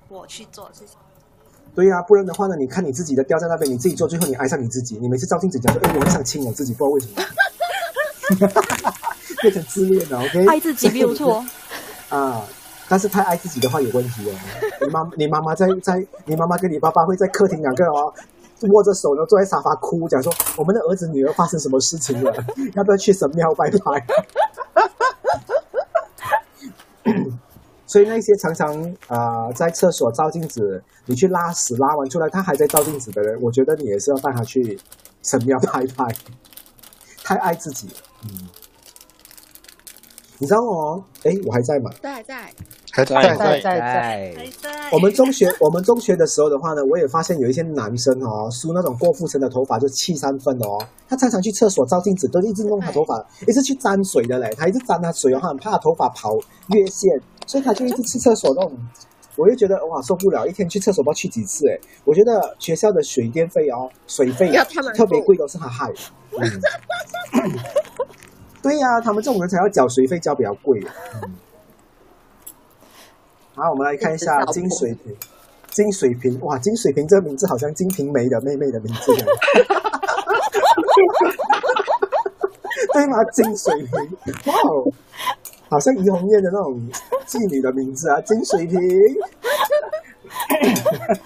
[0.08, 0.94] 我去做，谢谢。
[1.74, 4.96] 对呀、不然的话呢，你看你自己的掉在那边，你自己做，最后你爱上你自己。
[5.00, 8.92] 你每次照镜子讲说，哎，我很想亲我自己，不知道为什么，
[9.42, 10.18] 变成自恋了。
[10.20, 11.44] OK，爱自己没有错。
[12.10, 12.42] 啊。
[12.88, 14.34] 但是太爱自己的话有问题哦。
[14.80, 18.12] 你妈你妈妈在在，你妈妈跟你爸爸会在客厅两个人哦，
[18.72, 22.34] 握着手呢坐在沙发哭，讲说我们的儿子女儿发生什么事情了，
[22.74, 24.04] 要不要去神庙拜拜？
[27.90, 28.68] 所以那些常常
[29.08, 34.78] 啊、呃在厕所照镜子，你去拉屎拉完出来，他还在照镜子的人，我觉得你也是要带他去
[35.24, 36.14] 神庙拜拜，
[37.24, 37.94] 太爱自己了。
[38.22, 38.46] 嗯，
[40.38, 41.90] 你知道哦，诶，我还在吗？
[42.00, 42.54] 在在。
[42.92, 43.60] 还在在。
[43.60, 44.34] 在在。
[44.92, 56.34] 我们中学，我们中学的时候的话呢，我也发现有一些男生哦，梳那种郭富城的头发就七三分哦，他常常去厕所照镜子，都一直弄他头发，一直去沾水的嘞，他一直沾他水哦，他很怕头发跑
[56.68, 57.10] 越线，
[57.46, 58.72] 所以他就一直去厕所弄。
[59.36, 61.78] 我就觉得哇受不了，一天去厕所不知道去几次哎！
[62.04, 64.50] 我觉得学校的水电费哦，水费
[64.94, 65.94] 特别贵，都是他害的。
[66.32, 66.60] 嗯，
[68.60, 70.78] 对呀、他们这种人才要缴水费，交比较贵。
[71.22, 71.34] 嗯，
[73.54, 75.16] 好，我们来看一下金水瓶。
[75.70, 79.14] 金水瓶，哇，金水瓶这个名字好像金瓶梅的妹妹的名字
[82.92, 83.22] 对吗？
[83.32, 83.92] 金水瓶，
[84.46, 84.92] 哇哦，
[85.70, 86.90] 好像怡红院的那种
[87.26, 88.80] 妓女的名字啊，金水瓶。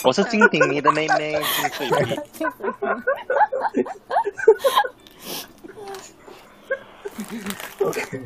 [0.05, 2.23] 我是金瓶梅的妹妹，金水瓶。
[7.81, 8.23] OK。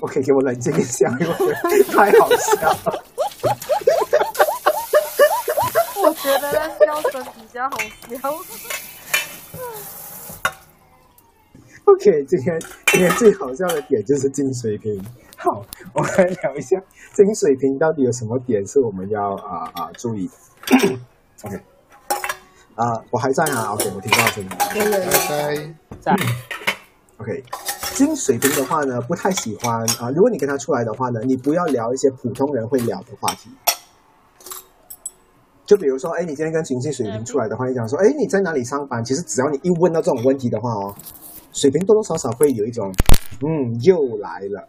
[0.00, 1.32] OK，给我冷静一下，因为
[1.84, 3.02] 太好笑了。
[5.96, 7.76] 我觉得那笑声比较好
[8.20, 8.30] 笑。
[11.88, 15.02] OK，今天今天最好笑的点就是金水瓶。
[15.38, 16.78] 好，我们来聊一下
[17.14, 20.32] 金水瓶到底有什么点是我们要啊啊、注意的。
[21.48, 21.56] OK，
[22.74, 23.72] 啊、我还在啊。
[23.72, 24.50] OK，我听到声音。
[25.28, 26.14] 在在。
[27.16, 27.42] OK，
[27.94, 33.48] 金水瓶的话呢，不太喜欢啊、如果你跟他出来的话呢，你不要聊一些普通人会聊的话题。
[35.64, 39.02] 就比如说，哎，你今天跟金星水瓶出来的话，你讲说，哎，你在哪里上班？
[39.02, 40.94] 其实只要你一问到这种问题的话哦，
[41.52, 42.92] 水瓶多多少少会有一种，
[43.42, 44.68] 嗯，又来了。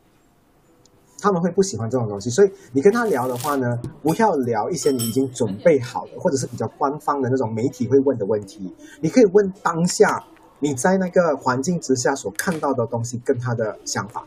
[1.21, 8.73] 他们会不喜欢这种东西，所以你跟他聊的话呢，不要聊一些你已经准备好的，或者是比较官方的那种媒体会问的问题。
[9.01, 10.23] 你可以问当下
[10.59, 14.25] 你在那个环境之下所看到的东西跟他的想法。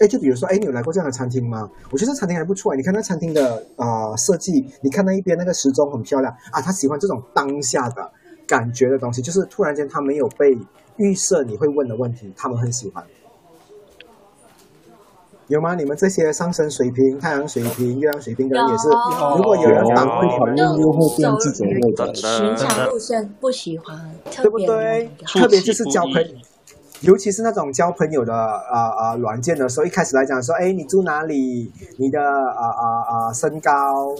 [0.00, 1.70] 哎，就比如说，哎，你有来过这样的餐厅吗？
[1.92, 2.74] 我觉得这餐厅还不错。
[2.74, 8.10] 你看那餐厅的呃设计，你看那一边那个时钟很漂亮啊，他喜欢这种当下的
[8.46, 10.56] 感觉的东西，就是突然间他没有被
[10.98, 13.04] 预设你会问的问题，他们很喜欢。
[15.48, 15.74] 有吗？
[15.74, 18.86] 你们这些上升水平、太阳水平、月亮水平的人也是，
[19.34, 22.12] 如果有人反馈讨厌，又会变这种味道。
[22.12, 25.10] 寻常路线不喜欢，对不对？
[25.24, 26.28] 特别就是交朋友，
[27.02, 31.70] 尤其是那种交朋友的啊啊软件的时候，一开始来讲说，哎，你住哪里？
[31.96, 33.70] 你的啊啊啊身高，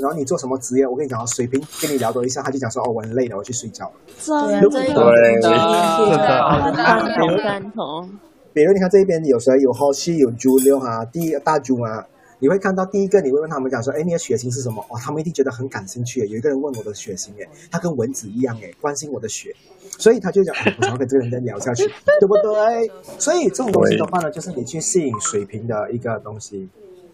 [0.00, 0.86] 然后你做什么职业？
[0.86, 3.92] 我跟你讲，水平跟你聊多一下，他就讲说，哦，我很累了，我去睡觉了。
[4.18, 8.10] 真如果的对赞同赞同。
[8.52, 12.06] 比如你看这边有谁有 Hoshi 有 Julio 啊，第一大 Ju 啊，
[12.40, 14.81] 你会看到第一个你会问他们讲说，哎，你的血型是什么？
[14.90, 16.20] 哦，他们一定觉得很感兴趣。
[16.20, 19.55] 有一个人问我的血型，哎，他跟蚊子一样，哎，关心我的血，
[19.98, 21.85] 所以他就讲，哎我想要跟这个人再聊下去，
[22.20, 22.90] 对不对？
[23.19, 26.69] 所以这种东西的话呢，就是你去吸引水瓶的一个东西。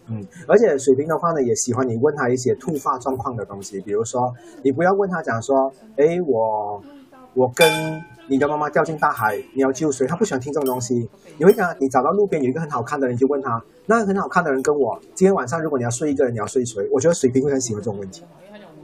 [0.07, 4.31] 嗯，而且水瓶的话呢，也喜欢你问他一些突发状况的东西，比如说，
[4.61, 6.79] 你不要问他讲说，哎，我
[7.33, 7.67] 我跟
[8.27, 10.07] 你的妈妈掉进大海，你要救谁？
[10.07, 11.07] 他不喜欢听这种东西。
[11.37, 16.87] 你会讲，你找到路边有一个很好看的人，你就问他，那个很好看的人跟我今天晚上如果你要睡一个人，你要睡谁？
[16.91, 18.23] 我觉得水瓶会很喜欢这种问题，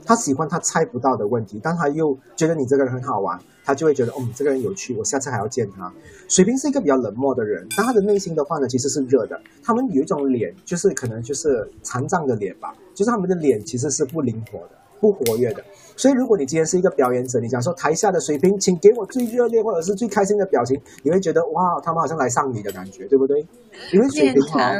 [0.04, 5.92] 他喜欢他猜不到的问题，但他又觉得你这个人很好玩，他就会觉得，嗯，这个人有趣，我下次还要见他。
[6.28, 9.40] 水瓶是一个比较冷漠的人，但他的内心的话呢，其实是热的。
[9.62, 14.70] 他们有一种脸，就是可能就是残障的脸吧，就是他们的脸其实是不灵活的、
[15.02, 15.62] 不活跃的。
[15.96, 23.44] 所以，如果你今天是一个表演者，你讲说台下的水平，请给我最热烈或者是最开心的表情，你会觉得哇，他们好像来上你的感觉，对不对？
[23.92, 24.72] 因为水平哈、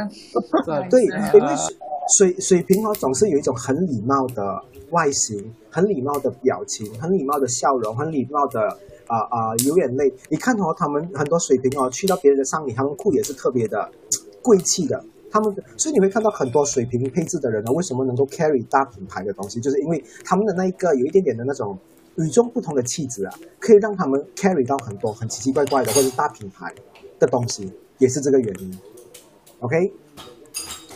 [0.89, 1.03] 对，
[1.37, 1.55] 因为
[2.17, 4.59] 水水瓶哦，总是有一种很礼貌的
[4.89, 8.59] 外形，很礼貌的表情，很礼貌的笑容，很礼貌的
[9.07, 10.11] 啊啊、流眼泪。
[10.29, 13.89] 你看哦，他们很多水瓶哦，去到别人的丧礼，他们哭也是特别的
[14.41, 15.03] 贵气的。
[15.33, 21.75] 他们所以你会看到很多水平配置的人呢，为什么能够 carry 大品牌的东西，就是因为他们的那一个有一点点的那种
[22.17, 26.71] 与众不同的气质啊，可以让他们 carry 到很多很奇奇怪怪的或者大品牌
[27.17, 28.79] 的东西，也是这个原因。
[29.61, 29.91] OK，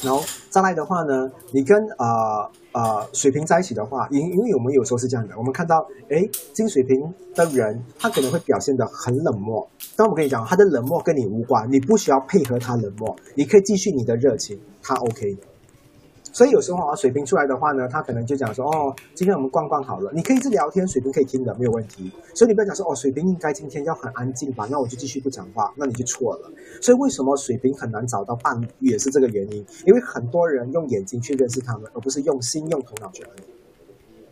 [0.03, 2.47] 然后再来的话呢，你跟呃
[2.77, 5.75] 啊水瓶在一起的话，因因为我们有时候是这样的，我们看到
[6.09, 6.21] 哎
[6.53, 6.95] 金水瓶
[7.33, 15.41] 的人，他可能会表现得很冷漠，但我跟你讲，他的冷漠跟你无关，你不需要配合他冷漠，你可以继续你的热情，他 OK 的。
[16.37, 22.11] 所以有时候啊，水瓶出来的话呢，他可能就讲说，哦，今天我们逛逛好了，你可以一直聊天，水瓶可以听的，没有问题。
[22.35, 26.51] 所以你不要讲说，哦，水瓶应该今天要很安静吧，那我就继续不讲话，那你就错了。
[26.79, 33.43] 所以为什么水瓶很难找到伴侣，也是这个原因，因为很多人用眼睛去认识他们，而不是用心用头脑去认识。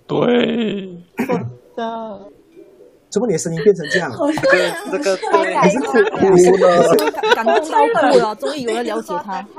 [0.06, 0.96] 对，
[1.76, 2.22] 的，
[3.10, 4.12] 怎么你的声音变成这样？
[4.12, 4.18] 这
[4.52, 4.60] 个
[4.92, 6.28] 这个对，你是哭哭
[6.64, 6.96] 了？
[7.34, 7.80] 感动到
[8.12, 9.44] 哭了，终于有人了解他。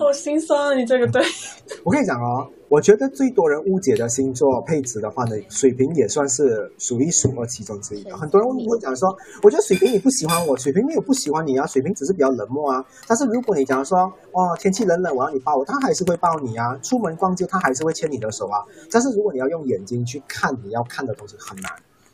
[0.00, 0.74] 好心酸啊！
[0.74, 1.22] 你这个对，
[1.84, 8.16] 我跟你讲哦，我觉得最多人误解的星座配置的话呢，水瓶也算是数一数二其中之一的。
[8.16, 12.82] 很多人会讲说，我觉得水瓶你不喜欢我， 水瓶没有不喜欢你啊，水瓶只是比较冷漠啊。
[13.06, 13.98] 但是如果你讲说，
[14.32, 16.74] 哦，天气冷冷，我要你抱我，他还是会抱你啊。
[16.82, 18.64] 出门逛街，他还是会牵你的手啊。
[18.90, 21.70] 但是如果你要用眼睛去看你要看的东西，很难。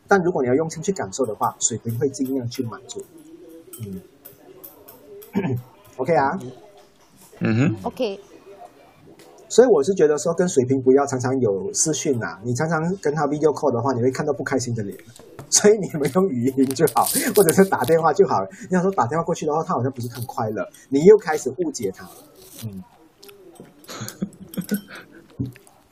[0.09, 3.01] 但如果你要用心去感受的话，水瓶会尽量去满足。
[3.81, 4.01] 嗯，
[5.97, 6.37] OK 啊。
[7.41, 8.19] 嗯哼，OK，
[9.49, 14.97] 所以我是觉得说，跟水瓶不要常常有私讯呐、你常常跟他 video call 的话，你会看到不开心的脸。
[15.49, 17.07] 所以你们用语音就好，
[17.37, 18.45] 或者是打电话就好。
[18.63, 22.11] 你想說打电话过去的话，他好像不是很快乐，你又开始误解他了。
[22.65, 22.83] 嗯，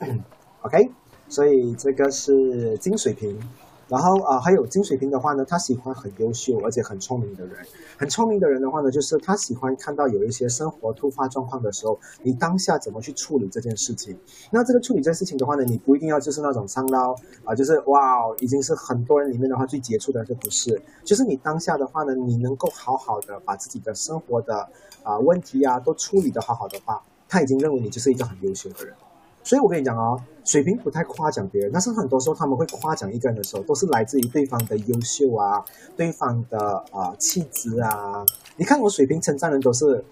[0.61, 0.89] OK，
[1.29, 3.39] 所以这个是金水瓶。
[3.87, 7.55] 然后啊、呃，還有金水瓶的话呢，他喜欢很优秀而且很聪明的人。
[7.97, 14.17] 很聪明的人的话呢，就是他喜欢看到有一些生活突发状况的时候，你当下怎么去处理这件事情。
[14.51, 20.81] 那这个处理这件事情的话呢，你不一定要就是那种上到啊、就是哇，已经是很多人里面的话最杰出的，就不是。
[21.03, 24.55] 就是你当下的话呢，你能够好好的把自己的生活的
[25.03, 28.93] 啊、呃、問題啊都处理得好好的话，他已经认为你就是一个很优秀的人。
[29.45, 35.63] 所以我跟你讲哦，水瓶不太夸奖别人，但是很多时候他们会夸奖一个人的时候，都是来自于对方的优秀啊，
[35.95, 36.59] 对方的
[36.91, 38.25] 啊、呃、氣質啊。
[38.57, 40.03] 你看我水瓶称赞人都是，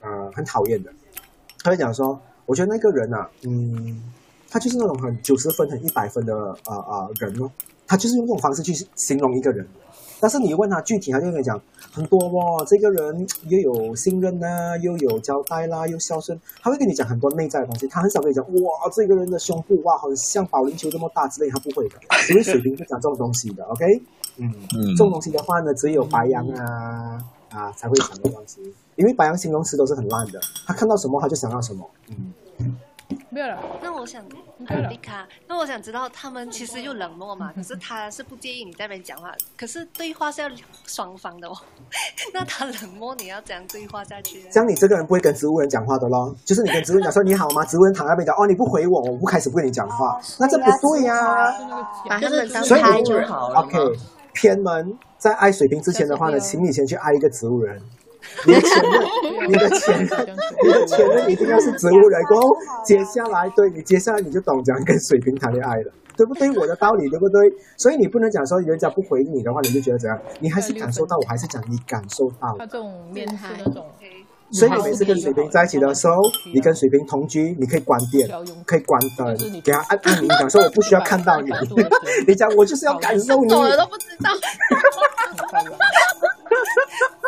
[0.00, 0.90] 呃，很讨厌的。
[1.62, 4.02] 他会讲说，我觉得那个人啊，嗯，
[4.48, 6.34] 他就是那种很九十分、很一百分的
[6.64, 7.50] 啊啊、呃呃、人哦，
[7.86, 9.68] 他就是用这种方式去形容一个人。
[10.22, 17.88] 但是你问他具体，他就跟你讲很多哦，这个人又有信任啦，又有交代啦，又孝顺，他会跟你讲很多内在的东西。
[17.88, 21.96] 他很少跟你讲哇，这个人的胸部哇，好像保龄球这么大之类，他不会的，
[22.30, 23.64] 因为水瓶不讲这种东西的。
[23.64, 23.84] OK，
[24.36, 27.18] 嗯，嗯这种东西的话呢，只有白羊啊
[27.50, 28.60] 啊才會講的东西，
[28.94, 30.38] 因为白羊形容词都是很烂的，
[30.68, 31.90] 他看到什么他就想到什么。
[32.10, 32.76] 嗯。
[33.32, 33.58] 沒有了。
[33.82, 34.22] 那我想，
[34.66, 40.50] 麗卡，那我想知道，他们其实又冷漠嘛， 可是他是不介意你在那邊講話，可是对话是要
[40.86, 41.52] 双方的哦。
[42.34, 44.42] 那他冷漠，你要怎样对话下去？
[44.50, 47.64] 這樣你这个人不会跟植物人讲话的咯，就是你跟植物人講說你好吗？
[47.64, 51.52] 植物人躺在那邊講哦你不回我，我不开始不跟你講話，那这不对呀、啊。
[52.06, 53.60] 把他們當所以拍就好了。
[53.60, 53.78] OK，
[54.34, 57.80] 偏门在爱水瓶之前的话呢，请你先去爱一个植物人。
[58.46, 59.02] 你的前任，
[59.48, 62.22] 你的前任，你的前任一定要是植物人。
[62.24, 62.48] 過後
[62.84, 66.48] 接下来，对你接下来你就懂怎样跟水瓶谈恋爱了，对不对？
[66.58, 67.50] 我的道理对不对？
[67.76, 70.18] 所以你不能讲说人家不回應你的话，你就觉得怎样？
[70.40, 72.54] 你还是感受到，我还是讲你感受到。
[72.58, 73.50] 他这种面瘫。
[74.54, 76.12] 所以你每次跟水瓶在一起的时候，
[76.52, 78.28] 你跟水瓶同居，你可以关电，
[78.66, 79.34] 可以关灯，
[79.64, 81.50] 给他按按铃，讲说我不需要看到你。
[82.28, 83.54] 你讲我就是要感受你。
[83.54, 84.30] 我都不知道。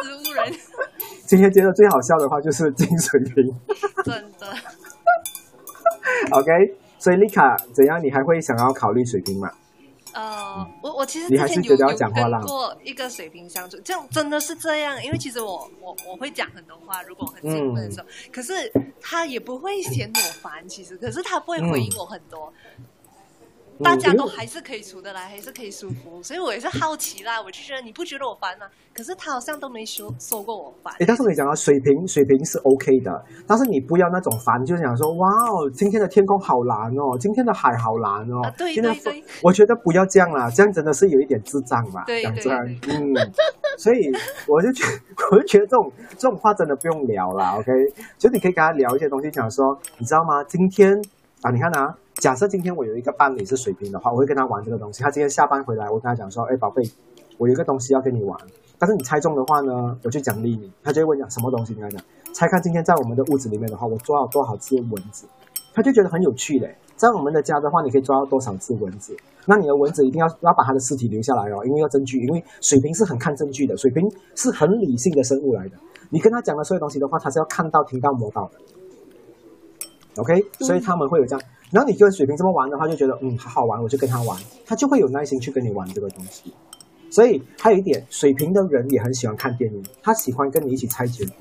[0.03, 0.53] 植物人。
[1.27, 3.55] 今天覺得最好笑的话就是金水瓶。
[4.05, 4.55] 真的。
[6.33, 6.51] OK，
[6.99, 8.03] 所以丽卡怎样？
[8.03, 9.51] 你还会想要考虑水瓶吗？
[10.15, 12.41] 呃，我我其实你還是覺得要講話啦。
[12.41, 18.53] 過一个水瓶相處，這樣真的是这样，因为其实我我我会讲很多话，如果很兴奋的时候，嗯、可是
[19.01, 22.53] 他也不会嫌我烦，其实，可是他不会回应我很多。
[23.83, 28.67] 大家嗯都还是可以处得来，还是可以舒服，所以我也是好奇啦，我就觉得你不觉得我烦吗？
[28.95, 30.95] 可是他好像都没说说过我烦。
[30.99, 43.33] 诶，但是我跟你讲啊，水平水平是 OK 的，但是你不要那种烦，就是想说，哇哦，今天的天空好蓝哦，今天的海好蓝哦，啊对对对我觉得不要这样啦，这样真的是有一点智障吧，对对讲真，嗯，
[43.77, 44.13] 所以
[44.47, 44.85] 我就觉
[45.33, 47.73] 我就觉得这种这种话真的不用聊啦，OK，
[48.19, 50.45] 就你可以跟他聊一些东西，讲说，你知道吗？
[50.45, 50.97] 今天
[51.43, 55.03] 啊，你看啊，假设今天我有一个伴侣是水瓶的话，我会跟他玩这个东西。
[55.03, 56.83] 他今天下班回来，我跟他讲说，哎，宝贝，
[57.39, 58.39] 我有一个东西要跟你玩，
[58.79, 60.73] 但是你猜中的话呢，我就奖励你。
[60.83, 65.27] 他就会问讲什么东西，你跟他讲，猜看今天在我们的屋子里面的话，我抓了多少只蚊子，
[65.75, 66.77] 他就觉得很有趣嘞。
[66.97, 69.15] 在我们的家的话，你可以抓到多少只蚊子？
[69.47, 75.77] 那你的蚊子一定要要把它的尸体留下来哦，因为要证据，因为水瓶是很看证据的，水瓶是很理性的生物来的。
[76.11, 78.59] 你跟他讲的所有东西的话，他是要看到、听到、摸到的。
[80.17, 81.45] OK，所以他们会有这样。
[81.71, 86.53] 然后你跟水瓶这么玩的话，就觉得嗯好好玩，我就跟他玩，他就会有耐心去跟你玩这个东西。
[87.11, 91.33] 所以还有一点，水瓶的人也很喜欢看电影，他喜欢跟你一起猜结局，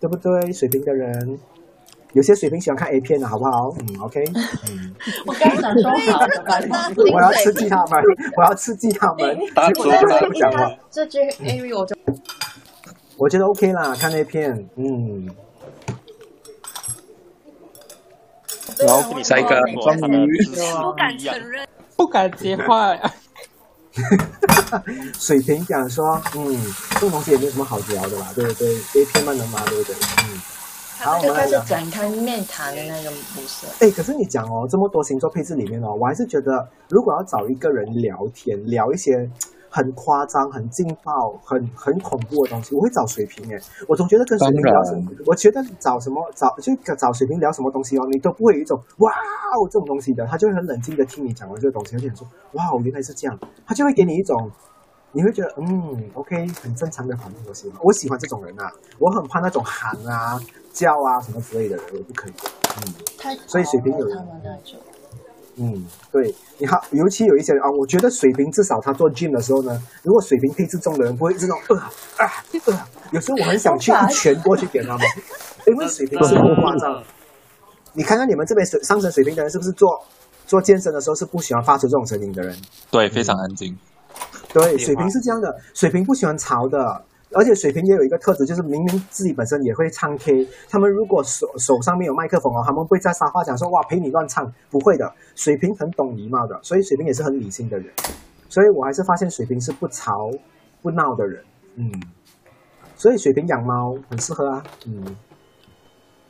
[0.00, 0.52] 对不对？
[0.52, 1.38] 水瓶的人，
[2.12, 3.74] 有些水瓶喜欢看 A 片的好不好？
[3.80, 4.24] 嗯，OK，
[4.70, 4.94] 嗯，
[5.26, 6.60] 我刚想说好的吧，
[7.12, 8.04] 我要刺激他们，
[8.36, 10.72] 我要刺激他们，结果他们不讲话。
[10.90, 11.96] 这句 Amy 我就
[13.16, 15.28] 我觉得 OK 啦，看 A 片，嗯。
[18.78, 20.44] 然后给你下一个双鱼，
[20.82, 21.66] 不敢承认。
[21.96, 23.14] 不敢接话呀。
[25.18, 26.56] 水瓶讲说，嗯，
[26.94, 29.96] 这种东西也没有什么好聊的啦，对不对？A 片嘛能嘛，对不对？
[29.96, 30.40] 嗯。
[31.00, 31.64] 好，我们来讲。
[31.64, 33.66] 整汤面谈的那个模式。
[33.80, 39.28] 哎，可是你讲哦，这么多星座配置里面哦，我还是觉得，如果要找一个人聊天，聊一些
[39.70, 43.60] 很夸张、很劲爆、很很恐怖的东西，我会找水瓶哎。
[43.86, 54.50] 我总觉得跟水瓶聊什么，我觉得找什么找就找水瓶聊什么东西哦，你都不会有一种哇哦这种东西的，他就会很冷静的听你讲完这个东西，而且说哇哦原来是这样，他就会给你一种。
[55.10, 60.38] 你会觉得嗯，OK，很正常的反应，我喜欢，我喜欢这种人啊，我很怕那种喊啊、
[60.70, 62.32] 叫啊什么之类的人，我不可以。
[62.76, 64.78] 嗯，太所以水瓶有他们那种。
[65.60, 72.30] 嗯，对，你好，尤其有一些人啊，我觉得水瓶至少他做 gym 的时候呢，如果水平配置重的人不会这种呃啊
[72.66, 75.06] 呃，有时候我很想去一拳过去给他们，
[75.66, 77.02] 因为水平是不夸张。
[77.94, 79.88] 你看看你们这边水上升水平的人是不是做
[80.46, 82.56] 做健身的时候是不喜欢发出这种声音的人？
[82.90, 83.76] 对，非常安静。
[84.52, 95.12] 对，水平是这样的，水平不喜欢吵的，而且水瓶也有一个特质，就是明明自己本身也会唱 K，他们如果手手上面有麦克风哦，他们不会在撒话讲说哇陪你乱唱，不会的。
[95.34, 97.92] 水瓶很懂礼貌的，所以水瓶也是很理性的人，
[98.48, 100.30] 所以我还是发现水瓶是不吵
[100.82, 101.44] 不闹的人，
[101.76, 101.92] 嗯，
[102.96, 105.16] 所以水瓶养猫很适合啊，嗯。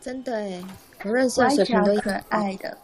[0.01, 0.63] 真的哎，
[1.05, 2.77] 我认识的水瓶都可爱的。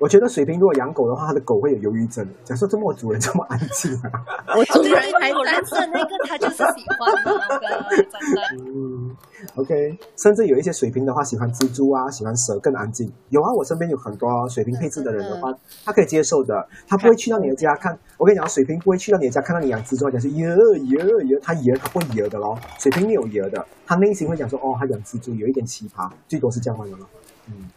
[0.00, 2.26] 我觉得水瓶如果养狗的话，它的狗会有忧郁症。
[2.44, 4.10] 假设这么主人这么安静啊，
[4.56, 8.42] 我主人还有认识的那个，他就是喜欢那个，真的。
[8.64, 9.16] 嗯
[9.56, 13.12] ，OK，甚至有一些水瓶的话，喜欢蜘蛛啊，喜欢蛇，更安静。
[13.30, 15.52] 有啊，我身边有很多水瓶配置的人的话，
[15.84, 17.98] 他可以接受的，他不会去到你的家看。
[18.18, 22.56] 我跟你讲，水瓶不会去到你的家看到你养蜘蛛，讲是耶耶耶，他耶他不会耶的咯。
[22.78, 27.06] 水瓶没有耶的，他内心会讲说，哦，他养蜘蛛有一点奇葩，最多是这样的咯。
[27.48, 27.70] 嗯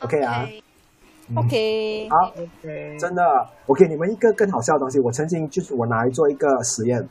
[0.00, 0.46] ，OK 啊。
[1.34, 3.20] OK，好，OK，，真的，
[3.66, 5.00] 我给你们一个更好笑的东西。
[5.00, 7.04] 我曾经就是我拿来做一个实验，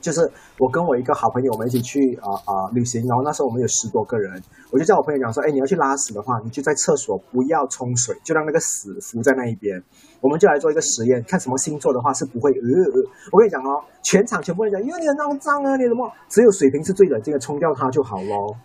[0.00, 0.20] 就是
[0.56, 4.40] 我跟我一个好朋友，我们一起去啊啊、旅行，然后那时候我们有十多个人，
[4.70, 9.82] 我就叫我朋友讲说，哎，你要去拉屎的话，你就在厕所不要冲水，就让那个屎浮在那一边。
[10.20, 13.10] 我们就来做一个实验，看什么星座的话是不会呃呃。
[13.32, 16.08] 我跟你讲哦，全场全部人讲，因为你很肮脏啊，你怎么？
[16.28, 18.56] 只有水瓶是最冷静的，冲掉它就好咯。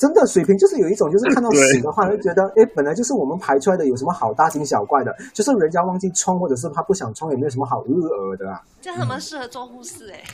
[0.00, 5.14] 真的，水平就是有一种，就是 看到屎的话，就觉得，哎，本来就是我们排出来的，有什么好大惊小怪的？
[5.34, 8.62] 就是人家忘记冲，或者是他不想冲，也没有什么好日耳的啊。
[8.80, 10.24] 这样他们适合做护士哎。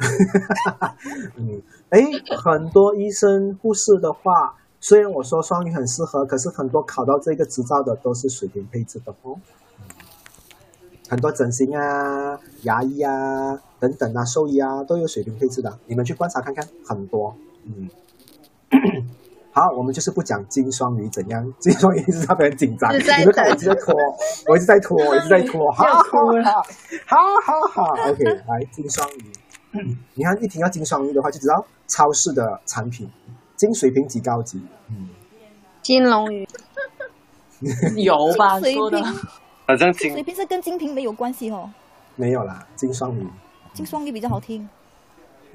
[1.36, 2.02] 嗯，哎，
[2.36, 9.38] 很多医生、护士的话，虽然我说双鱼很适合，可是很多考到这个执照的都是水平配置的哦。
[11.08, 17.36] 很多整形啊、牙医啊等等啊、兽医啊都有水平配置的，你们去观察看看，很多。
[17.64, 17.88] 嗯，
[19.52, 23.94] 好，我们就是不讲金双鱼怎样，金双鱼一直特别很紧张，你们看 我一直在拖，
[24.48, 26.62] 我一直在拖，我一直在拖，好好好，
[27.06, 29.32] 好好好，OK，来金双鱼。
[30.14, 33.08] 你看，一听到金双鱼的话，就知道超市的产品，
[33.56, 34.60] 金水平几高级。
[34.88, 35.08] 嗯，
[35.82, 36.46] 金龙鱼
[37.96, 38.58] 有吧？
[38.58, 39.14] 水说的瓶，
[39.68, 41.70] 好像金水瓶是跟金瓶没有关系哦，
[42.16, 43.24] 没有啦，金双鱼。
[43.72, 44.68] 金双鱼比较好听。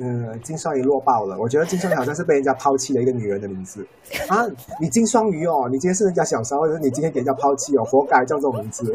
[0.02, 1.38] 嗯，金双鱼落爆了。
[1.38, 3.86] 我觉得金双鱼好像是被人家抛弃的一个女人的名字
[4.30, 4.46] 啊！
[4.80, 8.94] 你金双鱼哦，你今天是人家小三，或者是你今天给人家抛弃哦，活该叫这种名字。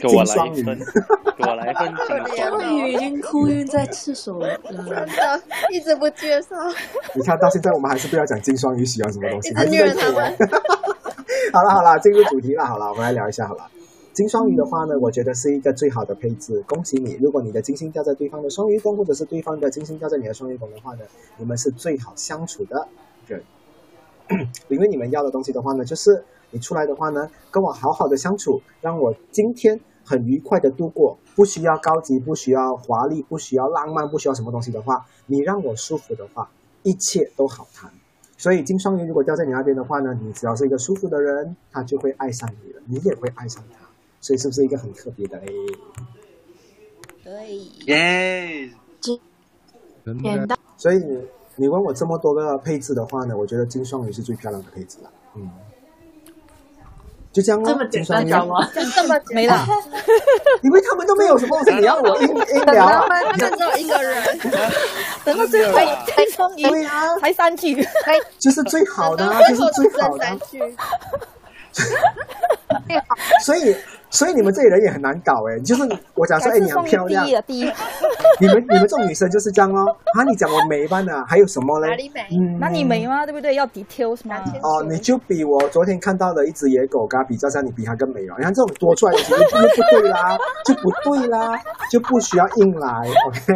[0.00, 0.78] 给我来金双鱼，一份，
[1.36, 2.92] 给我来一份金双鱼。
[2.92, 4.58] 已经哭晕在厕所了。
[4.64, 6.56] 真的一直不接受，
[7.14, 10.36] 你看到现在我们还是不要讲金双鱼喜欢什么东西，一还是在直虐他讲们。
[11.52, 13.64] 好了好了，进入主题了，好了，我们来聊一下好了。
[14.12, 17.14] 金双鱼的话呢，我觉得是一个最好的配置，恭喜你！
[17.14, 21.04] 如果你的金星掉在对方的双鱼宫，或者是对方的金星掉在你的双鱼宫的话呢，
[21.38, 22.86] 你们是最好相处的
[23.26, 23.42] 人，
[24.68, 36.50] 因为你们要的东西的话呢，就是你出来的话呢，跟我好好的相处，让我今天很愉快的度过，不需要高级，不需要华丽，不需要浪漫，不需要什么东西的话，你让我舒服的话，
[36.82, 37.90] 一切都好谈。
[38.36, 43.81] 所以金双鱼如果掉在你那边的话呢，你只要是一个舒服的人，他就会爱上你了，你也会爱上他。
[44.22, 45.52] 所以是不是一个很特别的嘞？
[47.22, 48.70] 对，耶！
[50.24, 51.20] 演到所以你
[51.56, 55.10] 你问我这么多个配置的话呢，我觉得金双鱼是最漂亮的配置了。
[55.36, 55.48] 嗯，
[57.32, 58.64] 就这样哦这么，简金双鱼单讲吗？
[58.74, 59.64] 就这么没了。
[60.62, 64.38] 因为他们都没有什么东西，你要我 硬硬等聊他，们他们只有一个人，
[65.24, 65.72] 等到最后
[66.06, 67.74] 才双鱼对啊，才三句，
[68.38, 70.30] 就是最好的啊，就是最好的啊。
[70.30, 70.76] 三句。
[73.44, 73.74] 所以
[74.12, 75.82] 所以你们这里人也很难搞哎，就是
[76.14, 77.72] 我讲说哎你很漂亮第一，第一。
[78.40, 79.86] 你们你们这种女生就是这样哦。
[80.14, 81.88] 啊，你讲我美般的，还有什么嘞？
[81.88, 82.26] 哪里美？
[82.30, 83.24] 嗯，那你美吗？
[83.24, 83.54] 对不对？
[83.54, 84.42] 要 details 吗？
[84.62, 88.34] 哦，你就比我昨天看到的一只野狗跟它比较下，你比它更美了。
[88.36, 92.88] 你看这种多出来的题就就不对啦，就不对啦， 就不需要硬来
[93.26, 93.54] ，OK？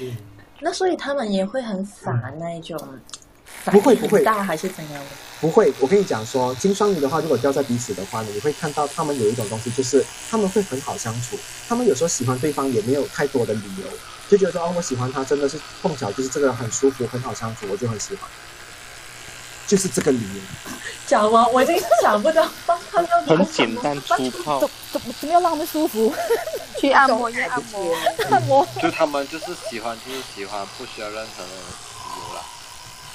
[0.00, 0.16] 嗯
[0.60, 2.78] 那所以他们也会很烦那一种，
[3.64, 5.10] 不会不会大还是怎样的？
[5.40, 11.38] 不会，我跟你讲说，金双鱼的话，如果掉在彼此的话呢，你会看到他们有一种东西，就是他们会很好相处。
[11.68, 13.84] 他们有时候喜欢对方也没有太多的理由，
[14.28, 18.30] 就觉得说哦，我喜欢他，真的是碰巧就是这个人很舒服，很好相处，我就很喜欢，
[19.66, 20.40] 就是这个理由。
[21.06, 22.48] 讲完我已经想不到
[22.90, 24.70] 他们要很简单粗暴怎。
[24.92, 26.14] 怎么怎么样让他们舒服？
[26.78, 27.94] 去按摩去按摩。
[28.30, 28.66] 按摩。
[28.80, 31.42] 就他们就是喜欢，就是喜欢，不需要任何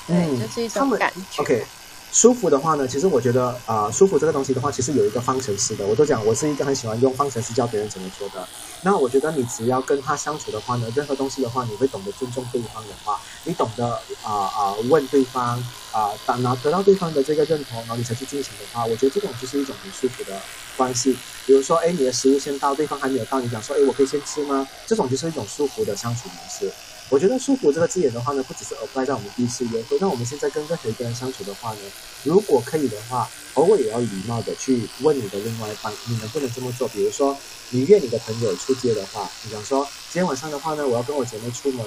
[0.09, 1.41] 嗯，这是一种感觉。
[1.41, 1.63] OK，
[2.11, 5.85] 舒服的话呢，其实我觉得啊、呃舒服这个东西的话，其实有一个方程式的。
[5.85, 8.47] 我都讲，我是一个很喜欢用方程式教别人怎么做的。
[8.81, 13.85] 那我觉得你只要跟他相处的话呢，任何东西的话，你会懂得尊重对方的话，你懂得
[14.23, 20.41] 啊啊、问对方啊，当拿得到对方的这个认同，然后你才去进行的话，我觉得这种就是一种很舒服的
[20.75, 21.15] 关系。
[21.45, 24.67] 比如说，哎，你的食物先到，对方还没有到，你讲说，哎，我可以先吃吗？
[24.87, 26.71] 这种就是一种舒服的相处模式。
[27.09, 31.79] 我觉得“舒服”这个字眼的话呢，不只是 apply 在我们第一次约会，那我们现在跟任何一个人相处的话呢，
[32.23, 36.87] 如果可以的话，偶尔也要礼貌的去问你的另外一半，你能不能这么做？
[36.89, 37.35] 比如说，
[37.71, 41.83] 你约你的朋友出街的话，你想说今天晚上的话呢，我要跟我姐妹出门，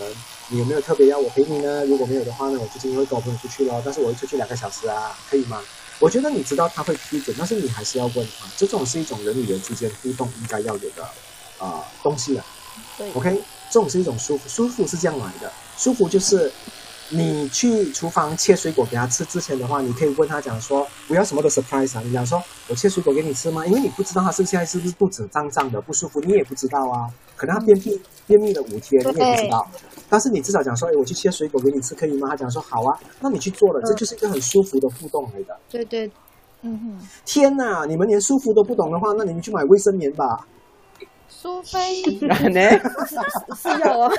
[0.48, 1.84] 你有没有特别要我陪你呢？
[1.84, 5.62] 如果没有的话呢，我就今天会跟我朋友出去咯，但是我会出去两个小时啊，可以吗？
[6.00, 11.14] 我觉得你知道他会批准，但是你还是要问他，这种是一种人与人之间互动应该要有的啊、
[11.60, 12.44] 呃东西啊。
[12.98, 13.40] 对 OK，
[13.72, 16.52] 这种是一种舒服，舒服是这样来的，舒服就是
[17.08, 23.64] 你去厨房切水果给他吃之前的话，你可以问他讲说不要什么的 surprise 啊，你讲说我切水果给你吃吗？
[23.64, 29.66] 因为你不知道他是现在是不是肚子胀胀的不舒服，你也不知道啊，可能他便秘便秘了五天，你也不知道。
[30.10, 32.28] 但是你至少讲说，哎，我去切水果给你吃可以吗？
[32.28, 35.56] 他讲说好啊，那你去做了，这就是一个很舒服的互动来的。
[35.70, 36.10] 对对，
[36.60, 40.46] 嗯哼，天哪，你们连舒服都不懂的话，那你们去买卫生棉吧。
[41.42, 42.00] 苏菲，
[42.54, 42.60] 呢？
[43.56, 44.12] 是要啊。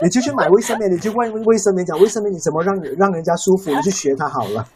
[0.00, 4.66] 你就去买卫生棉，你就问卫生棉讲卫生棉你怎么让让人家舒服，你去学它好了。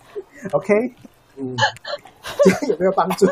[0.53, 0.73] OK，
[1.37, 1.57] 嗯，
[2.45, 3.27] 这样有没有帮助？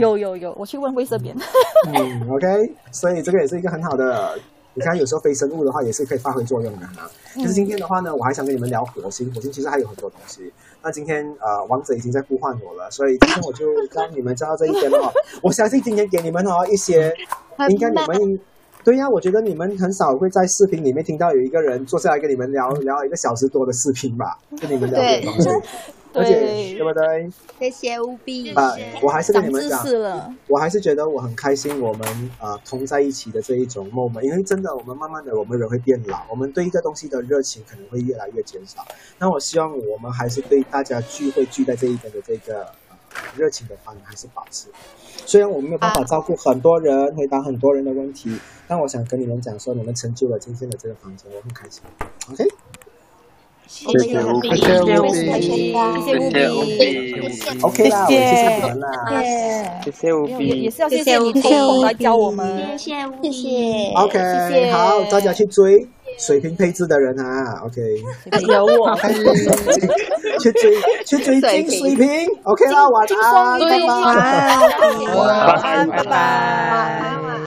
[0.00, 1.36] 有有有，我去问卫生棉。
[1.86, 4.36] 嗯，OK，所以这个也是一个很好的。
[4.74, 7.08] 你看，有时候非生物的话也是可以发挥作用的哈。
[7.36, 10.52] 就是今天的话呢，我还想跟你们聊火星，火星其实还有很多东西。
[10.82, 15.12] 那今天呃，王者已经在呼唤我了，所以今天我就让你们知道这一点了哦。
[15.42, 17.14] 我相信今天给你们哦一些，
[17.68, 18.40] 应该你们
[18.82, 25.48] 对呀、我觉得你们很少会在视频里面听到有一个人坐下来跟你们聊聊一个小时多的视频吧，跟你们聊这个东西，
[26.12, 27.30] 而且对对不对？
[27.58, 28.52] 谢谢务必。
[28.54, 32.08] 啊，我还是跟你们讲，我还是觉得我很开心，我们
[32.38, 38.84] 啊、呃同在一起的这一种 moment，因为真的，我们慢慢的，我们人会变老，我们对一个东西的热情可能会越来越减少。
[39.18, 42.96] 那我希望我们还是对大家聚会聚在这一边的这个呃
[43.36, 44.68] 热情的话呢，还是保持。
[45.26, 51.82] 虽然我没有办法照顾很多人，回答很多人的问题，但我想跟你们讲说，你们成就了今天的这个房间，我很开心。
[52.30, 52.44] OK。
[53.70, 56.82] 谢谢乌比，谢谢乌比，谢谢乌比
[57.62, 58.26] ，OK 啦，谢谢，
[59.84, 61.32] 谢谢乌比，也是要谢谢你
[61.84, 63.48] 来教我们，谢谢谢谢
[63.94, 65.86] ，OK，谢谢好，大家去追
[66.18, 67.80] 水平配置的人啊，OK，
[68.52, 68.94] 有我，
[70.40, 70.74] 去追
[71.06, 73.94] 去追金水平，OK 啦，晚安，拜拜，
[75.14, 75.28] 晚
[75.62, 77.30] 安，拜拜。